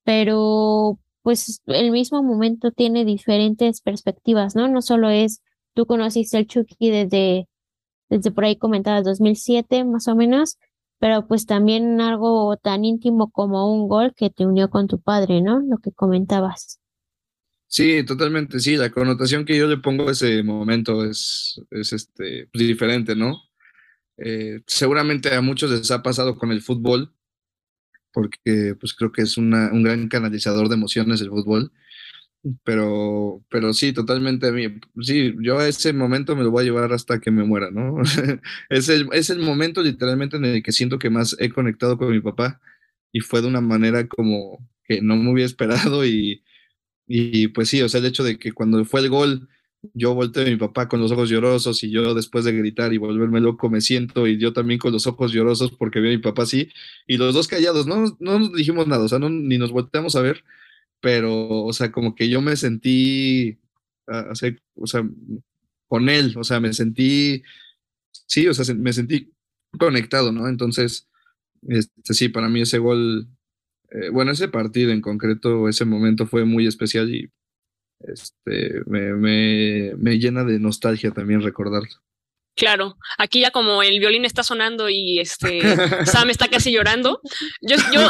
pero 0.06 0.98
pues 1.30 1.62
el 1.68 1.92
mismo 1.92 2.24
momento 2.24 2.72
tiene 2.72 3.06
diferentes 3.06 3.82
perspectivas, 3.82 4.56
¿no? 4.56 4.68
No 4.68 4.82
solo 4.82 5.12
es, 5.12 5.44
tú 5.76 5.86
conociste 5.86 6.38
al 6.38 6.48
Chucky 6.48 6.90
desde, 6.90 7.48
desde 8.10 8.32
por 8.32 8.46
ahí 8.46 8.58
comentabas 8.58 9.04
2007 9.04 9.86
más 9.86 10.08
o 10.08 10.16
menos, 10.16 10.58
pero 10.98 11.28
pues 11.28 11.46
también 11.46 12.02
algo 12.02 12.58
tan 12.58 12.84
íntimo 12.84 13.30
como 13.30 13.72
un 13.72 13.88
gol 13.88 14.16
que 14.16 14.32
te 14.32 14.48
unió 14.48 14.72
con 14.72 14.88
tu 14.88 15.00
padre, 15.00 15.44
¿no? 15.44 15.60
Lo 15.60 15.78
que 15.78 15.92
comentabas. 15.92 16.80
Sí, 17.68 18.04
totalmente, 18.04 18.60
sí, 18.60 18.76
la 18.76 18.90
connotación 18.90 19.46
que 19.46 19.56
yo 19.56 19.68
le 19.68 19.78
pongo 19.78 20.10
a 20.10 20.14
ese 20.14 20.42
momento 20.42 21.06
es, 21.06 21.62
es 21.70 21.94
este, 21.94 22.50
diferente, 22.54 23.16
¿no? 23.16 23.38
Eh, 24.18 24.62
seguramente 24.66 25.36
a 25.36 25.42
muchos 25.42 25.70
les 25.70 25.92
ha 25.92 26.02
pasado 26.02 26.40
con 26.40 26.52
el 26.52 26.64
fútbol, 26.64 27.14
porque 28.14 28.76
pues 28.80 28.94
creo 28.94 29.12
que 29.12 29.22
es 29.22 29.38
una, 29.38 29.72
un 29.72 29.84
gran 29.84 30.08
canalizador 30.10 30.70
de 30.70 30.76
emociones 30.76 31.22
el 31.22 31.30
fútbol. 31.30 31.72
Pero, 32.64 33.44
pero 33.50 33.74
sí, 33.74 33.92
totalmente 33.92 34.48
a 34.48 34.52
mí. 34.52 34.68
Sí, 35.02 35.36
yo 35.42 35.62
ese 35.62 35.92
momento 35.94 36.36
me 36.36 36.44
lo 36.44 36.52
voy 36.52 36.64
a 36.64 36.66
llevar 36.66 36.94
hasta 36.94 37.20
que 37.20 37.32
me 37.32 37.44
muera, 37.44 37.70
¿no? 37.72 37.98
es, 38.70 38.90
el, 38.90 39.10
es 39.12 39.30
el 39.30 39.40
momento 39.40 39.82
literalmente 39.82 40.38
en 40.38 40.46
el 40.46 40.64
que 40.64 40.72
siento 40.72 41.00
que 41.00 41.10
más 41.10 41.36
he 41.40 41.50
conectado 41.50 41.98
con 41.98 42.12
mi 42.12 42.22
papá 42.22 42.62
y 43.12 43.20
fue 43.22 43.42
de 43.42 43.48
una 43.48 43.62
manera 43.62 44.08
como 44.08 44.66
que 44.86 45.02
no 45.02 45.18
me 45.18 45.32
hubiera 45.32 45.48
esperado 45.48 46.06
y, 46.06 46.44
y 47.08 47.50
pues 47.50 47.70
sí, 47.70 47.82
o 47.82 47.90
sea, 47.90 48.00
el 48.00 48.08
hecho 48.08 48.24
de 48.24 48.38
que 48.40 48.54
cuando 48.54 48.84
fue 48.86 49.02
el 49.02 49.10
gol, 49.10 49.50
yo 49.94 50.14
volteé 50.14 50.44
a 50.44 50.50
mi 50.50 50.58
papá 50.58 50.88
con 50.88 51.00
los 51.00 51.12
ojos 51.12 51.30
llorosos 51.30 51.84
y 51.84 51.92
yo 51.92 52.14
después 52.14 52.46
de 52.46 52.52
gritar 52.52 52.94
y 52.94 52.98
volverme 52.98 53.40
loco 53.40 53.70
me 53.70 53.82
siento 53.82 54.28
y 54.28 54.38
yo 54.38 54.54
también 54.54 54.80
con 54.80 54.92
los 54.92 55.08
ojos 55.08 55.32
llorosos 55.32 55.72
porque 55.72 56.00
vi 56.02 56.10
a 56.10 56.12
mi 56.12 56.18
papá 56.18 56.44
así 56.44 56.70
y 57.08 57.18
los 57.18 57.34
dos 57.34 57.48
callados, 57.48 57.88
no, 57.88 58.18
no 58.20 58.40
nos 58.40 58.54
dijimos 58.54 58.88
nada, 58.88 59.06
o 59.06 59.08
sea, 59.08 59.20
ni 59.20 59.58
nos 59.58 59.72
volteamos 59.72 60.16
a 60.16 60.22
ver, 60.22 60.44
pero, 61.02 61.64
o 61.66 61.74
sea, 61.74 61.92
como 61.92 62.16
que 62.16 62.30
yo 62.30 62.42
me 62.42 62.56
sentí, 62.58 63.60
uh, 64.08 64.32
o 64.76 64.88
sea, 64.88 65.08
con 65.88 66.10
él, 66.10 66.36
o 66.38 66.44
sea, 66.44 66.60
me 66.60 66.74
sentí, 66.74 67.44
sí, 68.12 68.48
o 68.48 68.54
sea, 68.54 68.76
me 68.76 68.94
sentí 68.94 69.32
conectado, 69.80 70.32
¿no? 70.32 70.48
Entonces, 70.48 71.08
este, 71.68 72.14
sí, 72.14 72.30
para 72.30 72.50
mí 72.50 72.62
ese 72.62 72.80
gol, 72.80 73.28
eh, 73.92 74.10
bueno, 74.12 74.32
ese 74.32 74.50
partido 74.50 74.92
en 74.92 75.02
concreto, 75.02 75.70
ese 75.70 75.86
momento 75.86 76.28
fue 76.28 76.46
muy 76.46 76.68
especial 76.68 77.14
y 77.14 77.32
este, 78.02 78.82
me, 78.86 79.14
me, 79.14 79.94
me, 79.98 80.18
llena 80.18 80.44
de 80.44 80.60
nostalgia 80.60 81.12
también 81.12 81.42
recordarlo. 81.42 81.90
Claro, 82.56 82.98
aquí 83.18 83.42
ya 83.42 83.52
como 83.52 83.84
el 83.84 84.00
violín 84.00 84.26
está 84.26 84.44
sonando 84.44 84.90
y 84.90 85.20
este 85.20 85.62
Sam 86.06 86.30
está 86.30 86.50
casi 86.50 86.72
llorando. 86.72 87.22
Yo, 87.62 87.78
yo, 87.94 88.10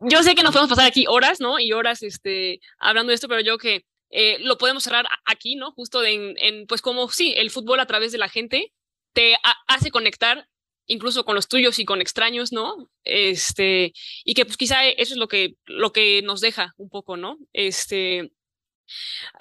yo 0.00 0.22
sé 0.22 0.34
que 0.34 0.42
nos 0.42 0.52
podemos 0.52 0.68
pasar 0.68 0.86
aquí 0.86 1.06
horas, 1.08 1.40
¿no? 1.40 1.58
Y 1.58 1.72
horas 1.72 2.02
este, 2.02 2.60
hablando 2.78 3.10
de 3.10 3.14
esto, 3.14 3.28
pero 3.28 3.40
yo 3.40 3.56
que 3.56 3.86
eh, 4.10 4.38
lo 4.40 4.58
podemos 4.58 4.82
cerrar 4.82 5.06
aquí, 5.24 5.56
¿no? 5.56 5.72
Justo 5.72 6.04
en, 6.04 6.34
en, 6.38 6.66
pues 6.66 6.82
como 6.82 7.08
sí, 7.08 7.34
el 7.36 7.50
fútbol 7.50 7.80
a 7.80 7.86
través 7.86 8.12
de 8.12 8.18
la 8.18 8.28
gente 8.28 8.72
te 9.14 9.36
hace 9.66 9.90
conectar 9.90 10.46
incluso 10.86 11.24
con 11.24 11.34
los 11.34 11.48
tuyos 11.48 11.78
y 11.78 11.84
con 11.84 12.00
extraños, 12.00 12.52
¿no? 12.52 12.90
Este, 13.04 13.92
y 14.24 14.34
que 14.34 14.44
pues 14.44 14.56
quizá 14.56 14.86
eso 14.86 15.14
es 15.14 15.18
lo 15.18 15.28
que, 15.28 15.56
lo 15.64 15.92
que 15.92 16.22
nos 16.22 16.40
deja 16.40 16.74
un 16.76 16.88
poco, 16.88 17.16
¿no? 17.16 17.38
Este, 17.52 18.32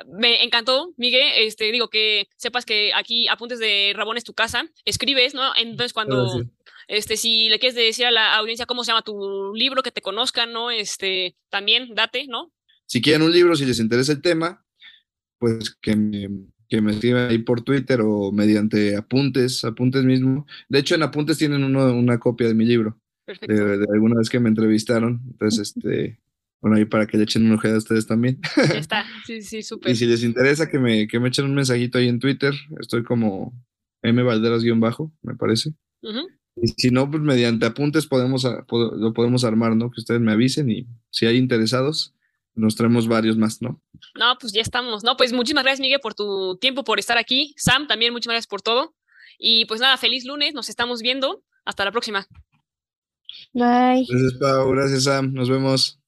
me 0.08 0.44
encantó, 0.44 0.94
Miguel. 0.98 1.32
Este, 1.38 1.72
digo 1.72 1.90
que 1.90 2.28
sepas 2.38 2.66
que 2.66 2.94
aquí 2.94 3.28
Apuntes 3.28 3.60
de 3.60 3.94
Rabón 3.96 4.18
es 4.18 4.24
tu 4.24 4.34
casa. 4.34 4.66
Escribes, 4.86 5.34
¿no? 5.34 5.54
Entonces, 5.56 5.94
cuando, 5.94 6.44
este, 6.88 7.18
si 7.18 7.50
le 7.50 7.60
quieres 7.60 7.76
decir 7.76 8.06
a 8.06 8.12
la 8.12 8.36
audiencia 8.36 8.66
cómo 8.66 8.84
se 8.84 8.92
llama 8.92 9.04
tu 9.04 9.54
libro, 9.56 9.84
que 9.84 9.92
te 9.92 10.02
conozcan, 10.02 10.54
¿no? 10.54 10.72
Este, 10.72 11.36
también 11.50 11.94
date, 11.96 12.28
¿no? 12.28 12.52
Si 12.86 13.02
quieren 13.02 13.24
un 13.24 13.32
libro, 13.32 13.56
si 13.56 13.66
les 13.66 13.80
interesa 13.80 14.12
el 14.12 14.22
tema, 14.22 14.66
pues 15.40 15.76
que 15.82 15.96
me, 15.96 16.30
que 16.70 16.82
me 16.82 16.92
escriban 16.92 17.30
ahí 17.30 17.40
por 17.40 17.64
Twitter 17.64 18.02
o 18.02 18.32
mediante 18.32 18.96
apuntes, 18.96 19.64
apuntes 19.64 20.04
mismo. 20.04 20.46
De 20.70 20.80
hecho, 20.80 20.96
en 20.96 21.04
apuntes 21.04 21.38
tienen 21.38 21.64
uno, 21.64 21.94
una 21.96 22.20
copia 22.20 22.48
de 22.48 22.54
mi 22.54 22.66
libro, 22.66 23.00
de, 23.26 23.78
de 23.78 23.88
alguna 23.92 24.18
vez 24.18 24.30
que 24.30 24.40
me 24.40 24.50
entrevistaron. 24.50 25.22
Entonces, 25.32 25.74
este, 25.76 26.20
bueno, 26.62 26.78
ahí 26.78 26.86
para 26.86 27.06
que 27.06 27.18
le 27.18 27.24
echen 27.24 27.46
una 27.46 27.56
ojeda 27.56 27.76
a 27.76 27.80
ustedes 27.80 28.08
también. 28.08 28.40
Ya 28.56 28.64
está. 28.76 29.06
Sí, 29.26 29.42
sí, 29.42 29.62
súper. 29.62 29.92
Y 29.92 29.96
si 29.96 30.06
les 30.06 30.24
interesa 30.24 30.70
que 30.70 30.80
me, 30.80 31.08
que 31.08 31.20
me 31.20 31.30
echen 31.30 31.46
un 31.46 31.56
mensajito 31.56 31.98
ahí 31.98 32.08
en 32.08 32.20
Twitter, 32.20 32.54
estoy 32.80 33.04
como 33.04 33.54
M 34.02 34.24
Valderas-bajo, 34.24 35.12
me 35.22 35.36
parece. 35.36 35.74
Y 36.56 36.68
si 36.78 36.90
no, 36.90 37.10
pues 37.10 37.22
mediante 37.22 37.66
apuntes 37.66 38.08
podemos, 38.08 38.44
lo 38.44 39.14
podemos 39.14 39.44
armar, 39.44 39.76
¿no? 39.76 39.92
Que 39.92 40.00
ustedes 40.00 40.22
me 40.22 40.32
avisen 40.32 40.70
y 40.70 40.88
si 41.10 41.26
hay 41.26 41.38
interesados, 41.38 42.14
nos 42.54 42.76
traemos 42.76 43.08
varios 43.08 43.38
más, 43.38 43.62
¿no? 43.62 43.82
No, 44.16 44.38
pues 44.40 44.54
ya 44.54 44.62
estamos. 44.62 45.04
No, 45.04 45.18
pues 45.18 45.34
muchísimas 45.34 45.64
gracias, 45.64 45.82
Miguel, 45.82 46.00
por 46.02 46.14
tu 46.14 46.58
tiempo, 46.58 46.84
por 46.84 47.00
estar 47.00 47.18
aquí. 47.18 47.54
Sam, 47.58 47.88
también 47.88 48.14
muchas 48.14 48.32
gracias 48.32 48.48
por 48.48 48.62
todo. 48.62 48.96
Y 49.38 49.66
pues 49.66 49.82
nada, 49.82 49.98
feliz 49.98 50.26
lunes, 50.26 50.54
nos 50.54 50.70
estamos 50.70 51.02
viendo. 51.02 51.44
Hasta 51.66 51.84
la 51.84 51.92
próxima. 51.92 52.28
Bye. 53.54 54.06
Gracias, 54.08 54.34
Pau. 54.40 54.70
Gracias, 54.72 55.04
Sam. 55.04 55.34
Nos 55.34 55.50
vemos. 55.50 56.00